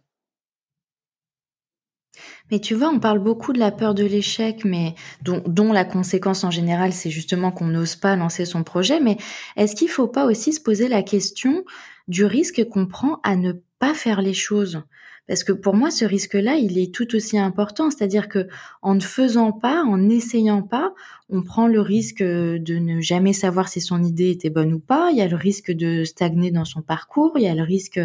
Mais 2.53 2.59
tu 2.59 2.75
vois, 2.75 2.89
on 2.89 2.99
parle 2.99 3.17
beaucoup 3.17 3.51
de 3.51 3.57
la 3.57 3.71
peur 3.71 3.95
de 3.95 4.05
l'échec, 4.05 4.63
mais 4.63 4.93
dont, 5.23 5.73
la 5.73 5.85
conséquence 5.85 6.43
en 6.43 6.51
général, 6.51 6.93
c'est 6.93 7.09
justement 7.09 7.51
qu'on 7.51 7.65
n'ose 7.65 7.95
pas 7.95 8.15
lancer 8.15 8.45
son 8.45 8.63
projet. 8.63 8.99
Mais 8.99 9.17
est-ce 9.55 9.75
qu'il 9.75 9.87
ne 9.87 9.91
faut 9.91 10.07
pas 10.07 10.27
aussi 10.27 10.53
se 10.53 10.61
poser 10.61 10.87
la 10.87 11.01
question 11.01 11.65
du 12.07 12.25
risque 12.25 12.63
qu'on 12.69 12.85
prend 12.85 13.19
à 13.23 13.35
ne 13.37 13.53
pas 13.79 13.95
faire 13.95 14.21
les 14.21 14.35
choses? 14.35 14.83
Parce 15.27 15.43
que 15.43 15.51
pour 15.51 15.73
moi, 15.73 15.89
ce 15.89 16.05
risque-là, 16.05 16.57
il 16.57 16.77
est 16.77 16.93
tout 16.93 17.15
aussi 17.15 17.39
important. 17.39 17.89
C'est-à-dire 17.89 18.29
que 18.29 18.47
en 18.83 18.93
ne 18.93 18.99
faisant 18.99 19.51
pas, 19.51 19.81
en 19.83 19.97
n'essayant 19.97 20.61
pas, 20.61 20.93
on 21.29 21.41
prend 21.41 21.65
le 21.65 21.81
risque 21.81 22.21
de 22.21 22.77
ne 22.77 23.01
jamais 23.01 23.33
savoir 23.33 23.67
si 23.67 23.81
son 23.81 24.03
idée 24.03 24.29
était 24.29 24.51
bonne 24.51 24.73
ou 24.73 24.79
pas. 24.79 25.09
Il 25.11 25.17
y 25.17 25.21
a 25.21 25.27
le 25.27 25.37
risque 25.37 25.71
de 25.71 26.03
stagner 26.03 26.51
dans 26.51 26.65
son 26.65 26.83
parcours. 26.83 27.31
Il 27.37 27.43
y 27.43 27.47
a 27.47 27.55
le 27.55 27.63
risque 27.63 27.99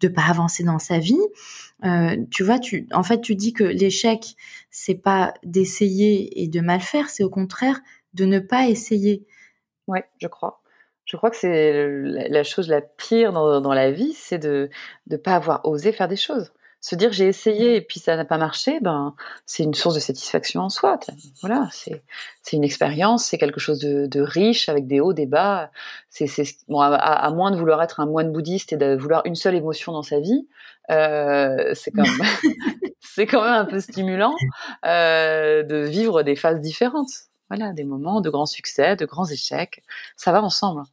de 0.00 0.08
pas 0.08 0.22
avancer 0.22 0.62
dans 0.62 0.78
sa 0.78 0.98
vie. 0.98 1.20
Euh, 1.84 2.16
tu 2.30 2.42
vois, 2.44 2.58
tu, 2.58 2.86
en 2.92 3.02
fait, 3.02 3.20
tu 3.20 3.34
dis 3.34 3.52
que 3.52 3.64
l'échec, 3.64 4.36
c'est 4.70 4.94
pas 4.94 5.34
d'essayer 5.44 6.42
et 6.42 6.48
de 6.48 6.60
mal 6.60 6.80
faire, 6.80 7.08
c'est 7.10 7.24
au 7.24 7.30
contraire 7.30 7.80
de 8.14 8.24
ne 8.24 8.38
pas 8.38 8.68
essayer. 8.68 9.26
Ouais, 9.88 10.04
je 10.20 10.28
crois. 10.28 10.62
Je 11.06 11.16
crois 11.16 11.30
que 11.30 11.36
c'est 11.36 11.86
la 12.28 12.44
chose 12.44 12.68
la 12.68 12.82
pire 12.82 13.32
dans, 13.32 13.60
dans 13.60 13.74
la 13.74 13.90
vie, 13.92 14.12
c'est 14.14 14.38
de 14.38 14.70
ne 15.08 15.16
pas 15.16 15.34
avoir 15.36 15.66
osé 15.66 15.92
faire 15.92 16.08
des 16.08 16.16
choses 16.16 16.52
se 16.80 16.94
dire 16.94 17.12
j'ai 17.12 17.26
essayé 17.26 17.76
et 17.76 17.80
puis 17.82 18.00
ça 18.00 18.16
n'a 18.16 18.24
pas 18.24 18.38
marché, 18.38 18.80
ben 18.80 19.14
c'est 19.44 19.62
une 19.62 19.74
source 19.74 19.94
de 19.94 20.00
satisfaction 20.00 20.62
en 20.62 20.70
soi. 20.70 20.98
Voilà, 21.42 21.68
c'est 21.72 22.02
c'est 22.42 22.56
une 22.56 22.64
expérience, 22.64 23.26
c'est 23.26 23.36
quelque 23.36 23.60
chose 23.60 23.78
de, 23.80 24.06
de, 24.06 24.20
riche 24.22 24.68
avec 24.68 24.86
des 24.86 24.98
hauts, 25.00 25.12
des 25.12 25.26
bas. 25.26 25.70
C'est 26.08 26.26
bon, 26.68 26.80
à, 26.80 27.30
moins 27.32 27.50
de 27.50 27.56
vouloir 27.56 27.82
être 27.82 28.00
un 28.00 28.06
moine 28.06 28.32
bouddhiste 28.32 28.72
et 28.72 28.76
de 28.76 28.96
vouloir 28.96 29.22
une 29.26 29.34
seule 29.34 29.54
émotion 29.54 29.92
dans 29.92 30.02
sa 30.02 30.20
vie, 30.20 30.48
euh, 30.90 31.72
c'est 31.74 31.90
quand 31.90 32.02
même 32.02 32.12
c'est 33.00 33.26
quand 33.26 33.42
même 33.42 33.52
un 33.52 33.66
peu 33.66 33.80
stimulant 33.80 34.34
euh, 34.86 35.62
de 35.62 35.76
vivre 35.76 36.22
des 36.22 36.36
phases 36.36 36.60
différentes. 36.60 37.10
Voilà, 37.50 37.72
des 37.72 37.84
moments 37.84 38.20
de 38.20 38.30
grands 38.30 38.46
succès, 38.46 38.96
de 38.96 39.04
grands 39.04 39.26
échecs, 39.26 39.82
ça 40.16 40.32
va 40.32 40.40
ensemble. 40.40 40.84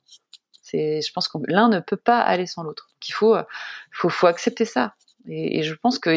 C'est, 0.63 1.01
je 1.01 1.13
pense 1.13 1.27
que 1.29 1.37
l'un 1.47 1.69
ne 1.69 1.79
peut 1.79 1.97
pas 1.97 2.19
aller 2.19 2.47
sans 2.47 2.63
l'autre. 2.63 2.89
Il 3.07 3.13
faut, 3.13 3.37
faut, 3.91 4.09
faut 4.09 4.27
accepter 4.27 4.65
ça. 4.65 4.95
Et, 5.27 5.63
je 5.63 5.73
pense 5.75 5.99
que 5.99 6.11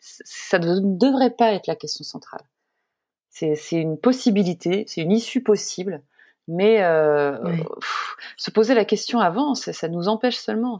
ça 0.00 0.58
ne 0.58 0.80
devrait 0.80 1.30
pas 1.30 1.52
être 1.52 1.66
la 1.66 1.76
question 1.76 2.04
centrale. 2.04 2.42
C'est 3.30 3.56
une 3.72 3.98
possibilité, 3.98 4.84
c'est 4.88 5.02
une 5.02 5.12
issue 5.12 5.42
possible, 5.42 6.02
mais 6.48 6.82
euh, 6.82 7.36
se 8.38 8.50
poser 8.50 8.74
la 8.74 8.86
question 8.86 9.20
avant, 9.20 9.54
ça, 9.54 9.88
nous 9.88 10.08
empêche 10.08 10.38
seulement. 10.38 10.78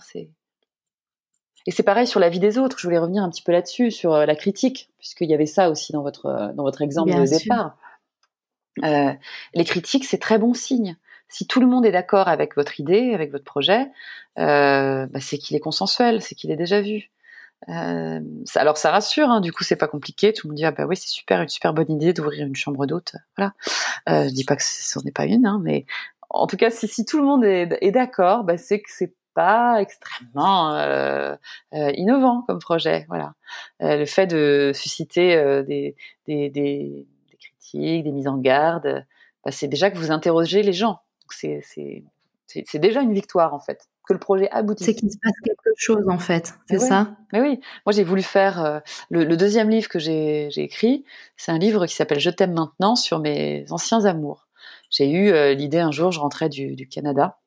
Et 1.66 1.70
c'est 1.70 1.82
pareil 1.82 2.06
sur 2.06 2.18
la 2.18 2.30
vie 2.30 2.38
des 2.38 2.56
autres. 2.56 2.78
Je 2.78 2.86
voulais 2.86 2.98
revenir 2.98 3.22
un 3.22 3.28
petit 3.28 3.42
peu 3.42 3.52
là-dessus, 3.52 3.90
sur 3.90 4.14
euh, 4.14 4.24
la 4.24 4.36
critique, 4.36 4.88
puisqu'il 4.98 5.28
y 5.28 5.34
avait 5.34 5.46
ça 5.46 5.68
aussi 5.68 5.92
dans 5.92 6.02
votre, 6.02 6.52
dans 6.54 6.62
votre 6.62 6.80
exemple 6.80 7.12
de 7.12 7.28
départ. 7.28 7.76
Euh, 8.84 9.12
les 9.54 9.64
critiques, 9.64 10.04
c'est 10.04 10.18
très 10.18 10.38
bon 10.38 10.54
signe 10.54 10.96
Si 11.28 11.46
tout 11.46 11.60
le 11.60 11.66
monde 11.66 11.86
est 11.86 11.92
d'accord 11.92 12.28
avec 12.28 12.56
votre 12.56 12.78
idée, 12.80 13.14
avec 13.14 13.32
votre 13.32 13.44
projet, 13.44 13.86
euh, 14.38 15.06
bah, 15.06 15.20
c'est 15.20 15.38
qu'il 15.38 15.56
est 15.56 15.60
consensuel, 15.60 16.22
c'est 16.22 16.34
qu'il 16.34 16.50
est 16.50 16.56
déjà 16.56 16.80
vu. 16.80 17.10
Euh, 17.68 18.20
alors 18.54 18.76
ça 18.76 18.90
rassure, 18.90 19.28
hein, 19.28 19.40
du 19.40 19.52
coup 19.52 19.64
c'est 19.64 19.76
pas 19.76 19.88
compliqué. 19.88 20.32
Tout 20.32 20.46
le 20.46 20.50
monde 20.50 20.56
dit 20.56 20.64
ah 20.64 20.72
bah 20.72 20.86
oui 20.86 20.96
c'est 20.96 21.08
super, 21.08 21.40
une 21.40 21.48
super 21.48 21.72
bonne 21.74 21.90
idée 21.90 22.12
d'ouvrir 22.12 22.46
une 22.46 22.56
chambre 22.56 22.86
d'hôte. 22.86 23.14
Voilà. 23.36 23.52
Euh, 24.08 24.28
je 24.28 24.34
dis 24.34 24.44
pas 24.44 24.56
que 24.56 24.62
ce 24.62 24.98
n'est 25.04 25.12
pas 25.12 25.24
une, 25.26 25.46
hein, 25.46 25.60
mais 25.62 25.86
en 26.30 26.46
tout 26.46 26.56
cas 26.56 26.70
si, 26.70 27.04
tout 27.04 27.18
le 27.18 27.24
monde 27.24 27.44
est, 27.44 27.90
d'accord, 27.90 28.44
bah, 28.44 28.58
c'est 28.58 28.80
que 28.80 28.90
c'est 28.90 29.14
pas 29.34 29.80
extrêmement 29.80 30.74
euh, 30.74 31.36
innovant 31.72 32.42
comme 32.46 32.58
projet. 32.58 33.04
Voilà. 33.08 33.34
Le 33.80 34.04
fait 34.06 34.26
de 34.26 34.72
susciter 34.74 35.36
des, 35.64 35.94
critiques, 37.38 38.04
des 38.04 38.12
mises 38.12 38.28
en 38.28 38.38
garde, 38.38 39.04
bah, 39.44 39.50
c'est 39.52 39.68
déjà 39.68 39.90
que 39.90 39.98
vous 39.98 40.10
interrogez 40.10 40.62
les 40.62 40.72
gens. 40.72 41.00
C'est 41.30 42.78
déjà 42.78 43.02
une 43.02 43.12
victoire 43.12 43.54
en 43.54 43.60
fait 43.60 43.88
que 44.06 44.12
le 44.12 44.18
projet 44.18 44.48
aboutisse. 44.50 44.86
C'est 44.86 44.94
qu'il 44.94 45.10
se 45.10 45.18
passe 45.22 45.34
quelque 45.44 45.70
chose 45.76 46.04
en 46.08 46.18
fait, 46.18 46.54
c'est 46.68 46.78
ça? 46.78 47.16
Mais 47.32 47.40
oui, 47.40 47.60
moi 47.84 47.92
j'ai 47.92 48.04
voulu 48.04 48.22
faire 48.22 48.64
euh, 48.64 48.80
le, 49.10 49.24
le, 49.24 49.36
deuxième 49.36 49.68
livre 49.68 49.88
que 49.88 49.98
j'ai 49.98 50.48
écrit, 50.56 51.04
c'est 51.36 51.52
un 51.52 51.58
livre 51.58 51.86
qui 51.86 51.94
s'appelle 51.94 52.20
Je 52.20 52.30
t'aime 52.30 52.52
maintenant 52.52 52.96
sur 52.96 53.18
mes 53.18 53.66
anciens 53.70 54.04
amours. 54.04 54.46
J'ai 54.90 55.10
eu 55.10 55.30
euh, 55.30 55.54
l'idée 55.54 55.78
un 55.78 55.90
jour, 55.90 56.12
je 56.12 56.20
rentrais 56.20 56.48
du, 56.48 56.74
du 56.76 56.88
Canada, 56.88 57.38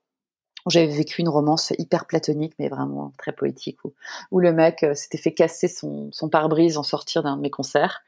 où 0.66 0.70
j'avais 0.70 0.88
vécu 0.88 1.22
une 1.22 1.30
romance 1.30 1.74
hyper 1.78 2.06
platonique, 2.06 2.54
mais 2.60 2.68
vraiment 2.68 3.14
très 3.18 3.32
poétique, 3.32 3.84
où, 3.86 3.94
où 4.32 4.40
le 4.40 4.52
mec 4.52 4.84
euh, 4.84 4.94
s'était 4.94 5.18
fait 5.18 5.34
casser 5.34 5.68
son, 5.68 6.10
son 6.12 6.30
pare-brise 6.30 6.78
en 6.78 6.84
sortir 6.84 7.24
d'un 7.24 7.38
de 7.38 7.42
mes 7.42 7.50
concerts, 7.50 8.02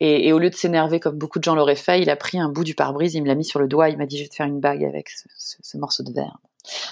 et, 0.00 0.28
et 0.28 0.32
au 0.32 0.38
lieu 0.38 0.50
de 0.50 0.54
s'énerver 0.54 1.00
comme 1.00 1.18
beaucoup 1.18 1.38
de 1.38 1.44
gens 1.44 1.54
l'auraient 1.54 1.74
fait, 1.74 2.00
il 2.00 2.10
a 2.10 2.16
pris 2.16 2.38
un 2.38 2.48
bout 2.48 2.64
du 2.64 2.74
pare-brise, 2.74 3.14
il 3.14 3.22
me 3.22 3.26
l'a 3.26 3.34
mis 3.34 3.44
sur 3.44 3.58
le 3.58 3.68
doigt, 3.68 3.88
il 3.88 3.98
m'a 3.98 4.06
dit 4.06 4.18
je 4.18 4.22
vais 4.22 4.28
te 4.28 4.36
faire 4.36 4.46
une 4.46 4.60
bague 4.60 4.84
avec 4.84 5.10
ce, 5.10 5.28
ce, 5.36 5.56
ce 5.60 5.76
morceau 5.76 6.04
de 6.04 6.12
verre. 6.12 6.38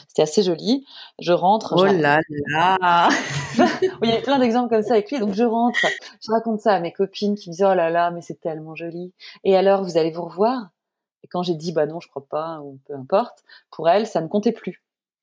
C'était 0.09 0.23
assez 0.23 0.43
joli. 0.43 0.87
Je 1.19 1.33
rentre. 1.33 1.75
Oh 1.77 1.85
là 1.85 2.21
là 2.49 3.09
Il 4.03 4.09
y 4.09 4.13
a 4.13 4.21
plein 4.21 4.39
d'exemples 4.39 4.69
comme 4.69 4.83
ça 4.83 4.95
avec 4.95 5.11
lui. 5.11 5.19
Donc 5.19 5.35
je 5.35 5.45
rentre, 5.45 5.79
je 6.21 6.33
raconte 6.33 6.61
ça 6.61 6.75
à 6.75 6.81
mes 6.81 6.93
copines 6.93 7.35
qui 7.35 7.51
me 7.51 7.55
disent 7.55 7.67
oh 7.69 7.75
là 7.75 7.91
là, 7.91 8.11
mais 8.11 8.21
c'est 8.21 8.41
tellement 8.41 8.75
joli. 8.75 9.13
Et 9.45 9.57
alors, 9.57 9.85
vous 9.85 9.97
allez 9.97 10.11
vous 10.11 10.25
revoir? 10.25 10.71
Et 11.23 11.29
quand 11.29 11.43
j'ai 11.43 11.55
dit 11.55 11.73
bah 11.73 11.87
non, 11.87 12.01
je 12.01 12.09
crois 12.09 12.27
pas 12.29 12.61
ou 12.63 12.79
peu 12.87 12.95
importe, 12.95 13.45
pour 13.71 13.89
elle, 13.89 14.07
ça 14.07 14.21
ne 14.21 14.29
comptait 14.29 14.53
plus. 14.53 14.83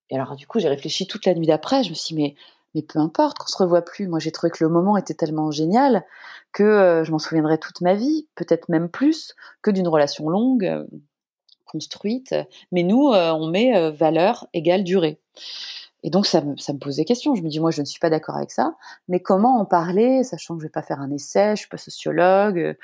Et 0.09 0.15
alors 0.15 0.35
du 0.35 0.47
coup, 0.47 0.59
j'ai 0.59 0.69
réfléchi 0.69 1.07
toute 1.07 1.25
la 1.25 1.33
nuit 1.33 1.47
d'après. 1.47 1.83
Je 1.83 1.89
me 1.89 1.95
suis 1.95 2.15
dit 2.15 2.21
mais 2.21 2.35
mais 2.73 2.81
peu 2.81 2.99
importe 2.99 3.37
qu'on 3.37 3.47
se 3.47 3.57
revoit 3.57 3.81
plus. 3.81 4.07
Moi, 4.07 4.19
j'ai 4.19 4.31
trouvé 4.31 4.51
que 4.51 4.63
le 4.63 4.69
moment 4.69 4.97
était 4.97 5.13
tellement 5.13 5.51
génial 5.51 6.05
que 6.53 6.63
euh, 6.63 7.03
je 7.03 7.11
m'en 7.11 7.19
souviendrai 7.19 7.57
toute 7.57 7.81
ma 7.81 7.95
vie, 7.95 8.27
peut-être 8.35 8.69
même 8.69 8.89
plus 8.89 9.35
que 9.61 9.71
d'une 9.71 9.87
relation 9.87 10.29
longue. 10.29 10.87
Euh, 11.71 11.81
construite, 11.81 12.35
mais 12.71 12.83
nous, 12.83 13.11
euh, 13.11 13.31
on 13.31 13.47
met 13.47 13.75
euh, 13.75 13.91
valeur 13.91 14.47
égale 14.53 14.83
durée. 14.83 15.19
Et 16.03 16.09
donc, 16.09 16.25
ça 16.25 16.41
me, 16.41 16.79
pose 16.79 16.95
des 16.95 17.05
questions. 17.05 17.35
Je 17.35 17.43
me 17.43 17.49
dis, 17.49 17.59
moi, 17.59 17.69
je 17.69 17.81
ne 17.81 17.85
suis 17.85 17.99
pas 17.99 18.09
d'accord 18.09 18.35
avec 18.35 18.51
ça, 18.51 18.75
mais 19.07 19.19
comment 19.19 19.59
en 19.59 19.65
parler, 19.65 20.23
sachant 20.23 20.55
que 20.55 20.61
je 20.61 20.65
vais 20.65 20.71
pas 20.71 20.81
faire 20.81 20.99
un 20.99 21.11
essai, 21.11 21.51
je 21.51 21.61
suis 21.61 21.69
pas 21.69 21.77
sociologue. 21.77 22.75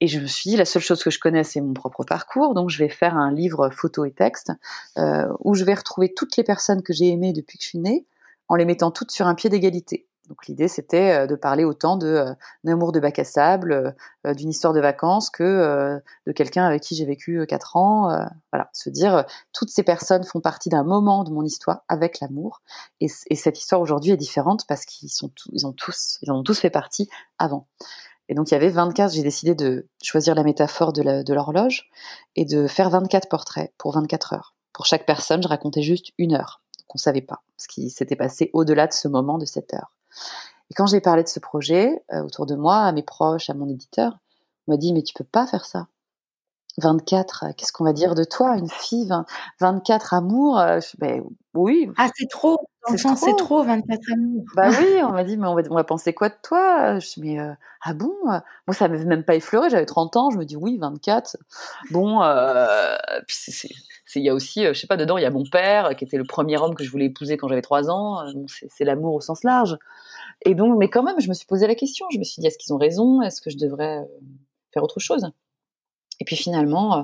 Et 0.00 0.06
je 0.06 0.18
me 0.18 0.26
suis 0.26 0.50
dit, 0.50 0.56
la 0.56 0.64
seule 0.64 0.82
chose 0.82 1.02
que 1.04 1.10
je 1.10 1.18
connais, 1.18 1.44
c'est 1.44 1.60
mon 1.60 1.74
propre 1.74 2.04
parcours, 2.04 2.54
donc 2.54 2.70
je 2.70 2.78
vais 2.78 2.88
faire 2.88 3.16
un 3.16 3.32
livre 3.32 3.68
photo 3.70 4.06
et 4.06 4.12
texte, 4.12 4.52
euh, 4.98 5.28
où 5.40 5.54
je 5.54 5.64
vais 5.64 5.74
retrouver 5.74 6.14
toutes 6.14 6.36
les 6.36 6.44
personnes 6.44 6.82
que 6.82 6.92
j'ai 6.92 7.08
aimées 7.08 7.32
depuis 7.32 7.58
que 7.58 7.64
je 7.64 7.68
suis 7.68 7.78
née, 7.78 8.06
en 8.48 8.56
les 8.56 8.64
mettant 8.64 8.90
toutes 8.90 9.10
sur 9.10 9.26
un 9.26 9.34
pied 9.34 9.50
d'égalité. 9.50 10.06
Donc 10.28 10.46
l'idée 10.46 10.68
c'était 10.68 11.12
euh, 11.12 11.26
de 11.26 11.34
parler 11.34 11.64
autant 11.64 11.96
de 11.96 12.06
euh, 12.06 12.34
amour 12.66 12.92
de 12.92 13.00
bac 13.00 13.18
à 13.18 13.24
sable, 13.24 13.94
euh, 14.26 14.34
d'une 14.34 14.48
histoire 14.48 14.72
de 14.72 14.80
vacances 14.80 15.28
que 15.28 16.00
de 16.26 16.32
quelqu'un 16.32 16.64
avec 16.64 16.82
qui 16.82 16.94
j'ai 16.94 17.04
vécu 17.04 17.46
quatre 17.46 17.76
ans. 17.76 18.08
voilà, 18.52 18.70
se 18.72 18.88
dire 18.88 19.24
toutes 19.52 19.70
ces 19.70 19.82
personnes 19.82 20.24
font 20.24 20.40
partie 20.40 20.70
d'un 20.70 20.84
moment 20.84 21.24
de 21.24 21.30
mon 21.30 21.42
histoire 21.42 21.82
avec 21.88 22.20
l'amour 22.20 22.62
et, 23.00 23.08
et, 23.28 23.36
cette 23.36 23.58
histoire 23.58 23.80
aujourd'hui 23.80 24.12
est 24.12 24.16
différente 24.16 24.66
parce 24.66 24.86
qu'ils 24.86 25.10
sont 25.10 25.30
ils 25.52 25.66
ont 25.66 25.72
tous 25.72 26.18
ils 26.22 26.30
en 26.30 26.38
ont 26.38 26.42
tous 26.42 26.58
fait 26.58 26.70
partie 26.70 27.08
avant. 27.38 27.66
Et 28.28 28.34
donc 28.34 28.50
il 28.50 28.54
y 28.54 28.56
avait 28.56 28.70
24, 28.70 29.12
j'ai 29.12 29.22
décidé 29.22 29.54
de 29.54 29.86
choisir 30.02 30.34
la 30.34 30.42
métaphore 30.42 30.94
de 30.94 31.32
l'horloge 31.32 31.90
et 32.36 32.46
de 32.46 32.66
faire 32.66 32.88
24 32.88 33.28
portraits 33.28 33.72
pour 33.76 33.92
24 33.92 34.32
heures. 34.32 34.54
Pour 34.72 34.86
chaque 34.86 35.04
personne, 35.06 35.42
je 35.42 35.48
racontais 35.48 35.82
juste 35.82 36.12
une 36.16 36.34
heure. 36.34 36.62
qu'on 36.86 36.98
savait 36.98 37.22
pas 37.22 37.42
ce 37.56 37.68
qui 37.68 37.90
s'était 37.90 38.16
passé 38.16 38.50
au-delà 38.52 38.86
de 38.86 38.92
ce 38.92 39.08
moment 39.08 39.38
de 39.38 39.44
cette 39.44 39.74
heure. 39.74 39.94
Et 40.70 40.74
quand 40.74 40.86
j'ai 40.86 41.00
parlé 41.00 41.22
de 41.22 41.28
ce 41.28 41.40
projet 41.40 42.02
euh, 42.12 42.22
autour 42.22 42.46
de 42.46 42.54
moi, 42.54 42.78
à 42.78 42.92
mes 42.92 43.02
proches, 43.02 43.50
à 43.50 43.54
mon 43.54 43.68
éditeur, 43.68 44.18
on 44.66 44.72
m'a 44.72 44.76
dit 44.76 44.92
mais 44.92 45.02
tu 45.02 45.14
peux 45.14 45.24
pas 45.24 45.46
faire 45.46 45.64
ça. 45.64 45.88
24, 46.78 47.44
euh, 47.44 47.52
qu'est-ce 47.56 47.72
qu'on 47.72 47.84
va 47.84 47.92
dire 47.92 48.14
de 48.14 48.24
toi, 48.24 48.56
une 48.56 48.68
fille 48.68 49.10
24 49.60 50.14
amours 50.14 50.58
euh, 50.58 50.80
ben, 50.98 51.22
Oui. 51.54 51.90
Ah 51.96 52.08
c'est 52.14 52.28
trop. 52.28 52.58
C'est 52.96 53.36
trop. 53.36 53.62
24 53.62 54.00
amours. 54.12 54.44
Bah 54.56 54.68
oui, 54.68 55.02
on 55.02 55.12
m'a 55.12 55.24
dit 55.24 55.36
mais 55.36 55.46
on 55.46 55.54
va, 55.54 55.62
on 55.70 55.74
va, 55.74 55.84
penser 55.84 56.12
quoi 56.12 56.28
de 56.28 56.34
toi? 56.42 56.98
Je 56.98 57.20
me 57.20 57.24
mais 57.24 57.56
ah 57.82 57.94
bon? 57.94 58.12
Moi 58.24 58.74
ça 58.74 58.88
m'avait 58.88 59.04
même 59.04 59.24
pas 59.24 59.34
effleuré. 59.34 59.70
J'avais 59.70 59.86
30 59.86 60.16
ans, 60.16 60.30
je 60.30 60.38
me 60.38 60.44
dis 60.44 60.56
oui 60.56 60.78
24. 60.78 61.36
Bon, 61.90 62.20
puis 63.26 63.36
il 64.16 64.22
y 64.22 64.28
a 64.28 64.34
aussi, 64.34 64.64
je 64.64 64.72
sais 64.74 64.86
pas, 64.86 64.96
dedans 64.96 65.16
il 65.16 65.22
y 65.22 65.26
a 65.26 65.30
mon 65.30 65.44
père 65.44 65.96
qui 65.96 66.04
était 66.04 66.18
le 66.18 66.24
premier 66.24 66.58
homme 66.58 66.74
que 66.74 66.84
je 66.84 66.90
voulais 66.90 67.06
épouser 67.06 67.36
quand 67.36 67.48
j'avais 67.48 67.62
3 67.62 67.90
ans. 67.90 68.22
c'est 68.48 68.84
l'amour 68.84 69.14
au 69.14 69.20
sens 69.20 69.44
large. 69.44 69.78
Et 70.44 70.54
donc, 70.54 70.78
mais 70.78 70.88
quand 70.88 71.02
même, 71.02 71.20
je 71.20 71.28
me 71.28 71.34
suis 71.34 71.46
posé 71.46 71.66
la 71.66 71.74
question. 71.74 72.06
Je 72.12 72.18
me 72.18 72.24
suis 72.24 72.40
dit, 72.40 72.46
est-ce 72.46 72.58
qu'ils 72.58 72.74
ont 72.74 72.78
raison? 72.78 73.22
Est-ce 73.22 73.40
que 73.40 73.50
je 73.50 73.56
devrais 73.56 73.98
euh, 73.98 74.04
faire 74.72 74.82
autre 74.82 75.00
chose? 75.00 75.30
Et 76.24 76.26
puis 76.26 76.36
finalement, 76.36 76.96
euh, 76.96 77.02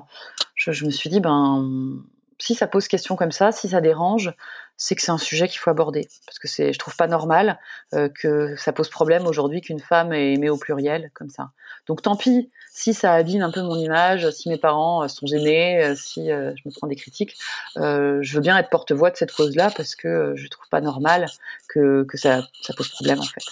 je, 0.54 0.86
me 0.86 0.90
suis 0.90 1.10
dit, 1.10 1.20
ben, 1.20 2.02
si 2.38 2.54
ça 2.54 2.66
pose 2.66 2.88
question 2.88 3.16
comme 3.16 3.32
ça, 3.32 3.52
si 3.52 3.68
ça 3.68 3.82
dérange, 3.82 4.32
c'est 4.78 4.94
que 4.94 5.02
c'est 5.02 5.10
un 5.10 5.18
sujet 5.18 5.46
qu'il 5.46 5.58
faut 5.58 5.68
aborder. 5.68 6.08
Parce 6.24 6.38
que 6.38 6.48
c'est, 6.48 6.72
je 6.72 6.78
trouve 6.78 6.96
pas 6.96 7.06
normal 7.06 7.58
euh, 7.92 8.08
que 8.08 8.56
ça 8.56 8.72
pose 8.72 8.88
problème 8.88 9.26
aujourd'hui 9.26 9.60
qu'une 9.60 9.78
femme 9.78 10.14
est 10.14 10.32
aimée 10.32 10.48
au 10.48 10.56
pluriel 10.56 11.10
comme 11.12 11.28
ça. 11.28 11.50
Donc 11.86 12.00
tant 12.00 12.16
pis 12.16 12.50
si 12.72 12.94
ça 12.94 13.12
abîme 13.12 13.42
un 13.42 13.50
peu 13.50 13.60
mon 13.60 13.76
image, 13.76 14.30
si 14.30 14.48
mes 14.48 14.56
parents 14.56 15.02
euh, 15.02 15.08
sont 15.08 15.26
gênés, 15.26 15.92
si 15.96 16.28
je 16.28 16.62
me 16.64 16.72
prends 16.74 16.86
des 16.86 16.96
critiques. 16.96 17.36
Je 17.76 18.34
veux 18.34 18.40
bien 18.40 18.56
être 18.56 18.70
porte-voix 18.70 19.10
de 19.10 19.18
cette 19.18 19.32
cause-là 19.32 19.70
parce 19.76 19.94
que 19.96 20.32
je 20.34 20.48
trouve 20.48 20.66
pas 20.70 20.80
normal 20.80 21.26
que, 21.68 22.04
que 22.04 22.16
ça 22.16 22.40
pose 22.74 22.88
problème 22.88 23.20
en 23.20 23.24
fait. 23.24 23.44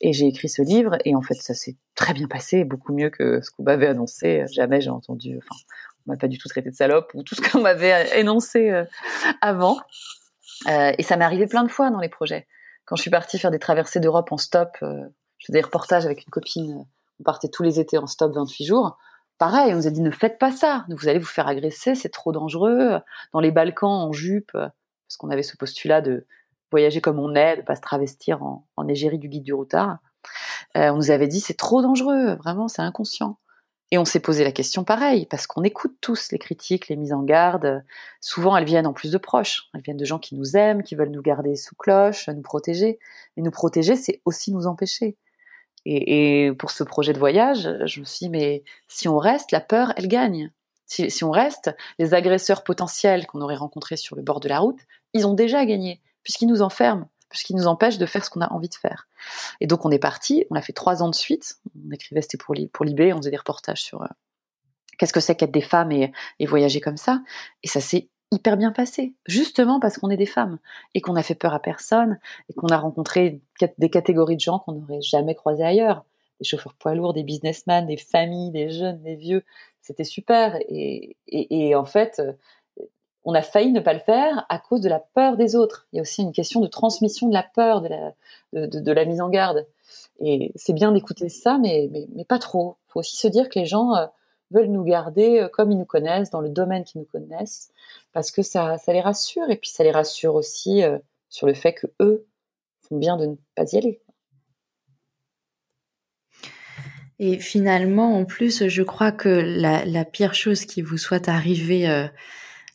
Et 0.00 0.12
j'ai 0.12 0.26
écrit 0.26 0.48
ce 0.48 0.62
livre 0.62 0.96
et 1.04 1.14
en 1.14 1.22
fait 1.22 1.34
ça 1.34 1.54
s'est 1.54 1.76
très 1.94 2.14
bien 2.14 2.26
passé, 2.26 2.64
beaucoup 2.64 2.94
mieux 2.94 3.10
que 3.10 3.40
ce 3.42 3.50
qu'on 3.50 3.64
m'avait 3.64 3.88
annoncé. 3.88 4.44
Jamais 4.50 4.80
j'ai 4.80 4.90
entendu, 4.90 5.36
enfin, 5.38 5.60
on 6.06 6.12
m'a 6.12 6.16
pas 6.16 6.28
du 6.28 6.38
tout 6.38 6.48
traité 6.48 6.70
de 6.70 6.74
salope 6.74 7.10
ou 7.14 7.22
tout 7.22 7.34
ce 7.34 7.42
qu'on 7.42 7.60
m'avait 7.60 8.18
énoncé 8.18 8.84
avant. 9.42 9.78
Euh, 10.68 10.92
et 10.98 11.02
ça 11.02 11.16
m'est 11.16 11.24
arrivé 11.24 11.46
plein 11.46 11.64
de 11.64 11.70
fois 11.70 11.90
dans 11.90 12.00
les 12.00 12.08
projets. 12.08 12.46
Quand 12.84 12.96
je 12.96 13.02
suis 13.02 13.10
partie 13.10 13.38
faire 13.38 13.50
des 13.50 13.58
traversées 13.58 14.00
d'Europe 14.00 14.32
en 14.32 14.36
stop, 14.36 14.76
euh, 14.82 15.06
je 15.38 15.46
faisais 15.46 15.58
des 15.58 15.64
reportages 15.64 16.04
avec 16.04 16.24
une 16.24 16.30
copine, 16.30 16.86
on 17.18 17.22
partait 17.22 17.48
tous 17.48 17.62
les 17.62 17.80
étés 17.80 17.98
en 17.98 18.06
stop 18.06 18.34
28 18.34 18.64
jours. 18.64 18.98
Pareil, 19.38 19.72
on 19.72 19.76
nous 19.76 19.86
a 19.86 19.90
dit 19.90 20.02
ne 20.02 20.10
faites 20.10 20.38
pas 20.38 20.52
ça, 20.52 20.84
vous 20.88 21.08
allez 21.08 21.18
vous 21.18 21.24
faire 21.24 21.46
agresser, 21.46 21.94
c'est 21.94 22.10
trop 22.10 22.32
dangereux. 22.32 22.98
Dans 23.32 23.40
les 23.40 23.50
Balkans 23.50 23.88
en 23.88 24.12
jupe, 24.12 24.52
parce 24.52 25.16
qu'on 25.18 25.30
avait 25.30 25.42
ce 25.42 25.56
postulat 25.56 26.02
de 26.02 26.26
voyager 26.70 27.00
comme 27.00 27.18
on 27.18 27.34
est, 27.34 27.58
de 27.58 27.62
pas 27.62 27.76
se 27.76 27.80
travestir 27.80 28.42
en, 28.42 28.88
égérie 28.88 29.18
du 29.18 29.28
guide 29.28 29.42
du 29.42 29.52
routard. 29.52 29.98
Euh, 30.76 30.90
on 30.90 30.96
nous 30.96 31.10
avait 31.10 31.28
dit 31.28 31.40
c'est 31.40 31.56
trop 31.56 31.82
dangereux, 31.82 32.34
vraiment, 32.36 32.68
c'est 32.68 32.82
inconscient. 32.82 33.38
Et 33.92 33.98
on 33.98 34.04
s'est 34.04 34.20
posé 34.20 34.44
la 34.44 34.52
question 34.52 34.84
pareil, 34.84 35.26
parce 35.26 35.48
qu'on 35.48 35.64
écoute 35.64 35.96
tous 36.00 36.30
les 36.30 36.38
critiques, 36.38 36.88
les 36.88 36.96
mises 36.96 37.12
en 37.12 37.24
garde. 37.24 37.82
Souvent, 38.20 38.56
elles 38.56 38.64
viennent 38.64 38.86
en 38.86 38.92
plus 38.92 39.10
de 39.10 39.18
proches. 39.18 39.68
Elles 39.74 39.82
viennent 39.82 39.96
de 39.96 40.04
gens 40.04 40.20
qui 40.20 40.36
nous 40.36 40.56
aiment, 40.56 40.84
qui 40.84 40.94
veulent 40.94 41.10
nous 41.10 41.22
garder 41.22 41.56
sous 41.56 41.74
cloche, 41.74 42.28
nous 42.28 42.42
protéger. 42.42 43.00
Mais 43.36 43.42
nous 43.42 43.50
protéger, 43.50 43.96
c'est 43.96 44.20
aussi 44.24 44.52
nous 44.52 44.68
empêcher. 44.68 45.16
Et, 45.86 46.44
et, 46.44 46.52
pour 46.52 46.70
ce 46.70 46.84
projet 46.84 47.12
de 47.12 47.18
voyage, 47.18 47.68
je 47.84 48.00
me 48.00 48.04
suis 48.04 48.26
dit, 48.26 48.30
mais 48.30 48.62
si 48.86 49.08
on 49.08 49.18
reste, 49.18 49.50
la 49.50 49.60
peur, 49.60 49.92
elle 49.96 50.08
gagne. 50.08 50.52
Si, 50.86 51.10
si 51.10 51.24
on 51.24 51.30
reste, 51.30 51.74
les 51.98 52.14
agresseurs 52.14 52.62
potentiels 52.62 53.26
qu'on 53.26 53.40
aurait 53.40 53.56
rencontrés 53.56 53.96
sur 53.96 54.14
le 54.14 54.22
bord 54.22 54.40
de 54.40 54.48
la 54.48 54.60
route, 54.60 54.80
ils 55.14 55.26
ont 55.26 55.34
déjà 55.34 55.64
gagné, 55.64 56.00
puisqu'ils 56.22 56.48
nous 56.48 56.62
enferment 56.62 57.08
puisqu'il 57.30 57.56
nous 57.56 57.68
empêche 57.68 57.96
de 57.96 58.06
faire 58.06 58.24
ce 58.24 58.28
qu'on 58.28 58.40
a 58.40 58.52
envie 58.52 58.68
de 58.68 58.74
faire. 58.74 59.08
Et 59.60 59.66
donc 59.66 59.86
on 59.86 59.90
est 59.90 60.00
parti, 60.00 60.44
on 60.50 60.56
a 60.56 60.62
fait 60.62 60.72
trois 60.72 61.02
ans 61.02 61.08
de 61.08 61.14
suite, 61.14 61.58
on 61.86 61.92
écrivait, 61.92 62.20
c'était 62.20 62.36
pour, 62.36 62.54
pour 62.72 62.84
Libé, 62.84 63.12
on 63.12 63.18
faisait 63.18 63.30
des 63.30 63.36
reportages 63.36 63.82
sur 63.82 64.02
euh, 64.02 64.06
qu'est-ce 64.98 65.12
que 65.12 65.20
c'est 65.20 65.36
qu'être 65.36 65.52
des 65.52 65.62
femmes 65.62 65.92
et, 65.92 66.12
voyager 66.46 66.80
comme 66.80 66.98
ça, 66.98 67.22
et 67.62 67.68
ça 67.68 67.80
s'est 67.80 68.08
hyper 68.32 68.56
bien 68.56 68.70
passé, 68.70 69.14
justement 69.26 69.80
parce 69.80 69.98
qu'on 69.98 70.10
est 70.10 70.16
des 70.16 70.26
femmes, 70.26 70.58
et 70.94 71.00
qu'on 71.00 71.16
a 71.16 71.22
fait 71.22 71.34
peur 71.34 71.54
à 71.54 71.60
personne, 71.60 72.18
et 72.48 72.52
qu'on 72.52 72.68
a 72.68 72.76
rencontré 72.76 73.40
des 73.78 73.90
catégories 73.90 74.36
de 74.36 74.40
gens 74.40 74.58
qu'on 74.58 74.72
n'aurait 74.72 75.00
jamais 75.00 75.34
croisées 75.34 75.64
ailleurs, 75.64 76.04
des 76.40 76.46
chauffeurs 76.46 76.74
poids 76.74 76.94
lourds, 76.94 77.12
des 77.12 77.24
businessmen, 77.24 77.86
des 77.86 77.96
familles, 77.96 78.50
des 78.50 78.70
jeunes, 78.70 79.02
des 79.02 79.16
vieux, 79.16 79.44
c'était 79.82 80.04
super, 80.04 80.58
et, 80.68 81.74
en 81.74 81.84
fait 81.84 82.20
on 83.24 83.34
a 83.34 83.42
failli 83.42 83.72
ne 83.72 83.80
pas 83.80 83.92
le 83.92 84.00
faire 84.00 84.46
à 84.48 84.58
cause 84.58 84.80
de 84.80 84.88
la 84.88 84.98
peur 84.98 85.36
des 85.36 85.56
autres. 85.56 85.86
Il 85.92 85.96
y 85.96 85.98
a 85.98 86.02
aussi 86.02 86.22
une 86.22 86.32
question 86.32 86.60
de 86.60 86.66
transmission 86.66 87.28
de 87.28 87.34
la 87.34 87.42
peur, 87.42 87.82
de 87.82 88.92
la, 88.92 89.04
mise 89.04 89.20
en 89.20 89.28
garde. 89.28 89.66
Et 90.20 90.52
c'est 90.56 90.72
bien 90.72 90.92
d'écouter 90.92 91.28
ça, 91.28 91.58
mais, 91.58 91.90
pas 92.28 92.38
trop. 92.38 92.76
Il 92.88 92.92
faut 92.92 93.00
aussi 93.00 93.16
se 93.16 93.28
dire 93.28 93.48
que 93.48 93.58
les 93.58 93.66
gens, 93.66 93.94
euh, 93.94 94.06
veulent 94.52 94.70
nous 94.70 94.82
garder 94.82 95.46
comme 95.52 95.70
ils 95.70 95.78
nous 95.78 95.84
connaissent, 95.84 96.30
dans 96.30 96.40
le 96.40 96.48
domaine 96.48 96.82
qu'ils 96.82 97.00
nous 97.00 97.06
connaissent, 97.06 97.70
parce 98.12 98.32
que 98.32 98.42
ça, 98.42 98.76
les 98.88 99.00
rassure, 99.00 99.48
et 99.48 99.56
puis 99.56 99.70
ça 99.70 99.84
les 99.84 99.92
rassure 99.92 100.34
aussi 100.34 100.82
sur 101.28 101.46
le 101.46 101.54
fait 101.54 101.72
que 101.72 101.86
eux 102.00 102.26
font 102.80 102.96
bien 102.96 103.16
de 103.16 103.26
ne 103.26 103.36
pas 103.54 103.64
y 103.72 103.78
aller. 103.78 104.02
Et 107.22 107.38
finalement, 107.38 108.16
en 108.16 108.24
plus, 108.24 108.66
je 108.68 108.82
crois 108.82 109.12
que 109.12 109.28
la, 109.28 110.04
pire 110.06 110.32
chose 110.32 110.64
qui 110.64 110.80
vous 110.80 110.96
soit 110.96 111.28
arrivée 111.28 111.86
euh, 111.86 112.08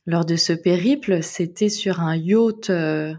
lors 0.06 0.26
de 0.26 0.36
ce 0.36 0.54
périple, 0.54 1.24
c'était 1.24 1.70
sur 1.70 2.00
un 2.00 2.16
yacht 2.16 2.70
euh, 2.70 3.14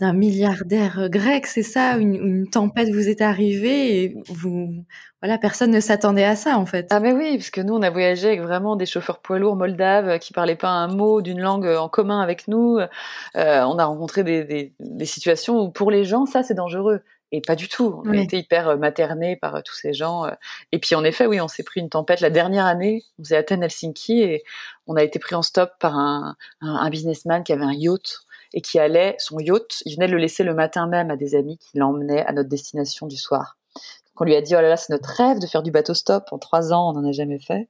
d'un 0.00 0.12
milliardaire 0.12 1.08
grec, 1.10 1.46
c'est 1.46 1.62
ça 1.62 1.96
une, 1.98 2.48
tempête 2.48 2.88
vous 2.88 3.08
est 3.08 3.20
arrivée 3.20 4.02
et 4.02 4.16
vous, 4.28 4.84
voilà, 5.20 5.36
personne 5.38 5.70
ne 5.70 5.80
s'attendait 5.80 6.24
à 6.24 6.36
ça 6.36 6.56
en 6.56 6.66
fait. 6.66 6.86
Ah 6.90 7.00
mais 7.00 7.12
oui, 7.12 7.36
parce 7.36 7.50
que 7.50 7.60
nous 7.60 7.74
on 7.74 7.82
a 7.82 7.90
voyagé 7.90 8.28
avec 8.28 8.40
vraiment 8.40 8.76
des 8.76 8.86
chauffeurs 8.86 9.20
poids 9.20 9.38
lourds 9.38 9.56
moldaves 9.56 10.18
qui 10.18 10.32
parlaient 10.32 10.56
pas 10.56 10.70
un 10.70 10.88
mot 10.88 11.20
d'une 11.20 11.40
langue 11.40 11.66
en 11.66 11.88
commun 11.88 12.20
avec 12.20 12.48
nous. 12.48 12.78
Euh, 12.78 12.86
on 13.34 13.78
a 13.78 13.84
rencontré 13.84 14.24
des, 14.24 14.72
des 14.78 15.04
situations 15.04 15.60
où 15.60 15.70
pour 15.70 15.90
les 15.90 16.04
gens 16.04 16.26
ça 16.26 16.42
c'est 16.42 16.54
dangereux. 16.54 17.02
Et 17.32 17.40
pas 17.40 17.54
du 17.54 17.68
tout. 17.68 18.02
On 18.04 18.10
a 18.12 18.16
été 18.16 18.38
hyper 18.38 18.68
euh, 18.68 18.76
maternés 18.76 19.36
par 19.36 19.54
euh, 19.54 19.60
tous 19.64 19.74
ces 19.74 19.92
gens. 19.92 20.26
Euh. 20.26 20.30
Et 20.72 20.78
puis 20.78 20.94
en 20.96 21.04
effet, 21.04 21.26
oui, 21.26 21.40
on 21.40 21.46
s'est 21.46 21.62
pris 21.62 21.80
une 21.80 21.88
tempête 21.88 22.20
la 22.20 22.30
dernière 22.30 22.66
année. 22.66 23.04
On 23.18 23.24
faisait 23.24 23.36
Athènes-Helsinki 23.36 24.22
et 24.22 24.42
on 24.86 24.96
a 24.96 25.04
été 25.04 25.18
pris 25.20 25.36
en 25.36 25.42
stop 25.42 25.70
par 25.78 25.96
un, 25.96 26.36
un, 26.60 26.90
businessman 26.90 27.44
qui 27.44 27.52
avait 27.52 27.64
un 27.64 27.72
yacht 27.72 28.24
et 28.52 28.60
qui 28.60 28.80
allait, 28.80 29.14
son 29.18 29.38
yacht, 29.38 29.82
il 29.86 29.94
venait 29.94 30.08
de 30.08 30.12
le 30.12 30.18
laisser 30.18 30.42
le 30.42 30.54
matin 30.54 30.88
même 30.88 31.12
à 31.12 31.16
des 31.16 31.36
amis 31.36 31.56
qui 31.58 31.78
l'emmenaient 31.78 32.24
à 32.26 32.32
notre 32.32 32.48
destination 32.48 33.06
du 33.06 33.16
soir. 33.16 33.56
Donc 33.76 34.22
on 34.22 34.24
lui 34.24 34.34
a 34.34 34.42
dit, 34.42 34.56
oh 34.56 34.60
là 34.60 34.68
là, 34.68 34.76
c'est 34.76 34.92
notre 34.92 35.08
rêve 35.08 35.38
de 35.38 35.46
faire 35.46 35.62
du 35.62 35.70
bateau 35.70 35.94
stop. 35.94 36.24
En 36.32 36.38
trois 36.38 36.72
ans, 36.72 36.90
on 36.90 37.00
n'en 37.00 37.08
a 37.08 37.12
jamais 37.12 37.38
fait. 37.38 37.68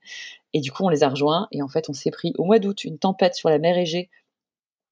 Et 0.55 0.61
du 0.61 0.73
coup, 0.73 0.85
on 0.85 0.89
les 0.89 1.03
a 1.05 1.11
rejoints 1.11 1.49
et 1.53 1.63
en 1.63 1.69
fait, 1.69 1.91
on 1.91 1.93
s'est 1.93 2.11
pris 2.11 2.33
au 2.39 2.45
mois 2.45 2.59
d'août 2.59 2.83
une 2.85 2.99
tempête 2.99 3.35
sur 3.35 3.51
la 3.51 3.59
mer 3.59 3.77
Égée 3.77 4.09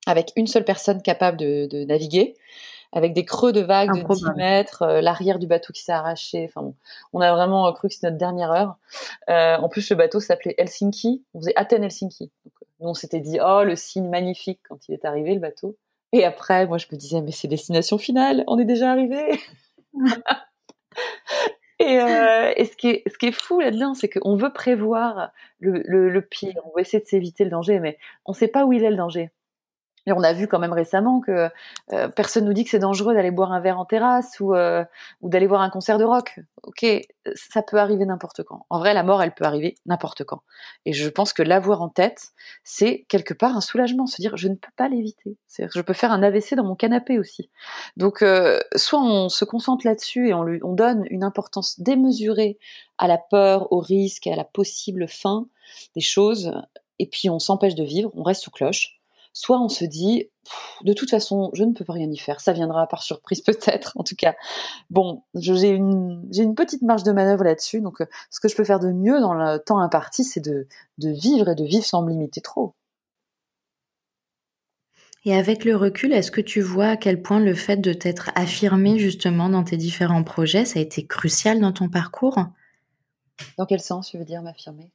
avec 0.07 0.33
une 0.37 0.47
seule 0.47 0.65
personne 0.65 1.03
capable 1.03 1.39
de, 1.39 1.67
de 1.67 1.85
naviguer 1.85 2.35
avec 2.93 3.13
des 3.13 3.25
creux 3.25 3.53
de 3.53 3.61
vagues 3.61 3.95
de 3.95 4.15
10 4.15 4.25
mètres, 4.37 4.83
euh, 4.83 5.01
l'arrière 5.01 5.39
du 5.39 5.47
bateau 5.47 5.73
qui 5.73 5.83
s'est 5.83 5.93
arraché. 5.93 6.47
Enfin 6.49 6.63
bon, 6.63 6.75
on 7.13 7.21
a 7.21 7.33
vraiment 7.33 7.67
euh, 7.67 7.73
cru 7.73 7.89
que 7.89 7.95
c'était 7.95 8.09
notre 8.09 8.19
dernière 8.19 8.51
heure. 8.51 8.77
Euh, 9.29 9.57
en 9.57 9.69
plus, 9.69 9.89
le 9.91 9.97
bateau 9.97 10.21
s'appelait 10.21 10.55
Helsinki. 10.59 11.25
On 11.35 11.41
faisait 11.41 11.53
Athènes-Helsinki. 11.57 12.31
nous, 12.81 12.89
on 12.89 12.95
s'était 12.95 13.21
dit, 13.21 13.39
oh, 13.45 13.63
le 13.65 13.77
signe 13.77 14.09
magnifique 14.09 14.61
quand 14.69 14.89
il 14.89 14.95
est 14.95 15.05
arrivé, 15.05 15.35
le 15.35 15.41
bateau. 15.41 15.77
Et 16.13 16.25
après, 16.25 16.67
moi, 16.67 16.79
je 16.79 16.87
me 16.91 16.97
disais, 16.97 17.21
mais 17.21 17.33
c'est 17.33 17.49
destination 17.49 17.99
finale, 17.99 18.45
on 18.47 18.59
est 18.59 18.65
déjà 18.65 18.91
arrivé. 18.91 19.39
Et, 21.81 21.95
et, 21.95 22.65
ce, 22.65 22.77
qui 22.77 22.89
est, 22.89 23.09
ce 23.09 23.17
qui 23.19 23.27
est 23.27 23.33
fou 23.33 23.61
là-dedans, 23.61 23.95
c'est 23.95 24.09
qu'on 24.09 24.35
veut 24.35 24.53
prévoir 24.53 25.31
le, 25.61 25.81
le, 25.85 26.09
le, 26.11 26.23
pire, 26.23 26.61
on 26.65 26.71
veut 26.75 26.81
essayer 26.81 27.01
de 27.01 27.07
s'éviter 27.07 27.45
le 27.45 27.51
danger, 27.51 27.79
mais 27.79 27.99
on 28.25 28.33
ne 28.33 28.37
sait 28.37 28.49
pas 28.49 28.65
où 28.65 28.73
il 28.73 28.83
est 28.83 28.91
le 28.91 28.97
danger. 28.97 29.31
Et 30.09 30.13
on 30.13 30.23
a 30.23 30.33
vu 30.33 30.49
quand 30.49 30.59
même 30.59 30.73
récemment 30.73 31.21
que 31.21 31.51
euh, 31.93 32.09
personne 32.09 32.47
nous 32.47 32.55
dit 32.55 32.65
que 32.65 32.71
c'est 32.71 32.79
dangereux 32.79 33.13
d'aller 33.13 33.31
boire 33.31 33.53
un 33.53 33.61
verre 33.61 33.79
en 33.79 33.85
terrasse 33.85 34.41
ou, 34.41 34.55
euh, 34.55 34.83
ou 35.21 35.29
d'aller 35.29 35.47
voir 35.47 35.61
un 35.61 35.69
concert 35.69 35.99
de 35.99 36.05
rock. 36.05 36.41
Ok, 36.63 36.87
ça 37.35 37.61
peut 37.61 37.77
arriver 37.77 38.07
n'importe 38.07 38.43
quand. 38.43 38.65
En 38.71 38.79
vrai, 38.79 38.95
la 38.95 39.03
mort, 39.03 39.23
elle 39.23 39.35
peut 39.35 39.45
arriver 39.45 39.75
n'importe 39.85 40.25
quand. 40.25 40.41
Et 40.87 40.95
je 40.95 41.11
pense 41.11 41.35
que 41.35 41.43
l'avoir 41.43 41.83
en 41.83 41.91
tête, 41.91 42.29
c'est 42.65 43.05
quelque 43.11 43.35
part 43.35 43.55
un 43.55 43.61
soulagement, 43.61 44.07
se 44.07 44.23
dire 44.23 44.35
je 44.39 44.49
ne 44.49 44.55
peux 44.55 44.73
pas 44.77 44.89
l'éviter. 44.89 45.37
C'est-à-dire 45.47 45.73
je 45.75 45.83
peux 45.83 45.93
faire 45.93 46.11
un 46.11 46.23
AVC 46.23 46.55
dans 46.55 46.65
mon 46.65 46.75
canapé 46.75 47.19
aussi. 47.19 47.51
Donc, 47.99 48.23
euh, 48.23 48.61
soit 48.77 49.03
on 49.03 49.29
se 49.29 49.45
concentre 49.45 49.87
là-dessus 49.87 50.29
et 50.29 50.33
on, 50.35 50.73
donne 50.73 51.05
une 51.11 51.25
importance 51.25 51.79
démesurée 51.81 52.59
à 52.97 53.09
la 53.09 53.19
peur, 53.19 53.71
au 53.73 53.81
risque, 53.81 54.27
à 54.27 54.37
la 54.37 54.45
possible 54.45 55.07
fin 55.07 55.49
des 55.95 56.01
choses, 56.01 56.55
et 56.99 57.07
puis 57.07 57.29
on 57.29 57.39
s'empêche 57.39 57.75
de 57.75 57.85
vivre, 57.85 58.11
on 58.15 58.23
reste 58.23 58.43
sous 58.43 58.51
cloche 58.51 58.98
soit 59.33 59.61
on 59.61 59.69
se 59.69 59.85
dit, 59.85 60.29
de 60.83 60.93
toute 60.93 61.11
façon, 61.11 61.51
je 61.55 61.65
ne 61.65 61.73
peux 61.73 61.85
rien 61.89 62.11
y 62.11 62.17
faire, 62.17 62.41
ça 62.41 62.53
viendra 62.53 62.87
par 62.87 63.03
surprise 63.03 63.41
peut-être, 63.47 63.93
en 63.97 64.03
tout 64.03 64.17
cas. 64.17 64.35
Bon, 64.91 65.23
j'ai 65.35 65.69
une, 65.69 66.29
une 66.35 66.55
petite 66.55 66.83
marge 66.83 67.03
de 67.03 67.13
manœuvre 67.13 67.45
là-dessus, 67.45 67.81
donc 67.81 68.01
euh, 68.01 68.07
ce 68.31 68.41
que 68.41 68.49
je 68.49 68.57
peux 68.57 68.65
faire 68.65 68.81
de 68.81 68.93
mieux 68.93 69.21
dans 69.21 69.35
le 69.35 69.59
temps 69.59 69.79
imparti, 69.79 70.25
c'est 70.25 70.41
de, 70.41 70.67
de 70.99 71.11
vivre 71.11 71.49
et 71.49 71.55
de 71.55 71.65
vivre 71.65 71.85
sans 71.85 72.03
me 72.03 72.11
limiter 72.11 72.41
trop. 72.41 72.75
Et 75.25 75.35
avec 75.35 75.65
le 75.65 75.77
recul, 75.77 76.13
est-ce 76.13 76.31
que 76.31 76.41
tu 76.41 76.61
vois 76.61 76.89
à 76.89 76.97
quel 76.97 77.21
point 77.21 77.41
le 77.41 77.55
fait 77.55 77.77
de 77.77 77.93
t'être 77.93 78.31
affirmé 78.35 78.99
justement 78.99 79.49
dans 79.49 79.65
tes 79.65 79.77
différents 79.77 80.25
projets, 80.25 80.65
ça 80.65 80.79
a 80.79 80.83
été 80.83 81.07
crucial 81.07 81.61
dans 81.61 81.73
ton 81.73 81.89
parcours? 81.89 82.39
Dans 83.57 83.67
quel 83.67 83.81
sens 83.81 84.09
tu 84.11 84.19
veux 84.19 84.25
dire 84.25 84.43
m'affirmer? 84.43 84.93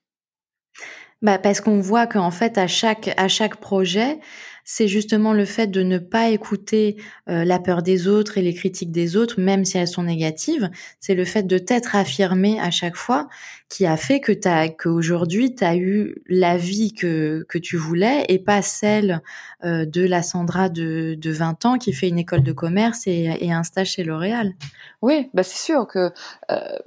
Bah 1.24 1.40
parce 1.40 1.62
qu'on 1.62 1.80
voit 1.80 2.06
qu'en 2.06 2.32
fait 2.32 2.58
à 2.58 2.68
chaque 2.68 3.14
à 3.18 3.28
chaque 3.30 3.56
projet, 3.56 4.20
c'est 4.66 4.88
justement 4.88 5.34
le 5.34 5.46
fait 5.46 5.68
de 5.68 5.82
ne 5.82 5.98
pas 5.98 6.30
écouter 6.30 6.98
euh, 7.30 7.44
la 7.46 7.60
peur 7.60 7.82
des 7.82 8.08
autres 8.08 8.38
et 8.38 8.42
les 8.42 8.54
critiques 8.54 8.92
des 8.92 9.16
autres, 9.16 9.40
même 9.40 9.66
si 9.66 9.78
elles 9.78 9.88
sont 9.88 10.04
négatives. 10.04 10.70
C'est 11.00 11.16
le 11.16 11.26
fait 11.26 11.44
de 11.44 11.58
t'être 11.58 11.96
affirmé 11.96 12.60
à 12.60 12.72
chaque 12.72 12.96
fois 12.96 13.28
qui 13.70 13.86
a 13.86 13.98
fait 13.98 14.20
que 14.20 14.32
t'as 14.32 14.68
qu'aujourd'hui 14.70 15.56
tu 15.56 15.64
as 15.64 15.76
eu 15.76 16.16
la 16.28 16.58
vie 16.58 16.94
que 16.94 17.46
que 17.50 17.58
tu 17.58 17.78
voulais 17.78 18.26
et 18.30 18.40
pas 18.40 18.62
celle 18.62 19.22
euh, 19.64 19.86
de 19.86 20.06
la 20.06 20.24
Sandra 20.24 20.70
de, 20.70 21.16
de 21.18 21.32
20 21.32 21.66
ans 21.66 21.78
qui 21.78 21.94
fait 21.94 22.10
une 22.10 22.20
école 22.20 22.44
de 22.44 22.52
commerce 22.52 23.08
et, 23.08 23.36
et 23.40 23.52
un 23.52 23.64
stage 23.64 23.92
chez 23.92 24.04
L'Oréal. 24.04 24.54
Oui, 25.02 25.30
bah 25.34 25.44
c'est 25.44 25.64
sûr 25.64 25.88
que 25.88 26.12
euh, 26.52 26.78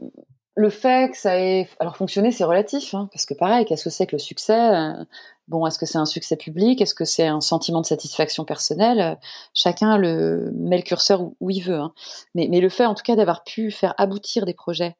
le 0.56 0.70
fait 0.70 1.10
que 1.12 1.18
ça 1.18 1.38
ait 1.38 1.68
alors 1.78 1.96
fonctionné, 1.96 2.32
c'est 2.32 2.44
relatif, 2.44 2.94
hein, 2.94 3.08
parce 3.12 3.26
que 3.26 3.34
pareil, 3.34 3.66
qu'est-ce 3.66 3.84
que 3.84 3.90
c'est 3.90 4.06
que 4.06 4.16
le 4.16 4.20
succès 4.20 4.74
euh, 4.74 5.04
Bon, 5.48 5.64
est-ce 5.64 5.78
que 5.78 5.86
c'est 5.86 5.98
un 5.98 6.06
succès 6.06 6.34
public 6.34 6.80
Est-ce 6.80 6.94
que 6.94 7.04
c'est 7.04 7.26
un 7.26 7.40
sentiment 7.40 7.80
de 7.80 7.86
satisfaction 7.86 8.44
personnelle 8.44 9.18
Chacun 9.54 9.96
le 9.96 10.50
met 10.56 10.78
le 10.78 10.82
curseur 10.82 11.22
où, 11.40 11.50
il 11.50 11.60
veut. 11.60 11.78
Hein. 11.78 11.92
Mais, 12.34 12.48
le 12.48 12.68
fait, 12.68 12.84
en 12.86 12.94
tout 12.94 13.04
cas, 13.04 13.14
d'avoir 13.14 13.44
pu 13.44 13.70
faire 13.70 13.94
aboutir 13.98 14.44
des 14.44 14.54
projets 14.54 14.96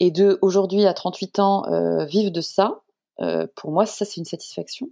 et 0.00 0.10
de 0.10 0.38
aujourd'hui 0.40 0.86
à 0.86 0.94
38 0.94 1.38
ans 1.40 1.66
euh, 1.66 2.06
vivre 2.06 2.30
de 2.30 2.40
ça, 2.40 2.80
euh, 3.20 3.46
pour 3.54 3.70
moi, 3.72 3.84
ça 3.84 4.04
c'est 4.04 4.16
une 4.16 4.24
satisfaction. 4.24 4.88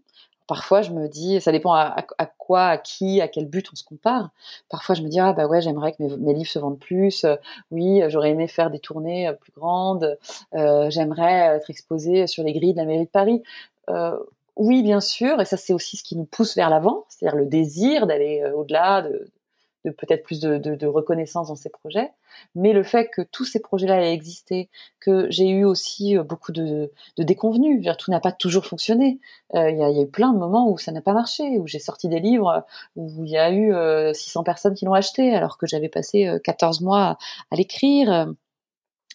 Parfois, 0.51 0.83
je 0.83 0.91
me 0.91 1.07
dis, 1.07 1.41
ça 1.41 1.53
dépend 1.53 1.73
à, 1.75 2.05
quoi, 2.37 2.65
à 2.65 2.77
qui, 2.77 3.21
à 3.21 3.29
quel 3.29 3.47
but 3.47 3.69
on 3.73 3.77
se 3.77 3.85
compare. 3.85 4.31
Parfois, 4.69 4.97
je 4.97 5.03
me 5.03 5.09
dis, 5.09 5.21
ah 5.21 5.33
bah 5.33 5.47
ouais, 5.47 5.61
j'aimerais 5.61 5.93
que 5.93 6.03
mes, 6.03 6.35
livres 6.35 6.51
se 6.51 6.59
vendent 6.59 6.81
plus. 6.81 7.25
oui, 7.71 8.03
j'aurais 8.09 8.31
aimé 8.31 8.49
faire 8.49 8.69
des 8.69 8.81
tournées 8.81 9.29
euh, 9.29 9.33
plus 9.33 9.53
grandes. 9.53 10.19
Euh, 10.55 10.91
j'aimerais 10.91 11.55
être 11.57 11.71
exposée 11.71 12.27
sur 12.27 12.43
les 12.43 12.53
grilles 12.53 12.73
de 12.73 12.79
la 12.79 12.85
mairie 12.85 13.05
de 13.05 13.11
Paris. 13.11 13.45
Euh, 13.91 14.19
oui, 14.57 14.83
bien 14.83 14.99
sûr, 14.99 15.41
et 15.41 15.45
ça 15.45 15.57
c'est 15.57 15.73
aussi 15.73 15.97
ce 15.97 16.03
qui 16.03 16.17
nous 16.17 16.25
pousse 16.25 16.57
vers 16.57 16.69
l'avant, 16.69 17.05
c'est-à-dire 17.09 17.39
le 17.39 17.47
désir 17.47 18.09
d'aller 18.09 18.43
au-delà, 18.53 19.03
de, 19.03 19.31
de 19.85 19.91
peut-être 19.91 20.23
plus 20.23 20.41
de, 20.41 20.87
reconnaissance 20.87 21.49
dans 21.49 21.57
ces 21.57 21.71
projets, 21.71 22.13
mais 22.55 22.73
le 22.73 22.83
fait 22.83 23.09
que 23.09 23.23
tous 23.23 23.45
ces 23.45 23.61
projets-là 23.61 24.03
aient 24.03 24.13
existé, 24.13 24.69
que 25.01 25.31
j'ai 25.31 25.49
eu 25.49 25.65
aussi 25.65 26.17
euh, 26.17 26.23
beaucoup 26.23 26.53
de, 26.53 26.93
de 27.17 27.23
déconvenus, 27.23 27.87
tout 27.99 28.11
n'a 28.11 28.21
pas 28.21 28.33
toujours 28.33 28.67
fonctionné. 28.67 29.21
Euh, 29.55 29.71
il 29.71 29.79
y, 29.79 29.83
a, 29.83 29.91
eu 29.91 30.07
plein 30.07 30.33
de 30.33 30.39
moments 30.39 30.71
où 30.71 30.79
ça 30.79 30.93
n'a 30.93 31.01
pas 31.01 31.13
marché, 31.13 31.59
où 31.59 31.67
j'ai 31.67 31.79
sorti 31.79 32.09
des 32.09 32.21
livres 32.21 32.65
où 32.97 33.25
il 33.25 33.31
y 33.31 33.39
a 33.39 33.51
eu 33.53 33.73
600 34.15 34.41
euh, 34.41 34.45
personnes 34.45 34.75
qui 34.75 34.85
l'ont 34.85 34.95
acheté, 34.95 35.35
alors 35.35 35.59
que 35.59 35.67
j'avais 35.67 35.89
passé 35.89 36.31
14 36.45 36.81
mois 36.81 37.19
à, 37.51 37.57
l'écrire. 37.57 38.33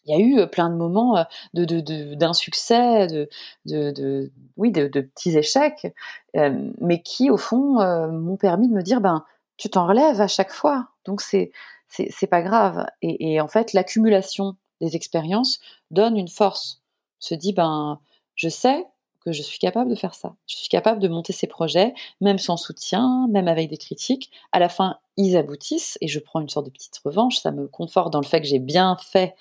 Il 0.07 0.11
y 0.11 0.16
a 0.16 0.20
eu 0.20 0.47
plein 0.47 0.70
de 0.70 0.76
moments 0.76 1.26
d'insuccès, 1.53 3.07
de, 3.07 4.32
oui, 4.55 4.72
de, 4.72 4.88
petits 4.88 5.36
échecs, 5.38 5.88
mais 6.36 7.01
qui 7.01 7.32
au 7.32 7.38
fond 7.38 7.80
m'ont 8.11 8.38
permis 8.38 8.68
de 8.68 8.74
me 8.74 8.84
dire 8.84 9.01
ben 9.01 9.26
tu 9.57 9.69
t'en 9.69 9.87
relèves 9.87 10.21
à 10.21 10.27
chaque 10.27 10.51
fois. 10.51 10.89
Donc 11.05 11.21
c'est 11.21 11.51
c'est 11.87 12.27
pas 12.27 12.41
grave. 12.41 12.85
Et, 13.01 13.39
en 13.39 13.47
fait, 13.47 13.71
l'accumulation 13.71 14.57
des 14.81 14.97
expériences 14.97 15.59
donne 15.91 16.17
une 16.17 16.27
force. 16.27 16.81
On 17.21 17.25
se 17.27 17.35
dit 17.35 17.53
ben 17.53 17.99
je 18.35 18.49
sais 18.49 18.85
que 19.23 19.31
je 19.31 19.41
suis 19.41 19.59
capable 19.59 19.89
de 19.89 19.95
faire 19.95 20.13
ça. 20.13 20.35
Je 20.45 20.55
suis 20.57 20.67
capable 20.67 20.99
de 20.99 21.07
monter 21.07 21.31
ces 21.31 21.47
projets, 21.47 21.93
même 22.21 22.37
sans 22.37 22.57
soutien, 22.57 23.27
même 23.29 23.47
avec 23.47 23.69
des 23.69 23.77
critiques. 23.77 24.29
À 24.51 24.59
la 24.59 24.67
fin, 24.67 24.97
ils 25.15 25.37
aboutissent 25.37 25.97
et 26.01 26.07
je 26.07 26.19
prends 26.19 26.41
une 26.41 26.49
sorte 26.49 26.65
de 26.65 26.71
petite 26.71 26.97
revanche. 27.05 27.37
Ça 27.37 27.51
me 27.51 27.67
conforte 27.67 28.11
dans 28.11 28.19
le 28.19 28.25
fait 28.25 28.41
que 28.41 28.47
j'ai 28.47 28.59
bien 28.59 28.97
fait 28.97 29.35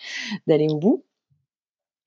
d'aller 0.46 0.68
au 0.70 0.76
bout. 0.76 1.04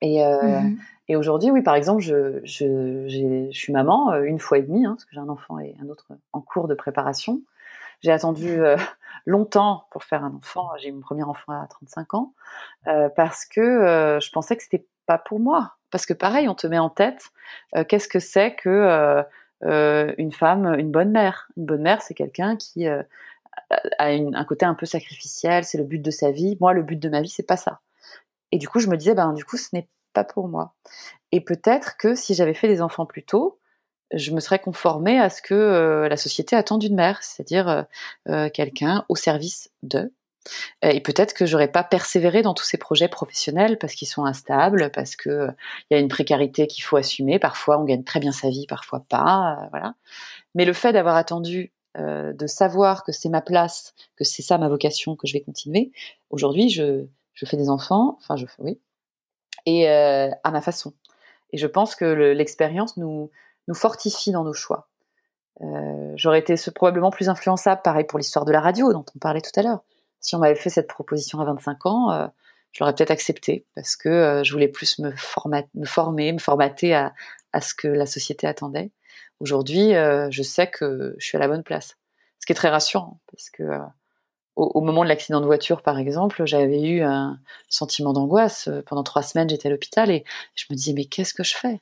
Et, 0.01 0.23
euh, 0.23 0.61
mmh 0.61 0.77
et 1.09 1.15
aujourd'hui, 1.15 1.51
oui, 1.51 1.61
par 1.61 1.75
exemple, 1.75 2.01
je, 2.01 2.41
je, 2.43 3.07
je, 3.07 3.49
suis 3.51 3.71
maman 3.71 4.11
euh, 4.11 4.23
une 4.23 4.39
fois 4.39 4.57
et 4.57 4.61
demie, 4.61 4.85
hein, 4.85 4.91
parce 4.91 5.05
que 5.05 5.11
j'ai 5.13 5.19
un 5.19 5.29
enfant 5.29 5.57
et 5.59 5.75
un 5.81 5.87
autre 5.87 6.07
en 6.33 6.41
cours 6.41 6.67
de 6.67 6.75
préparation. 6.75 7.41
J'ai 8.01 8.11
attendu 8.11 8.61
euh, 8.61 8.77
longtemps 9.25 9.87
pour 9.91 10.03
faire 10.03 10.23
un 10.23 10.33
enfant. 10.33 10.69
J'ai 10.77 10.89
eu 10.89 10.91
mon 10.91 11.01
premier 11.01 11.23
enfant 11.23 11.53
à 11.53 11.67
35 11.67 12.13
ans 12.13 12.33
euh, 12.87 13.09
parce 13.15 13.45
que 13.45 13.61
euh, 13.61 14.19
je 14.19 14.31
pensais 14.31 14.55
que 14.55 14.63
c'était 14.63 14.85
pas 15.05 15.17
pour 15.17 15.39
moi. 15.39 15.75
Parce 15.91 16.05
que 16.05 16.13
pareil, 16.13 16.49
on 16.49 16.55
te 16.55 16.67
met 16.67 16.79
en 16.79 16.89
tête 16.89 17.29
qu'est-ce 17.87 18.09
que 18.09 18.19
c'est 18.19 18.55
que 18.55 19.23
une 19.61 20.31
femme, 20.33 20.75
une 20.77 20.91
bonne 20.91 21.11
mère? 21.11 21.47
Une 21.55 21.65
bonne 21.65 21.81
mère, 21.81 22.01
c'est 22.01 22.13
quelqu'un 22.13 22.57
qui 22.57 22.85
a 22.85 23.05
un 23.99 24.43
côté 24.43 24.65
un 24.65 24.73
peu 24.73 24.85
sacrificiel. 24.85 25.63
C'est 25.63 25.77
le 25.77 25.85
but 25.85 26.01
de 26.01 26.11
sa 26.11 26.31
vie. 26.31 26.57
Moi, 26.59 26.73
le 26.73 26.83
but 26.83 26.99
de 26.99 27.07
ma 27.07 27.21
vie, 27.21 27.29
c'est 27.29 27.47
pas 27.47 27.55
ça. 27.55 27.79
Et 28.51 28.57
du 28.57 28.67
coup, 28.67 28.81
je 28.81 28.89
me 28.89 28.97
disais, 28.97 29.15
ben 29.15 29.31
du 29.31 29.45
coup, 29.45 29.55
ce 29.55 29.69
n'est 29.71 29.87
pas 30.11 30.25
pour 30.25 30.49
moi. 30.49 30.73
Et 31.31 31.39
peut-être 31.39 31.95
que 31.95 32.15
si 32.15 32.33
j'avais 32.33 32.53
fait 32.53 32.67
des 32.67 32.81
enfants 32.81 33.05
plus 33.05 33.23
tôt, 33.23 33.59
je 34.13 34.31
me 34.31 34.39
serais 34.39 34.59
conformée 34.59 35.19
à 35.19 35.29
ce 35.29 35.41
que 35.41 35.53
euh, 35.53 36.09
la 36.09 36.17
société 36.17 36.55
attend 36.55 36.77
d'une 36.77 36.95
mère, 36.95 37.23
c'est-à-dire 37.23 37.67
euh, 37.67 37.83
euh, 38.29 38.49
quelqu'un 38.49 39.05
au 39.09 39.15
service 39.15 39.69
de. 39.83 40.13
Et 40.81 41.01
peut-être 41.01 41.33
que 41.33 41.45
j'aurais 41.45 41.69
pas 41.69 41.83
persévéré 41.83 42.41
dans 42.41 42.53
tous 42.53 42.63
ces 42.63 42.77
projets 42.77 43.09
professionnels 43.09 43.77
parce 43.77 43.95
qu'ils 43.95 44.07
sont 44.07 44.23
instables, 44.23 44.91
parce 44.93 45.17
que 45.17 45.49
il 45.89 45.93
y 45.93 45.97
a 45.97 45.99
une 45.99 46.07
précarité 46.07 46.67
qu'il 46.67 46.85
faut 46.85 46.95
assumer. 46.95 47.37
Parfois, 47.37 47.77
on 47.77 47.83
gagne 47.83 48.05
très 48.05 48.21
bien 48.21 48.31
sa 48.31 48.49
vie, 48.49 48.65
parfois 48.65 49.03
pas, 49.09 49.67
voilà. 49.71 49.95
Mais 50.55 50.63
le 50.63 50.71
fait 50.71 50.93
d'avoir 50.93 51.17
attendu, 51.17 51.73
de 51.97 52.47
savoir 52.47 53.03
que 53.03 53.11
c'est 53.11 53.27
ma 53.27 53.41
place, 53.41 53.93
que 54.15 54.23
c'est 54.23 54.41
ça 54.41 54.57
ma 54.57 54.69
vocation, 54.69 55.17
que 55.17 55.27
je 55.27 55.33
vais 55.33 55.41
continuer. 55.41 55.91
Aujourd'hui, 56.29 56.69
je, 56.69 57.03
je 57.33 57.45
fais 57.45 57.57
des 57.57 57.67
enfants, 57.67 58.17
enfin, 58.21 58.37
je 58.37 58.45
fais 58.45 58.61
oui, 58.63 58.79
et 59.65 59.89
à 59.89 60.51
ma 60.51 60.61
façon. 60.61 60.93
Et 61.51 61.57
je 61.57 61.67
pense 61.67 61.93
que 61.93 62.05
l'expérience 62.05 62.95
nous 62.95 63.31
nous 63.68 63.76
fortifie 63.76 64.32
dans 64.32 64.43
nos 64.43 64.53
choix. 64.53 64.88
Euh, 65.61 66.13
j'aurais 66.15 66.39
été 66.39 66.55
probablement 66.74 67.09
plus 67.09 67.30
influençable, 67.30 67.82
pareil 67.84 68.05
pour 68.05 68.20
l'histoire 68.20 68.45
de 68.45 68.51
la 68.51 68.61
radio 68.61 68.93
dont 68.93 69.05
on 69.15 69.20
parlait 69.20 69.41
tout 69.41 69.57
à 69.59 69.63
l'heure. 69.63 69.80
Si 70.20 70.36
on 70.36 70.39
m'avait 70.39 70.55
fait 70.55 70.70
cette 70.70 70.88
proposition 70.88 71.39
à 71.39 71.45
25 71.45 71.86
ans, 71.86 72.11
euh, 72.11 72.28
je 72.72 72.84
l'aurais 72.84 72.93
peut-être 72.93 73.11
accepté 73.11 73.65
parce 73.76 73.95
que 73.95 74.09
euh, 74.09 74.43
je 74.43 74.51
voulais 74.51 74.68
plus 74.68 74.99
me, 74.99 75.09
me 75.09 75.86
former, 75.86 76.34
me 76.34 76.38
formater 76.38 76.93
à, 76.93 77.13
à, 77.53 77.61
ce 77.61 77.74
que 77.74 77.88
la 77.88 78.05
société 78.05 78.45
attendait. 78.45 78.91
Aujourd'hui, 79.39 79.91
je 79.91 80.41
sais 80.41 80.68
que 80.68 81.13
je 81.20 81.26
suis 81.26 81.38
à 81.38 81.39
la 81.39 81.47
bonne 81.47 81.61
place, 81.61 81.95
ce 82.39 82.47
qui 82.47 82.53
est 82.53 82.55
très 82.55 82.70
rassurant 82.70 83.20
parce 83.32 83.51
que 83.51 83.61
au, 84.55 84.82
moment 84.82 85.03
de 85.03 85.09
l'accident 85.09 85.41
de 85.41 85.45
voiture, 85.45 85.84
par 85.84 85.99
exemple, 85.99 86.43
j'avais 86.47 86.82
eu 86.82 87.03
un 87.03 87.39
sentiment 87.70 88.13
d'angoisse. 88.13 88.68
Pendant 88.88 89.03
trois 89.03 89.22
semaines, 89.22 89.47
j'étais 89.47 89.68
à 89.68 89.72
l'hôpital 89.72 90.09
et 90.09 90.24
je 90.55 90.65
me 90.72 90.76
disais 90.76 90.93
mais 90.93 91.05
qu'est-ce 91.05 91.36
que 91.36 91.43
je 91.43 91.55
fais? 91.55 91.82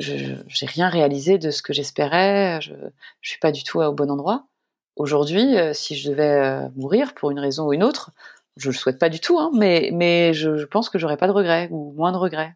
Je 0.00 0.32
n'ai 0.32 0.70
rien 0.70 0.88
réalisé 0.88 1.38
de 1.38 1.50
ce 1.50 1.62
que 1.62 1.72
j'espérais, 1.72 2.60
je 2.60 2.72
ne 2.72 2.90
suis 3.22 3.38
pas 3.38 3.52
du 3.52 3.64
tout 3.64 3.80
au 3.80 3.92
bon 3.92 4.10
endroit. 4.10 4.46
Aujourd'hui, 4.96 5.56
euh, 5.56 5.72
si 5.72 5.96
je 5.96 6.10
devais 6.10 6.36
euh, 6.36 6.68
mourir 6.76 7.14
pour 7.14 7.30
une 7.30 7.38
raison 7.38 7.66
ou 7.66 7.72
une 7.72 7.82
autre, 7.82 8.10
je 8.56 8.68
ne 8.68 8.72
le 8.72 8.78
souhaite 8.78 8.98
pas 8.98 9.08
du 9.08 9.20
tout, 9.20 9.38
hein, 9.38 9.50
mais, 9.54 10.34
je, 10.34 10.64
pense 10.64 10.90
que 10.90 10.98
j'aurais 10.98 11.16
pas 11.16 11.26
de 11.26 11.32
regrets 11.32 11.68
ou 11.70 11.92
moins 11.92 12.12
de 12.12 12.16
regrets. 12.16 12.54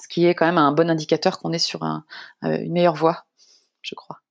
Ce 0.00 0.08
qui 0.08 0.26
est 0.26 0.34
quand 0.34 0.46
même 0.46 0.58
un 0.58 0.72
bon 0.72 0.90
indicateur 0.90 1.38
qu'on 1.38 1.52
est 1.52 1.58
sur 1.58 1.82
euh, 1.84 1.98
une 2.42 2.72
meilleure 2.72 2.94
voie, 2.94 3.24
je 3.82 3.94
crois. 3.94 4.21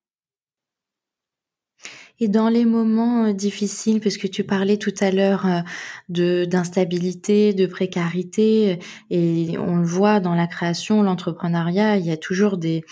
Et 2.23 2.27
dans 2.27 2.49
les 2.49 2.65
moments 2.65 3.25
euh, 3.25 3.33
difficiles, 3.33 3.99
parce 3.99 4.17
que 4.17 4.27
tu 4.27 4.43
parlais 4.43 4.77
tout 4.77 4.93
à 4.99 5.09
l'heure 5.09 5.47
euh, 5.47 5.61
de 6.07 6.45
d'instabilité, 6.45 7.51
de 7.55 7.65
précarité, 7.65 8.73
euh, 8.73 8.75
et 9.09 9.57
on 9.57 9.77
le 9.77 9.85
voit 9.85 10.19
dans 10.19 10.35
la 10.35 10.45
création, 10.45 11.01
l'entrepreneuriat, 11.01 11.97
il 11.97 12.05
y 12.05 12.11
a 12.11 12.17
toujours 12.17 12.57
des 12.57 12.85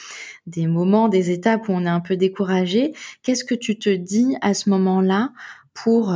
des 0.48 0.66
moments, 0.66 1.10
des 1.10 1.30
étapes 1.30 1.70
où 1.70 1.74
on 1.74 1.86
est 1.86 1.90
un 1.90 2.00
peu 2.00 2.18
découragé. 2.18 2.94
Qu'est-ce 3.22 3.46
que 3.46 3.54
tu 3.54 3.78
te 3.78 3.92
dis 3.92 4.36
à 4.42 4.56
ce 4.56 4.68
moment-là 4.72 5.32
pour 5.76 6.12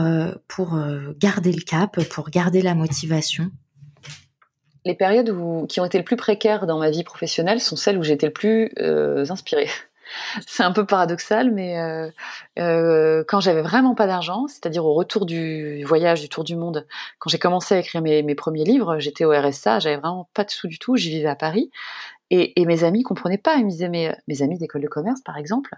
pour 0.48 0.78
garder 1.20 1.52
le 1.52 1.62
cap, 1.62 2.04
pour 2.06 2.32
garder 2.32 2.64
la 2.64 2.74
motivation? 2.74 3.52
Les 4.86 4.96
périodes 4.96 5.34
qui 5.68 5.80
ont 5.80 5.86
été 5.86 6.00
le 6.00 6.04
plus 6.04 6.18
précaires 6.18 6.66
dans 6.66 6.80
ma 6.80 6.90
vie 6.90 7.04
professionnelle 7.04 7.62
sont 7.62 7.76
celles 7.76 8.00
où 8.00 8.04
j'étais 8.04 8.26
le 8.26 8.34
plus 8.34 8.72
inspirée 9.30 9.70
c'est 10.48 10.64
un 10.64 10.72
peu 10.72 10.86
paradoxal, 10.86 11.52
mais 11.52 11.80
euh, 11.80 12.10
euh, 12.60 13.24
quand 13.28 13.40
j'avais 13.40 13.62
vraiment 13.62 13.96
pas 13.96 14.08
d'argent, 14.08 14.48
c'est-à-dire 14.48 14.86
au 14.86 14.94
retour 14.94 15.26
du 15.26 15.84
voyage, 15.86 16.22
du 16.22 16.30
tour 16.30 16.44
du 16.44 16.56
monde, 16.56 16.86
quand 17.20 17.30
j'ai 17.30 17.40
commencé 17.40 17.76
à 17.76 17.80
écrire 17.80 18.02
mes, 18.02 18.36
premiers 18.36 18.64
livres, 18.64 19.00
j'étais 19.00 19.26
au 19.26 19.32
RSA, 19.32 19.80
j'avais 19.80 19.98
vraiment 19.98 20.30
pas 20.34 20.44
de 20.44 20.52
sous 20.52 20.68
du 20.68 20.80
tout, 20.80 20.96
j'y 20.96 21.10
vivais 21.10 21.30
à 21.30 21.36
Paris, 21.36 21.72
et, 22.30 22.60
et, 22.62 22.66
mes 22.66 22.84
amis 22.84 23.04
comprenaient 23.04 23.38
pas, 23.38 23.56
ils 23.56 23.66
me 23.66 23.70
disaient, 23.70 23.90
mais 23.90 24.18
mes 24.28 24.42
amis 24.42 24.58
d'école 24.58 24.82
de 24.82 24.88
commerce, 24.88 25.22
par 25.22 25.38
exemple, 25.38 25.76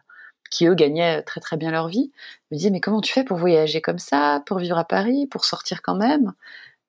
qui 0.50 0.68
eux 0.68 0.76
gagnaient 0.76 1.22
très 1.24 1.42
très 1.42 1.58
bien 1.58 1.72
leur 1.72 1.88
vie, 1.88 2.12
me 2.52 2.58
disaient, 2.58 2.70
mais 2.70 2.82
comment 2.82 3.02
tu 3.02 3.12
fais 3.12 3.24
pour 3.24 3.38
voyager 3.38 3.82
comme 3.82 4.00
ça, 4.00 4.44
pour 4.46 4.60
vivre 4.60 4.78
à 4.78 4.86
Paris, 4.86 5.28
pour 5.28 5.46
sortir 5.46 5.82
quand 5.82 5.96
même? 5.96 6.34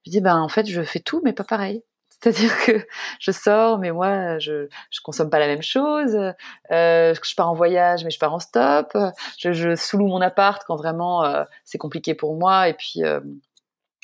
Je 0.07 0.13
dis, 0.13 0.21
ben 0.21 0.39
en 0.39 0.49
fait, 0.49 0.67
je 0.67 0.83
fais 0.83 1.01
tout, 1.01 1.21
mais 1.25 1.33
pas 1.33 1.45
pareil. 1.45 1.83
C'est-à-dire 2.21 2.53
que 2.65 2.87
je 3.21 3.31
sors, 3.31 3.79
mais 3.79 3.91
moi, 3.91 4.39
je 4.39 4.69
je 4.91 5.01
consomme 5.03 5.31
pas 5.31 5.39
la 5.39 5.47
même 5.47 5.63
chose. 5.63 6.17
Euh, 6.71 7.15
je 7.15 7.35
pars 7.35 7.51
en 7.51 7.55
voyage, 7.55 8.05
mais 8.05 8.11
je 8.11 8.19
pars 8.19 8.33
en 8.33 8.39
stop. 8.39 8.97
Je, 9.39 9.53
je 9.53 9.75
sous-loue 9.75 10.07
mon 10.07 10.21
appart 10.21 10.63
quand 10.67 10.77
vraiment 10.77 11.25
euh, 11.25 11.45
c'est 11.65 11.79
compliqué 11.79 12.15
pour 12.15 12.37
moi. 12.37 12.69
Et 12.69 12.75
puis, 12.75 13.05
euh, 13.05 13.21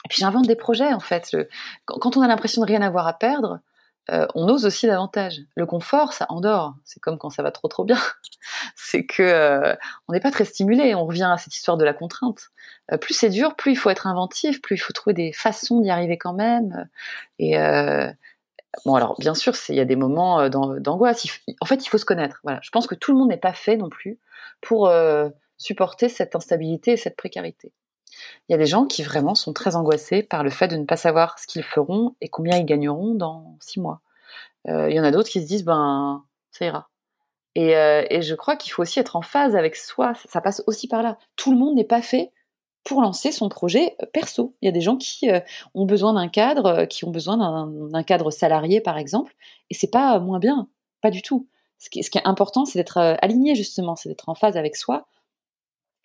et 0.05 0.09
puis 0.09 0.19
j'invente 0.21 0.47
des 0.47 0.57
projets 0.57 0.93
en 0.93 1.01
fait. 1.01 1.37
quand, 1.85 2.17
on 2.17 2.23
a 2.23 2.29
l'impression 2.29 2.63
de 2.63 2.67
rien 2.67 2.83
avoir 2.83 3.07
à 3.07 3.15
perdre, 3.15 3.61
euh, 4.11 4.27
on 4.35 4.49
ose 4.49 4.67
aussi 4.67 4.87
davantage. 4.87 5.43
Le 5.57 5.65
confort, 5.65 6.13
ça 6.13 6.27
endort. 6.29 6.75
C'est 6.85 7.01
comme 7.01 7.19
quand 7.19 7.31
ça 7.31 7.43
va 7.43 7.53
trop 7.53 7.69
trop 7.69 7.85
bien. 7.85 7.99
c'est 8.77 9.07
que 9.07 9.23
euh, 9.23 9.75
on 10.09 10.13
n'est 10.13 10.21
pas 10.21 10.31
très 10.31 10.45
stimulé. 10.45 10.95
On 10.95 11.07
revient 11.07 11.31
à 11.33 11.39
cette 11.39 11.55
histoire 11.55 11.77
de 11.77 11.85
la 11.85 11.95
contrainte. 11.95 12.51
Euh, 12.91 12.97
plus 12.97 13.15
c'est 13.15 13.29
dur, 13.29 13.55
plus 13.55 13.73
il 13.73 13.77
faut 13.77 13.91
être 13.91 14.07
inventif, 14.07 14.61
plus 14.61 14.77
il 14.77 14.81
faut 14.81 14.93
trouver 14.93 15.15
des 15.15 15.33
façons 15.33 15.81
d'y 15.81 15.91
arriver 15.91 16.19
quand 16.19 16.33
même. 16.33 16.89
Et 17.39 17.57
bon, 18.85 18.95
alors 18.95 19.17
bien 19.19 19.35
sûr, 19.35 19.55
il 19.69 19.77
y 19.77 19.81
a 19.81 19.85
des 19.85 19.97
moments 19.97 20.49
d'angoisse. 20.49 21.27
En 21.61 21.67
fait, 21.67 21.85
il 21.85 21.89
faut 21.89 21.99
se 21.99 22.05
connaître. 22.05 22.41
Voilà. 22.43 22.61
Je 22.63 22.71
pense 22.71 22.87
que 22.87 22.95
tout 22.95 23.13
le 23.13 23.19
monde 23.19 23.29
n'est 23.29 23.37
pas 23.37 23.53
fait 23.53 23.77
non 23.77 23.89
plus 23.89 24.19
pour 24.61 24.93
supporter 25.59 26.09
cette 26.09 26.35
instabilité 26.35 26.93
et 26.93 26.97
cette 26.97 27.17
précarité. 27.17 27.73
Il 28.49 28.53
y 28.53 28.55
a 28.55 28.59
des 28.59 28.67
gens 28.67 28.87
qui 28.87 29.03
vraiment 29.03 29.35
sont 29.35 29.53
très 29.53 29.77
angoissés 29.77 30.23
par 30.23 30.43
le 30.43 30.51
fait 30.51 30.69
de 30.69 30.77
ne 30.77 30.85
pas 30.85 30.97
savoir 30.97 31.39
ce 31.39 31.47
qu'ils 31.47 31.63
feront 31.63 32.15
et 32.21 32.29
combien 32.29 32.57
ils 32.57 32.65
gagneront 32.65 33.15
dans 33.15 33.57
six 33.61 33.81
mois. 33.81 34.01
Euh, 34.69 34.91
il 34.91 34.97
y 34.97 35.01
en 35.01 35.05
a 35.05 35.11
d'autres 35.11 35.29
qui 35.29 35.41
se 35.41 35.47
disent 35.47 35.65
ben 35.65 36.25
ça 36.51 36.65
ira. 36.65 36.89
Et, 37.55 37.77
euh, 37.77 38.05
je 38.21 38.35
crois 38.35 38.57
qu'il 38.57 38.73
faut 38.73 38.83
aussi 38.83 38.99
être 38.99 39.17
en 39.17 39.23
phase 39.23 39.57
avec 39.57 39.77
soi. 39.77 40.15
Ça, 40.27 40.41
passe 40.41 40.63
aussi 40.67 40.89
par 40.89 41.03
là. 41.03 41.19
Tout 41.37 41.53
le 41.53 41.59
monde 41.59 41.75
n'est 41.75 41.85
pas 41.85 42.03
fait 42.03 42.33
pour 42.85 43.03
lancer 43.03 43.31
son 43.31 43.49
projet 43.49 43.97
euh, 44.03 44.07
perso. 44.13 44.55
Il 44.63 44.67
y 44.67 44.69
a 44.69 44.73
des 44.73 44.81
gens 44.81 44.97
qui 44.97 45.29
ont 45.75 45.87
besoin 45.87 46.15
d'un 46.15 46.29
cadre, 46.29 46.87
qui 46.87 47.05
ont 47.05 47.11
besoin 47.11 47.67
d'un 47.67 48.03
cadre 48.03 48.31
salarié 48.31 48.81
par 48.81 48.99
exemple, 48.99 49.35
et 49.71 49.75
c'est 49.75 49.91
pas 49.91 50.19
moins 50.19 50.39
bien, 50.39 50.69
pas 51.01 51.11
du 51.11 51.23
tout. 51.23 51.49
Ce 51.79 51.91
qui 51.91 51.99
est 52.01 52.27
important, 52.27 52.65
c'est 52.65 52.79
d'être 52.79 52.99
aligné 53.21 53.57
justement, 53.57 53.97
c'est 53.97 54.09
d'être 54.09 54.29
en 54.29 54.37
phase 54.37 54.57
avec 54.57 54.77
soi 54.77 55.07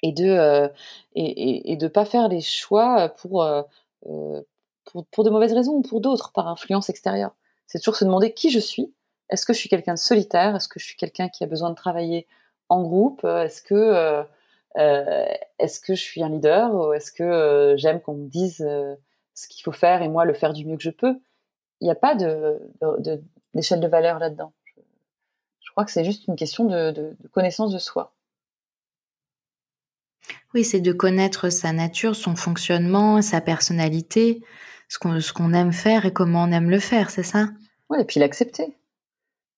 et 0.04 0.12
de 0.12 0.26
euh, 0.26 0.68
et, 1.16 1.72
et, 1.72 1.78
de 1.78 1.88
pas 1.88 2.06
faire 2.06 2.28
les 2.28 2.42
choix 2.42 3.10
pour, 3.10 3.44
euh, 3.44 3.64
euh, 4.08 4.42
pour, 4.86 5.06
pour 5.08 5.24
de 5.24 5.30
mauvaises 5.30 5.54
raisons 5.54 5.74
ou 5.74 5.82
pour 5.82 6.02
d'autres 6.02 6.32
par 6.32 6.48
influence 6.48 6.90
extérieure. 6.90 7.36
C'est 7.68 7.80
toujours 7.80 7.96
se 7.96 8.06
demander 8.06 8.34
qui 8.34 8.50
je 8.50 8.60
suis. 8.60 8.94
Est-ce 9.30 9.46
que 9.46 9.54
je 9.54 9.60
suis 9.60 9.70
quelqu'un 9.70 9.96
de 9.96 10.00
solitaire? 10.00 10.56
Est-ce 10.56 10.68
que 10.68 10.80
je 10.80 10.86
suis 10.86 10.98
quelqu'un 10.98 11.30
qui 11.30 11.44
a 11.44 11.48
besoin 11.48 11.70
de 11.70 11.76
travailler 11.76 12.28
en 12.70 12.82
groupe? 12.84 13.24
Est-ce 13.26 13.62
que 13.62 14.24
euh, 14.78 15.26
est-ce 15.60 15.80
que 15.80 15.96
je 15.96 16.02
suis 16.02 16.24
un 16.24 16.30
leader 16.30 16.74
ou 16.74 16.94
est-ce 16.94 17.12
que 17.12 17.74
j'aime 17.78 18.00
qu'on 18.00 18.14
me 18.14 18.28
dise 18.28 18.58
ce 19.34 19.48
qu'il 19.48 19.64
faut 19.64 19.72
faire 19.72 20.02
et 20.02 20.08
moi 20.08 20.26
le 20.26 20.34
faire 20.34 20.54
du 20.54 20.66
mieux 20.66 20.78
que 20.78 20.84
je 20.84 20.92
peux? 20.92 21.20
Il 21.82 21.86
n'y 21.86 21.92
a 21.92 21.96
pas 21.96 22.16
de, 22.16 22.60
d'échelle 23.54 23.80
de, 23.80 23.86
de, 23.86 23.92
valeur 23.92 24.20
là-dedans. 24.20 24.54
Je, 24.66 24.82
je, 25.60 25.72
crois 25.72 25.86
que 25.86 25.92
c'est 25.92 26.06
juste 26.06 26.28
une 26.28 26.36
question 26.36 26.66
de, 26.66 26.92
de 26.92 27.28
connaissance 27.32 27.72
de 27.72 27.78
soi. 27.78 28.14
Oui, 30.58 30.64
c'est 30.64 30.82
de 30.82 30.92
connaître 30.92 31.52
sa 31.52 31.72
nature, 31.72 32.16
son 32.16 32.36
fonctionnement, 32.36 33.22
sa 33.22 33.42
personnalité, 33.42 34.42
ce 34.90 34.98
qu'on 34.98 35.54
aime 35.54 35.72
faire 35.72 36.08
et 36.08 36.12
comment 36.12 36.46
on 36.46 36.52
aime 36.52 36.72
le 36.72 36.80
faire, 36.80 37.12
c'est 37.12 37.22
ça? 37.22 37.50
Oui, 37.92 38.00
et 38.02 38.06
puis 38.06 38.20
l'accepter. 38.20 38.76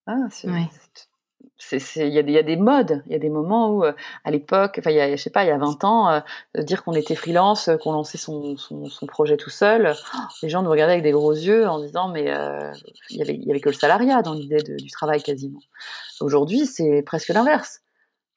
Ah, 0.08 0.28
il 0.44 2.10
y, 2.10 2.20
a 2.20 2.22
des, 2.22 2.34
y 2.34 2.38
a 2.38 2.44
des 2.44 2.58
modes, 2.58 3.02
il 3.06 3.14
y 3.14 3.16
a 3.16 3.20
des 3.20 3.30
moments 3.30 3.70
où, 3.70 3.86
euh, 3.86 3.94
à 4.26 4.32
l'époque, 4.32 4.76
enfin, 4.78 4.90
je 4.92 5.16
sais 5.16 5.30
pas, 5.30 5.46
il 5.46 5.48
y 5.48 5.52
a 5.52 5.58
20 5.58 5.86
ans, 5.86 6.12
euh, 6.12 6.20
dire 6.64 6.84
qu'on 6.84 6.92
était 6.92 7.16
freelance, 7.16 7.70
euh, 7.70 7.78
qu'on 7.78 7.94
lançait 7.94 8.18
son, 8.18 8.58
son, 8.58 8.84
son, 8.88 9.06
projet 9.06 9.38
tout 9.38 9.50
seul, 9.50 9.96
les 10.44 10.50
gens 10.50 10.64
nous 10.64 10.70
regardaient 10.70 10.96
avec 10.96 11.04
des 11.06 11.12
gros 11.12 11.32
yeux 11.32 11.66
en 11.66 11.80
disant, 11.80 12.10
mais 12.10 12.24
il 13.10 13.18
y 13.18 13.22
avait, 13.22 13.36
y 13.36 13.50
avait 13.50 13.62
que 13.62 13.70
le 13.70 13.76
salariat 13.76 14.22
dans 14.22 14.34
l'idée 14.34 14.62
du 14.64 14.92
travail 14.92 15.24
quasiment. 15.24 15.62
Aujourd'hui, 16.20 16.66
c'est 16.66 17.04
presque 17.04 17.30
l'inverse. 17.30 17.84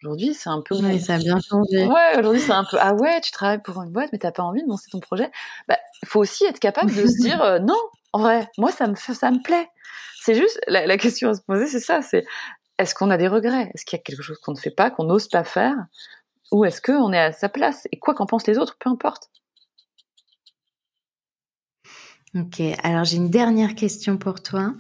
Aujourd'hui, 0.03 0.35
c'est 0.35 0.51
un 0.51 0.61
peu. 0.61 0.75
Oui, 0.77 1.01
ça 1.01 1.15
a 1.15 1.19
bien 1.19 1.39
changé. 1.41 1.87
Ouais, 1.87 2.19
aujourd'hui, 2.19 2.41
c'est 2.41 2.53
un 2.53 2.65
peu. 2.65 2.77
Ah 2.81 2.95
ouais, 2.95 3.21
tu 3.21 3.31
travailles 3.31 3.63
pour 3.63 3.81
une 3.83 3.91
boîte, 3.91 4.11
mais 4.13 4.19
t'as 4.19 4.33
pas 4.33 4.43
envie 4.43 4.63
de 4.63 4.69
lancer 4.69 4.91
ton 4.91 4.99
projet. 4.99 5.31
Bah, 5.69 5.79
il 6.03 6.09
faut 6.09 6.19
aussi 6.19 6.45
être 6.45 6.59
capable 6.59 6.93
de 6.93 7.07
se 7.07 7.21
dire 7.21 7.41
euh, 7.43 7.59
non. 7.61 7.79
En 8.13 8.19
vrai, 8.19 8.49
moi, 8.59 8.73
ça 8.73 8.89
me 8.89 8.97
ça 8.97 9.31
me 9.31 9.43
plaît. 9.43 9.69
C'est 10.21 10.35
juste 10.35 10.61
la, 10.67 10.87
la, 10.87 10.99
question 10.99 11.31
à 11.31 11.35
se 11.35 11.43
poser, 11.43 11.67
c'est 11.67 11.81
ça. 11.81 12.03
C'est 12.03 12.25
est-ce 12.79 12.95
qu'on 12.95 13.11
a 13.11 13.17
des 13.17 13.29
regrets? 13.29 13.71
Est-ce 13.75 13.85
qu'il 13.85 13.97
y 13.97 14.01
a 14.01 14.03
quelque 14.03 14.23
chose 14.23 14.39
qu'on 14.39 14.53
ne 14.53 14.59
fait 14.59 14.71
pas, 14.71 14.91
qu'on 14.91 15.05
n'ose 15.05 15.29
pas 15.29 15.45
faire, 15.45 15.75
ou 16.51 16.65
est-ce 16.65 16.83
qu'on 16.83 17.13
est 17.13 17.19
à 17.19 17.33
sa 17.33 17.49
place? 17.49 17.87
Et 17.93 17.99
quoi 17.99 18.15
qu'en 18.15 18.27
pensent 18.27 18.47
les 18.47 18.59
autres, 18.59 18.77
peu 18.79 18.91
importe. 18.91 19.31
Ok, 22.35 22.63
alors 22.83 23.05
j'ai 23.05 23.19
une 23.19 23.29
dernière 23.29 23.75
question 23.75 24.17
pour 24.17 24.43
toi. 24.43 24.73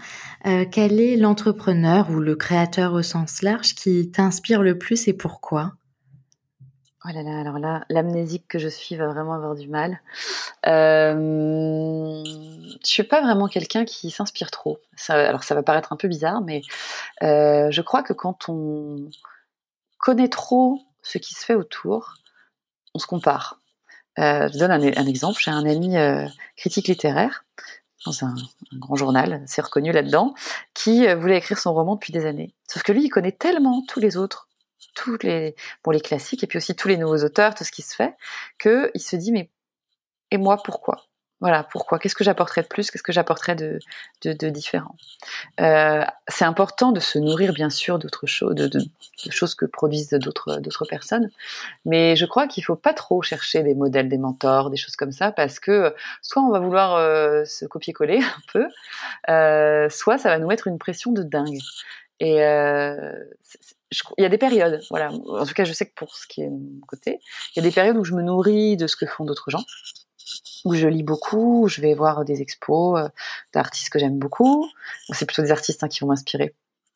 Euh, 0.46 0.64
quel 0.70 0.98
est 0.98 1.16
l'entrepreneur 1.18 2.08
ou 2.08 2.18
le 2.18 2.34
créateur 2.34 2.94
au 2.94 3.02
sens 3.02 3.42
large 3.42 3.74
qui 3.74 4.10
t'inspire 4.10 4.62
le 4.62 4.78
plus 4.78 5.06
et 5.06 5.12
pourquoi? 5.12 5.74
Oh 7.04 7.08
là 7.12 7.22
là, 7.22 7.40
alors 7.40 7.58
là, 7.58 7.84
l'amnésique 7.90 8.46
que 8.48 8.58
je 8.58 8.68
suis 8.68 8.96
va 8.96 9.08
vraiment 9.08 9.34
avoir 9.34 9.54
du 9.54 9.68
mal. 9.68 10.00
Euh, 10.66 12.22
je 12.24 12.86
suis 12.86 13.02
pas 13.02 13.20
vraiment 13.20 13.48
quelqu'un 13.48 13.84
qui 13.84 14.10
s'inspire 14.10 14.50
trop. 14.50 14.78
Alors 15.08 15.44
ça 15.44 15.54
va 15.54 15.62
paraître 15.62 15.92
un 15.92 15.96
peu 15.96 16.08
bizarre, 16.08 16.40
mais 16.40 16.62
euh, 17.22 17.70
je 17.70 17.82
crois 17.82 18.02
que 18.02 18.14
quand 18.14 18.48
on 18.48 19.10
connaît 19.98 20.28
trop 20.28 20.80
ce 21.02 21.18
qui 21.18 21.34
se 21.34 21.44
fait 21.44 21.54
autour, 21.54 22.14
on 22.94 22.98
se 22.98 23.06
compare. 23.06 23.61
Euh, 24.18 24.48
je 24.52 24.58
donne 24.58 24.70
un, 24.70 25.06
exemple. 25.06 25.40
J'ai 25.42 25.50
un 25.50 25.66
ami 25.66 25.96
euh, 25.96 26.26
critique 26.56 26.88
littéraire 26.88 27.44
dans 28.04 28.24
un, 28.24 28.34
un 28.72 28.78
grand 28.78 28.96
journal, 28.96 29.44
c'est 29.46 29.62
reconnu 29.62 29.92
là-dedans, 29.92 30.34
qui 30.74 31.06
euh, 31.06 31.14
voulait 31.14 31.38
écrire 31.38 31.58
son 31.58 31.72
roman 31.72 31.94
depuis 31.94 32.12
des 32.12 32.26
années. 32.26 32.52
Sauf 32.68 32.82
que 32.82 32.90
lui, 32.90 33.04
il 33.04 33.10
connaît 33.10 33.32
tellement 33.32 33.84
tous 33.86 34.00
les 34.00 34.16
autres 34.16 34.48
tous 34.94 35.16
les, 35.22 35.54
bon, 35.84 35.90
les 35.90 36.00
classiques 36.00 36.44
et 36.44 36.46
puis 36.46 36.58
aussi 36.58 36.74
tous 36.74 36.88
les 36.88 36.96
nouveaux 36.96 37.24
auteurs, 37.24 37.54
tout 37.54 37.64
ce 37.64 37.72
qui 37.72 37.82
se 37.82 37.94
fait, 37.94 38.14
que 38.58 38.90
il 38.94 39.00
se 39.00 39.16
dit 39.16 39.32
mais 39.32 39.50
et 40.30 40.38
moi 40.38 40.58
pourquoi? 40.62 41.06
Voilà, 41.42 41.64
pourquoi? 41.64 41.98
Qu'est-ce 41.98 42.14
que 42.14 42.22
j'apporterais 42.22 42.62
de 42.62 42.68
plus? 42.68 42.88
Qu'est-ce 42.88 43.02
que 43.02 43.12
j'apporterais 43.12 43.56
de, 43.56 43.80
de, 44.24 44.48
différent? 44.48 44.94
Euh, 45.60 46.04
C'est 46.28 46.44
important 46.44 46.92
de 46.92 47.00
se 47.00 47.18
nourrir, 47.18 47.52
bien 47.52 47.68
sûr, 47.68 47.98
d'autres 47.98 48.28
choses, 48.28 48.54
de, 48.54 48.80
choses 49.28 49.56
que 49.56 49.64
produisent 49.64 50.10
d'autres, 50.10 50.86
personnes. 50.88 51.32
Mais 51.84 52.14
je 52.14 52.26
crois 52.26 52.46
qu'il 52.46 52.64
faut 52.64 52.76
pas 52.76 52.94
trop 52.94 53.22
chercher 53.22 53.64
des 53.64 53.74
modèles, 53.74 54.08
des 54.08 54.18
mentors, 54.18 54.70
des 54.70 54.76
choses 54.76 54.94
comme 54.94 55.10
ça, 55.10 55.32
parce 55.32 55.58
que 55.58 55.92
soit 56.22 56.42
on 56.42 56.50
va 56.50 56.60
vouloir 56.60 56.94
euh, 56.94 57.44
se 57.44 57.64
copier-coller 57.64 58.18
un 58.22 58.42
peu, 58.52 58.68
euh, 59.28 59.88
soit 59.90 60.18
ça 60.18 60.28
va 60.28 60.38
nous 60.38 60.46
mettre 60.46 60.68
une 60.68 60.78
pression 60.78 61.10
de 61.10 61.24
dingue. 61.24 61.58
Et 62.20 62.36
il 62.36 64.22
y 64.22 64.24
a 64.24 64.28
des 64.28 64.38
périodes, 64.38 64.80
voilà. 64.90 65.10
En 65.10 65.44
tout 65.44 65.54
cas, 65.54 65.64
je 65.64 65.72
sais 65.72 65.86
que 65.86 65.94
pour 65.96 66.14
ce 66.14 66.28
qui 66.28 66.42
est 66.42 66.46
de 66.48 66.50
mon 66.50 66.86
côté, 66.86 67.18
il 67.56 67.58
y 67.58 67.66
a 67.66 67.68
des 67.68 67.74
périodes 67.74 67.96
où 67.96 68.04
je 68.04 68.14
me 68.14 68.22
nourris 68.22 68.76
de 68.76 68.86
ce 68.86 68.94
que 68.94 69.06
font 69.06 69.24
d'autres 69.24 69.50
gens, 69.50 69.64
où 70.64 70.74
je 70.74 70.86
lis 70.86 71.02
beaucoup, 71.02 71.64
où 71.64 71.68
je 71.68 71.80
vais 71.80 71.94
voir 71.94 72.24
des 72.24 72.40
expos 72.40 73.00
euh, 73.00 73.08
d'artistes 73.52 73.90
que 73.90 73.98
j'aime 73.98 74.18
beaucoup. 74.18 74.68
C'est 75.10 75.26
plutôt 75.26 75.42
des 75.42 75.50
artistes 75.50 75.82
hein, 75.82 75.88
qui 75.88 76.00
vont 76.00 76.08
m'inspirer 76.08 76.54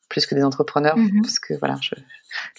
plus 0.09 0.25
que 0.25 0.35
des 0.35 0.43
entrepreneurs, 0.43 0.97
mmh 0.97 1.21
parce 1.21 1.39
que 1.39 1.53
voilà, 1.55 1.75
je, 1.81 1.93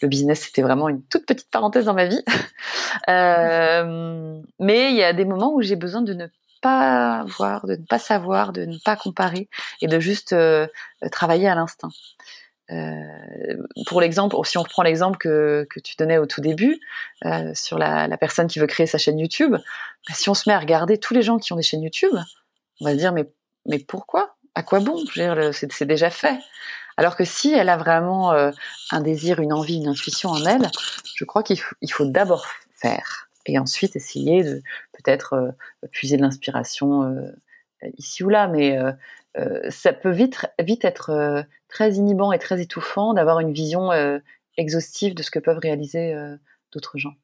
le 0.03 0.09
business 0.09 0.41
c'était 0.41 0.63
vraiment 0.63 0.89
une 0.89 1.03
toute 1.05 1.25
petite 1.25 1.51
parenthèse 1.51 1.87
dans 1.87 1.95
ma 1.95 2.05
vie. 2.05 2.23
euh, 3.09 4.41
mais 4.59 4.91
il 4.91 4.97
y 4.97 5.03
a 5.03 5.13
des 5.13 5.25
moments 5.25 5.55
où 5.55 5.63
j'ai 5.63 5.77
besoin 5.77 6.03
de 6.03 6.13
ne 6.13 6.27
pas 6.61 7.25
voir, 7.25 7.67
de 7.67 7.77
ne 7.77 7.87
pas 7.87 7.99
savoir, 7.99 8.53
de 8.53 8.65
ne 8.65 8.77
pas 8.85 8.97
comparer 8.97 9.49
et 9.81 9.87
de 9.87 10.01
juste 10.01 10.33
euh, 10.33 10.67
travailler 11.11 11.49
à 11.49 11.55
l'instinct. 11.55 11.91
Euh, 12.71 13.57
pour 13.87 14.01
l'exemple, 14.01 14.37
si 14.45 14.59
on 14.59 14.63
reprend 14.63 14.83
l'exemple 14.83 15.17
que, 15.17 15.67
tu 15.83 15.97
donnais 15.97 16.19
au 16.19 16.27
tout 16.27 16.41
début 16.41 16.79
euh, 17.25 17.53
sur 17.55 17.79
la, 17.79 18.09
personne 18.19 18.47
qui 18.47 18.59
veut 18.59 18.67
créer 18.67 18.87
sa 18.87 18.99
chaîne 18.99 19.19
YouTube, 19.19 19.53
bah, 19.53 20.15
si 20.15 20.29
on 20.29 20.35
se 20.35 20.49
met 20.49 20.55
à 20.55 20.59
regarder 20.59 20.99
tous 20.99 21.15
les 21.15 21.23
gens 21.23 21.39
qui 21.39 21.53
ont 21.53 21.57
des 21.57 21.63
chaînes 21.63 21.83
YouTube, 21.83 22.15
on 22.81 22.85
va 22.85 22.93
se 22.93 22.97
dire 22.97 23.13
mais 23.13 23.79
pourquoi? 23.79 24.37
À 24.55 24.63
quoi 24.63 24.81
bon? 24.81 25.05
C'est 25.53 25.85
déjà 25.85 26.11
fait. 26.11 26.39
Alors 26.97 27.17
que 27.17 27.25
si 27.25 27.53
elle 27.53 27.69
a 27.69 27.77
vraiment 27.77 28.33
euh, 28.33 28.51
un 28.91 29.01
désir, 29.01 29.41
une 29.41 29.53
envie, 29.53 29.77
une 29.77 29.89
intuition 29.89 30.31
en 30.31 30.45
elle, 30.45 30.69
je 31.15 31.25
crois 31.25 31.43
qu'il 31.43 31.59
faut, 31.59 32.07
d'abord 32.07 32.47
faire 32.73 33.29
et 33.47 33.59
ensuite 33.59 33.97
essayer 33.97 34.43
de 34.43 34.63
peut-être 34.93 35.55
puiser 35.91 36.17
de 36.17 36.23
l'inspiration 36.23 37.17
ici 37.97 38.23
ou 38.23 38.29
là, 38.29 38.47
mais 38.47 38.79
ça 39.71 39.93
peut 39.93 40.11
vite, 40.11 40.47
vite 40.59 40.85
être 40.85 41.11
euh, 41.11 41.43
très 41.69 41.93
inhibant 41.93 42.33
et 42.33 42.39
très 42.39 42.61
étouffant 42.61 43.15
d'avoir 43.15 43.41
une 43.41 43.53
vision 43.53 43.93
euh, 43.93 44.19
exhaustive 44.57 45.15
de 45.15 45.23
ce 45.23 45.31
que 45.31 45.39
peuvent 45.39 45.59
réaliser 45.59 46.15
d'autres 46.73 46.99
gens. 46.99 47.15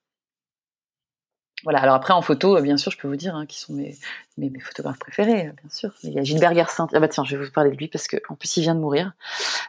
Voilà. 1.65 1.81
Alors 1.81 1.95
après 1.95 2.13
en 2.13 2.23
photo, 2.23 2.61
bien 2.61 2.77
sûr, 2.77 2.93
je 2.93 2.99
peux 2.99 3.09
vous 3.09 3.17
dire 3.17 3.35
hein, 3.35 3.47
qui 3.47 3.59
sont 3.59 3.73
mes, 3.73 3.97
mes, 4.37 4.51
mes, 4.51 4.61
photographes 4.61 4.99
préférés, 4.99 5.45
bien 5.45 5.71
sûr. 5.71 5.93
Il 6.03 6.13
y 6.13 6.19
a 6.19 6.23
Gilbert 6.23 6.53
Garcin. 6.53 6.87
Ah 6.93 7.01
bah 7.01 7.09
tiens, 7.09 7.25
je 7.25 7.37
vais 7.37 7.45
vous 7.45 7.51
parler 7.51 7.71
de 7.71 7.77
lui 7.77 7.89
parce 7.89 8.07
que 8.07 8.19
en 8.29 8.35
plus 8.35 8.57
il 8.59 8.61
vient 8.61 8.75
de 8.75 8.81
mourir 8.81 9.13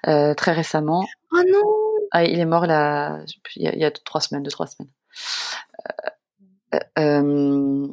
euh, 0.07 0.33
très 0.33 0.51
récemment. 0.51 1.05
Oh 1.31 1.41
non 1.49 1.63
ah, 2.11 2.25
Il 2.25 2.39
est 2.39 2.45
mort 2.45 2.67
là, 2.67 3.21
il 3.55 3.63
y 3.63 3.67
a, 3.67 3.73
il 3.73 3.79
y 3.79 3.85
a 3.85 3.91
trois 3.91 4.21
semaines, 4.21 4.43
deux 4.43 4.51
trois 4.51 4.67
semaines. 4.67 4.91
Euh, 6.73 6.79
euh, 6.99 7.87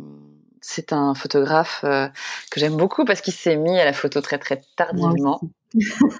c'est 0.62 0.92
un 0.92 1.14
photographe 1.14 1.80
euh, 1.84 2.08
que 2.50 2.60
j'aime 2.60 2.76
beaucoup 2.76 3.04
parce 3.04 3.20
qu'il 3.20 3.34
s'est 3.34 3.56
mis 3.56 3.78
à 3.78 3.84
la 3.84 3.92
photo 3.92 4.20
très 4.20 4.38
très 4.38 4.62
tardivement. 4.76 5.40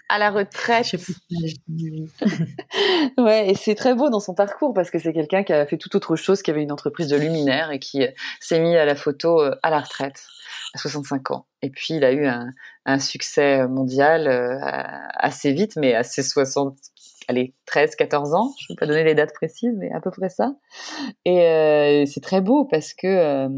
à 0.09 0.18
la 0.18 0.30
retraite. 0.30 0.86
ouais, 3.18 3.51
et 3.51 3.55
c'est 3.55 3.74
très 3.74 3.95
beau 3.95 4.11
dans 4.11 4.20
son 4.20 4.34
parcours 4.34 4.74
parce 4.74 4.90
que 4.90 4.99
c'est 4.99 5.12
quelqu'un 5.12 5.45
qui 5.45 5.53
a 5.53 5.64
fait 5.64 5.78
tout 5.78 5.95
autre 5.95 6.16
chose, 6.16 6.43
qui 6.43 6.51
avait 6.51 6.62
une 6.62 6.72
entreprise 6.72 7.07
de 7.09 7.16
luminaire 7.16 7.70
et 7.70 7.78
qui 7.78 8.03
euh, 8.03 8.11
s'est 8.40 8.61
mis 8.61 8.76
à 8.76 8.84
la 8.84 8.97
photo 8.97 9.40
euh, 9.40 9.55
à 9.62 9.70
la 9.70 9.80
retraite 9.80 10.24
à 10.74 10.78
65 10.78 11.30
ans. 11.30 11.47
Et 11.62 11.70
puis 11.70 11.95
il 11.95 12.05
a 12.05 12.12
eu 12.12 12.26
un, 12.26 12.49
un 12.84 12.99
succès 12.99 13.66
mondial 13.68 14.26
assez 15.14 15.53
vite, 15.53 15.76
mais 15.76 15.95
à 15.95 16.03
ses 16.03 16.22
60, 16.22 16.76
allez, 17.29 17.55
13, 17.66 17.97
14 17.97 18.35
ans. 18.35 18.53
Je 18.59 18.66
ne 18.68 18.75
vais 18.75 18.79
pas 18.79 18.87
donner 18.87 19.05
les 19.05 19.14
dates 19.14 19.33
précises, 19.33 19.75
mais 19.77 19.91
à 19.93 20.01
peu 20.01 20.11
près 20.11 20.29
ça. 20.29 20.55
Et 21.25 21.43
euh, 21.49 22.07
c'est 22.07 22.20
très 22.20 22.41
beau 22.41 22.64
parce 22.64 22.95
que 22.95 23.07
euh, 23.07 23.49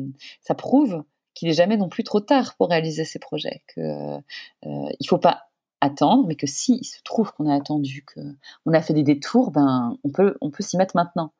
ça 0.40 0.54
prouve 0.54 1.04
qu'il 1.34 1.48
n'est 1.48 1.54
jamais 1.54 1.76
non 1.76 1.88
plus 1.88 2.04
trop 2.04 2.20
tard 2.20 2.54
pour 2.56 2.68
réaliser 2.70 3.04
ses 3.04 3.18
projets. 3.18 3.62
Que 3.74 3.80
euh, 3.80 4.88
il 5.00 5.06
faut 5.08 5.18
pas 5.18 5.44
attendre, 5.80 6.26
mais 6.26 6.36
que 6.36 6.46
si 6.46 6.82
se 6.84 7.02
trouve 7.04 7.32
qu'on 7.32 7.48
a 7.48 7.54
attendu, 7.54 8.04
qu'on 8.04 8.72
a 8.72 8.80
fait 8.80 8.94
des 8.94 9.02
détours, 9.02 9.50
ben 9.50 9.98
on 10.04 10.10
peut 10.10 10.36
on 10.40 10.50
peut 10.50 10.62
s'y 10.62 10.76
mettre 10.76 10.96
maintenant. 10.96 11.32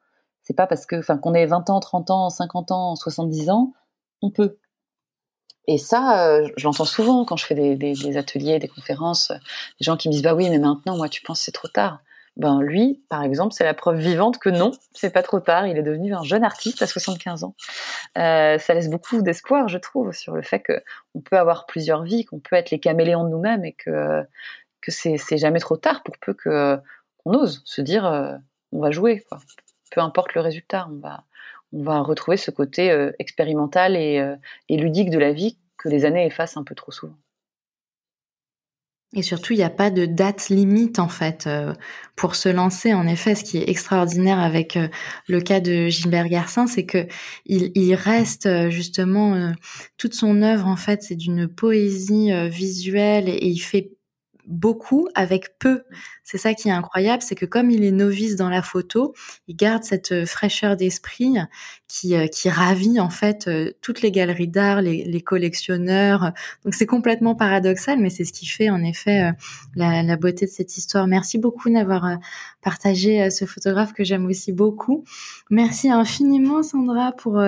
C'est 0.42 0.54
pas 0.54 0.66
parce 0.66 0.86
que, 0.86 0.96
enfin, 0.96 1.16
qu'on 1.16 1.34
ait 1.34 1.46
20 1.46 1.70
ans, 1.70 1.80
30 1.80 2.10
ans, 2.10 2.30
50 2.30 2.70
ans, 2.70 2.96
70 2.96 3.50
ans, 3.50 3.72
on 4.20 4.30
peut. 4.30 4.58
Et 5.66 5.78
ça, 5.78 6.28
euh, 6.28 6.48
je 6.56 6.64
l'entends 6.64 6.84
souvent 6.84 7.24
quand 7.24 7.36
je 7.36 7.46
fais 7.46 7.54
des, 7.54 8.16
ateliers, 8.18 8.58
des 8.58 8.68
conférences, 8.68 9.30
des 9.30 9.84
gens 9.84 9.96
qui 9.96 10.08
me 10.08 10.12
disent 10.12 10.22
bah 10.22 10.34
oui, 10.34 10.50
mais 10.50 10.58
maintenant, 10.58 10.96
moi, 10.96 11.08
tu 11.08 11.22
penses 11.22 11.40
c'est 11.40 11.52
trop 11.52 11.68
tard 11.68 12.00
ben 12.36 12.60
lui, 12.60 13.04
par 13.08 13.22
exemple, 13.22 13.54
c'est 13.54 13.64
la 13.64 13.74
preuve 13.74 13.98
vivante 13.98 14.38
que 14.38 14.48
non, 14.48 14.72
c'est 14.92 15.12
pas 15.12 15.22
trop 15.22 15.38
tard. 15.38 15.66
Il 15.66 15.78
est 15.78 15.82
devenu 15.82 16.14
un 16.14 16.24
jeune 16.24 16.42
artiste 16.42 16.82
à 16.82 16.86
75 16.86 17.44
ans. 17.44 17.54
Euh, 18.18 18.58
ça 18.58 18.74
laisse 18.74 18.90
beaucoup 18.90 19.22
d'espoir, 19.22 19.68
je 19.68 19.78
trouve, 19.78 20.12
sur 20.12 20.34
le 20.34 20.42
fait 20.42 20.60
que 20.60 20.82
on 21.14 21.20
peut 21.20 21.38
avoir 21.38 21.66
plusieurs 21.66 22.02
vies, 22.02 22.24
qu'on 22.24 22.40
peut 22.40 22.56
être 22.56 22.70
les 22.70 22.80
caméléons 22.80 23.24
de 23.24 23.30
nous-mêmes 23.30 23.64
et 23.64 23.72
que 23.72 24.24
que 24.80 24.90
c'est 24.90 25.38
jamais 25.38 25.60
trop 25.60 25.76
tard 25.76 26.02
pour 26.02 26.18
peu 26.18 26.34
que 26.34 26.78
qu'on 27.18 27.34
ose 27.34 27.62
se 27.64 27.80
dire 27.80 28.04
euh, 28.04 28.36
on 28.72 28.80
va 28.80 28.90
jouer, 28.90 29.20
quoi. 29.28 29.38
Peu 29.92 30.00
importe 30.00 30.34
le 30.34 30.40
résultat, 30.40 30.88
on 30.90 30.98
va 30.98 31.24
on 31.72 31.82
va 31.82 32.00
retrouver 32.00 32.36
ce 32.36 32.50
côté 32.50 32.90
euh, 32.90 33.12
expérimental 33.18 33.96
et, 33.96 34.18
euh, 34.20 34.36
et 34.68 34.76
ludique 34.76 35.10
de 35.10 35.18
la 35.18 35.32
vie 35.32 35.58
que 35.76 35.88
les 35.88 36.04
années 36.04 36.24
effacent 36.26 36.56
un 36.56 36.64
peu 36.64 36.74
trop 36.74 36.92
souvent. 36.92 37.16
Et 39.14 39.22
surtout, 39.22 39.52
il 39.52 39.56
n'y 39.56 39.64
a 39.64 39.70
pas 39.70 39.90
de 39.90 40.06
date 40.06 40.48
limite 40.48 40.98
en 40.98 41.08
fait 41.08 41.46
euh, 41.46 41.72
pour 42.16 42.34
se 42.34 42.48
lancer. 42.48 42.92
En 42.92 43.06
effet, 43.06 43.34
ce 43.34 43.44
qui 43.44 43.58
est 43.58 43.68
extraordinaire 43.68 44.40
avec 44.40 44.76
euh, 44.76 44.88
le 45.28 45.40
cas 45.40 45.60
de 45.60 45.88
Gilbert 45.88 46.28
Garcin, 46.28 46.66
c'est 46.66 46.84
que 46.84 47.06
il, 47.46 47.70
il 47.74 47.94
reste 47.94 48.46
euh, 48.46 48.70
justement 48.70 49.52
toute 49.98 50.14
son 50.14 50.42
œuvre 50.42 50.66
en 50.66 50.76
fait, 50.76 51.02
c'est 51.02 51.14
d'une 51.14 51.46
poésie 51.48 52.30
visuelle 52.48 53.28
et 53.28 53.46
il 53.46 53.58
fait 53.58 53.90
beaucoup 54.46 55.08
avec 55.14 55.58
peu. 55.58 55.82
C'est 56.22 56.38
ça 56.38 56.54
qui 56.54 56.68
est 56.68 56.72
incroyable, 56.72 57.22
c'est 57.22 57.34
que 57.34 57.46
comme 57.46 57.70
il 57.70 57.84
est 57.84 57.92
novice 57.92 58.36
dans 58.36 58.48
la 58.48 58.62
photo, 58.62 59.14
il 59.48 59.56
garde 59.56 59.84
cette 59.84 60.12
euh, 60.12 60.26
fraîcheur 60.26 60.76
d'esprit 60.76 61.34
qui, 61.88 62.16
euh, 62.16 62.26
qui 62.26 62.48
ravit 62.48 63.00
en 63.00 63.10
fait 63.10 63.46
euh, 63.48 63.72
toutes 63.80 64.02
les 64.02 64.10
galeries 64.10 64.48
d'art, 64.48 64.82
les, 64.82 65.20
collectionneurs. 65.20 66.32
Donc 66.64 66.74
c'est 66.74 66.86
complètement 66.86 67.34
paradoxal, 67.34 67.98
mais 67.98 68.10
c'est 68.10 68.24
ce 68.24 68.32
qui 68.32 68.46
fait 68.46 68.70
en 68.70 68.82
effet 68.82 69.32
la, 69.74 70.02
la, 70.02 70.16
beauté 70.16 70.46
de 70.46 70.50
cette 70.50 70.76
histoire. 70.76 71.06
Merci 71.06 71.38
beaucoup 71.38 71.70
d'avoir 71.70 72.18
partagé 72.62 73.30
ce 73.30 73.46
photographe 73.46 73.92
que 73.92 74.04
j'aime 74.04 74.26
aussi 74.26 74.52
beaucoup. 74.52 75.04
Merci 75.50 75.90
infiniment 75.90 76.62
Sandra 76.62 77.12
pour, 77.12 77.42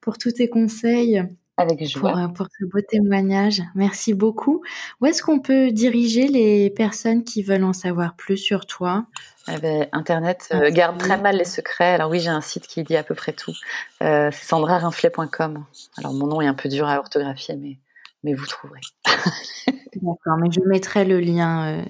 pour 0.00 0.18
tous 0.18 0.32
tes 0.32 0.48
conseils. 0.48 1.22
Avec 1.56 1.86
joie. 1.86 2.12
Pour, 2.12 2.18
euh, 2.18 2.28
pour, 2.28 2.46
ce 2.58 2.64
beau 2.64 2.80
témoignage. 2.80 3.62
Merci 3.74 4.14
beaucoup. 4.14 4.62
Où 5.00 5.06
est-ce 5.06 5.22
qu'on 5.22 5.38
peut 5.38 5.70
diriger 5.70 6.26
les 6.28 6.70
personnes 6.70 7.24
qui 7.24 7.42
veulent 7.42 7.64
en 7.64 7.74
savoir 7.74 8.16
plus 8.16 8.38
sur 8.38 8.66
toi? 8.66 9.06
Eh 9.48 9.58
ben, 9.58 9.88
Internet 9.92 10.48
euh, 10.54 10.70
garde 10.70 10.98
très 10.98 11.20
mal 11.20 11.36
les 11.36 11.44
secrets. 11.44 11.94
Alors 11.94 12.10
oui, 12.10 12.20
j'ai 12.20 12.28
un 12.28 12.40
site 12.40 12.66
qui 12.66 12.82
dit 12.84 12.96
à 12.96 13.02
peu 13.02 13.14
près 13.14 13.32
tout. 13.32 13.54
Euh, 14.02 14.30
c'est 14.32 14.44
sandrarinflet.com. 14.44 15.64
Alors 15.98 16.14
mon 16.14 16.26
nom 16.26 16.40
est 16.40 16.46
un 16.46 16.54
peu 16.54 16.68
dur 16.68 16.86
à 16.86 16.98
orthographier, 16.98 17.56
mais, 17.56 17.78
mais 18.22 18.34
vous 18.34 18.46
trouverez. 18.46 18.80
D'accord, 19.96 20.38
mais 20.40 20.50
je 20.50 20.60
mettrai 20.66 21.04
le 21.04 21.20
lien 21.20 21.80
euh, 21.80 21.82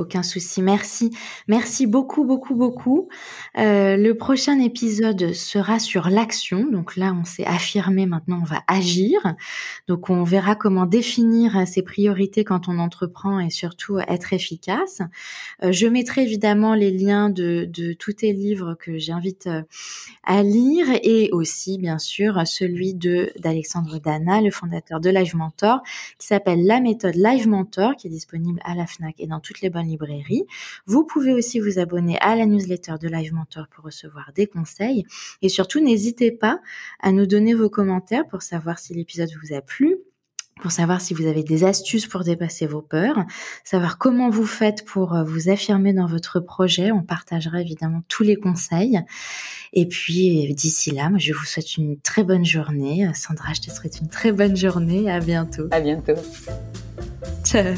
aucun 0.00 0.22
souci. 0.22 0.62
Merci. 0.62 1.10
Merci 1.46 1.86
beaucoup, 1.86 2.24
beaucoup, 2.24 2.54
beaucoup. 2.54 3.08
Euh, 3.58 3.96
le 3.96 4.14
prochain 4.14 4.58
épisode 4.58 5.32
sera 5.32 5.78
sur 5.78 6.08
l'action. 6.08 6.68
Donc 6.70 6.96
là, 6.96 7.14
on 7.18 7.24
s'est 7.24 7.44
affirmé, 7.44 8.06
maintenant 8.06 8.40
on 8.40 8.44
va 8.44 8.62
agir. 8.66 9.20
Donc 9.86 10.10
on 10.10 10.24
verra 10.24 10.54
comment 10.54 10.86
définir 10.86 11.66
ses 11.66 11.82
priorités 11.82 12.44
quand 12.44 12.68
on 12.68 12.78
entreprend 12.78 13.38
et 13.38 13.50
surtout 13.50 13.98
être 13.98 14.32
efficace. 14.32 15.02
Euh, 15.62 15.72
je 15.72 15.86
mettrai 15.86 16.22
évidemment 16.22 16.74
les 16.74 16.90
liens 16.90 17.28
de, 17.28 17.68
de 17.70 17.92
tous 17.92 18.14
tes 18.14 18.32
livres 18.32 18.74
que 18.74 18.98
j'invite 18.98 19.46
euh, 19.46 19.62
à 20.24 20.42
lire 20.42 20.86
et 21.02 21.30
aussi, 21.32 21.78
bien 21.78 21.98
sûr, 21.98 22.46
celui 22.46 22.94
de 22.94 23.32
d'Alexandre 23.38 23.98
Dana, 23.98 24.40
le 24.40 24.50
fondateur 24.50 25.00
de 25.00 25.10
Live 25.10 25.36
Mentor, 25.36 25.82
qui 26.18 26.26
s'appelle 26.26 26.64
La 26.64 26.80
méthode 26.80 27.14
Live 27.14 27.48
Mentor, 27.48 27.96
qui 27.96 28.06
est 28.06 28.10
disponible 28.10 28.60
à 28.64 28.74
la 28.74 28.86
FNAC 28.86 29.14
et 29.18 29.26
dans 29.26 29.40
toutes 29.40 29.60
les 29.60 29.70
bonnes 29.70 29.89
librairie. 29.90 30.44
Vous 30.86 31.04
pouvez 31.04 31.32
aussi 31.32 31.60
vous 31.60 31.78
abonner 31.78 32.18
à 32.20 32.36
la 32.36 32.46
newsletter 32.46 32.94
de 33.00 33.08
Live 33.08 33.34
Mentor 33.34 33.66
pour 33.68 33.84
recevoir 33.84 34.32
des 34.34 34.46
conseils. 34.46 35.04
Et 35.42 35.48
surtout, 35.48 35.80
n'hésitez 35.80 36.32
pas 36.32 36.60
à 37.00 37.12
nous 37.12 37.26
donner 37.26 37.54
vos 37.54 37.70
commentaires 37.70 38.26
pour 38.26 38.42
savoir 38.42 38.78
si 38.78 38.94
l'épisode 38.94 39.30
vous 39.42 39.54
a 39.54 39.60
plu 39.60 39.98
pour 40.60 40.70
savoir 40.70 41.00
si 41.00 41.14
vous 41.14 41.26
avez 41.26 41.42
des 41.42 41.64
astuces 41.64 42.06
pour 42.06 42.22
dépasser 42.22 42.66
vos 42.66 42.82
peurs, 42.82 43.24
savoir 43.64 43.98
comment 43.98 44.30
vous 44.30 44.46
faites 44.46 44.84
pour 44.84 45.14
euh, 45.14 45.24
vous 45.24 45.48
affirmer 45.48 45.92
dans 45.92 46.06
votre 46.06 46.38
projet. 46.38 46.92
On 46.92 47.02
partagera 47.02 47.60
évidemment 47.60 48.02
tous 48.08 48.22
les 48.22 48.36
conseils. 48.36 49.00
Et 49.72 49.86
puis 49.86 50.52
d'ici 50.54 50.90
là, 50.92 51.10
je 51.16 51.32
vous 51.32 51.44
souhaite 51.44 51.76
une 51.76 51.98
très 51.98 52.24
bonne 52.24 52.44
journée. 52.44 53.08
Sandra, 53.14 53.52
je 53.54 53.62
te 53.62 53.70
souhaite 53.70 54.00
une 54.00 54.08
très 54.08 54.32
bonne 54.32 54.56
journée. 54.56 55.10
À 55.10 55.20
bientôt. 55.20 55.68
À 55.70 55.80
bientôt. 55.80 56.14
Ciao. 57.44 57.74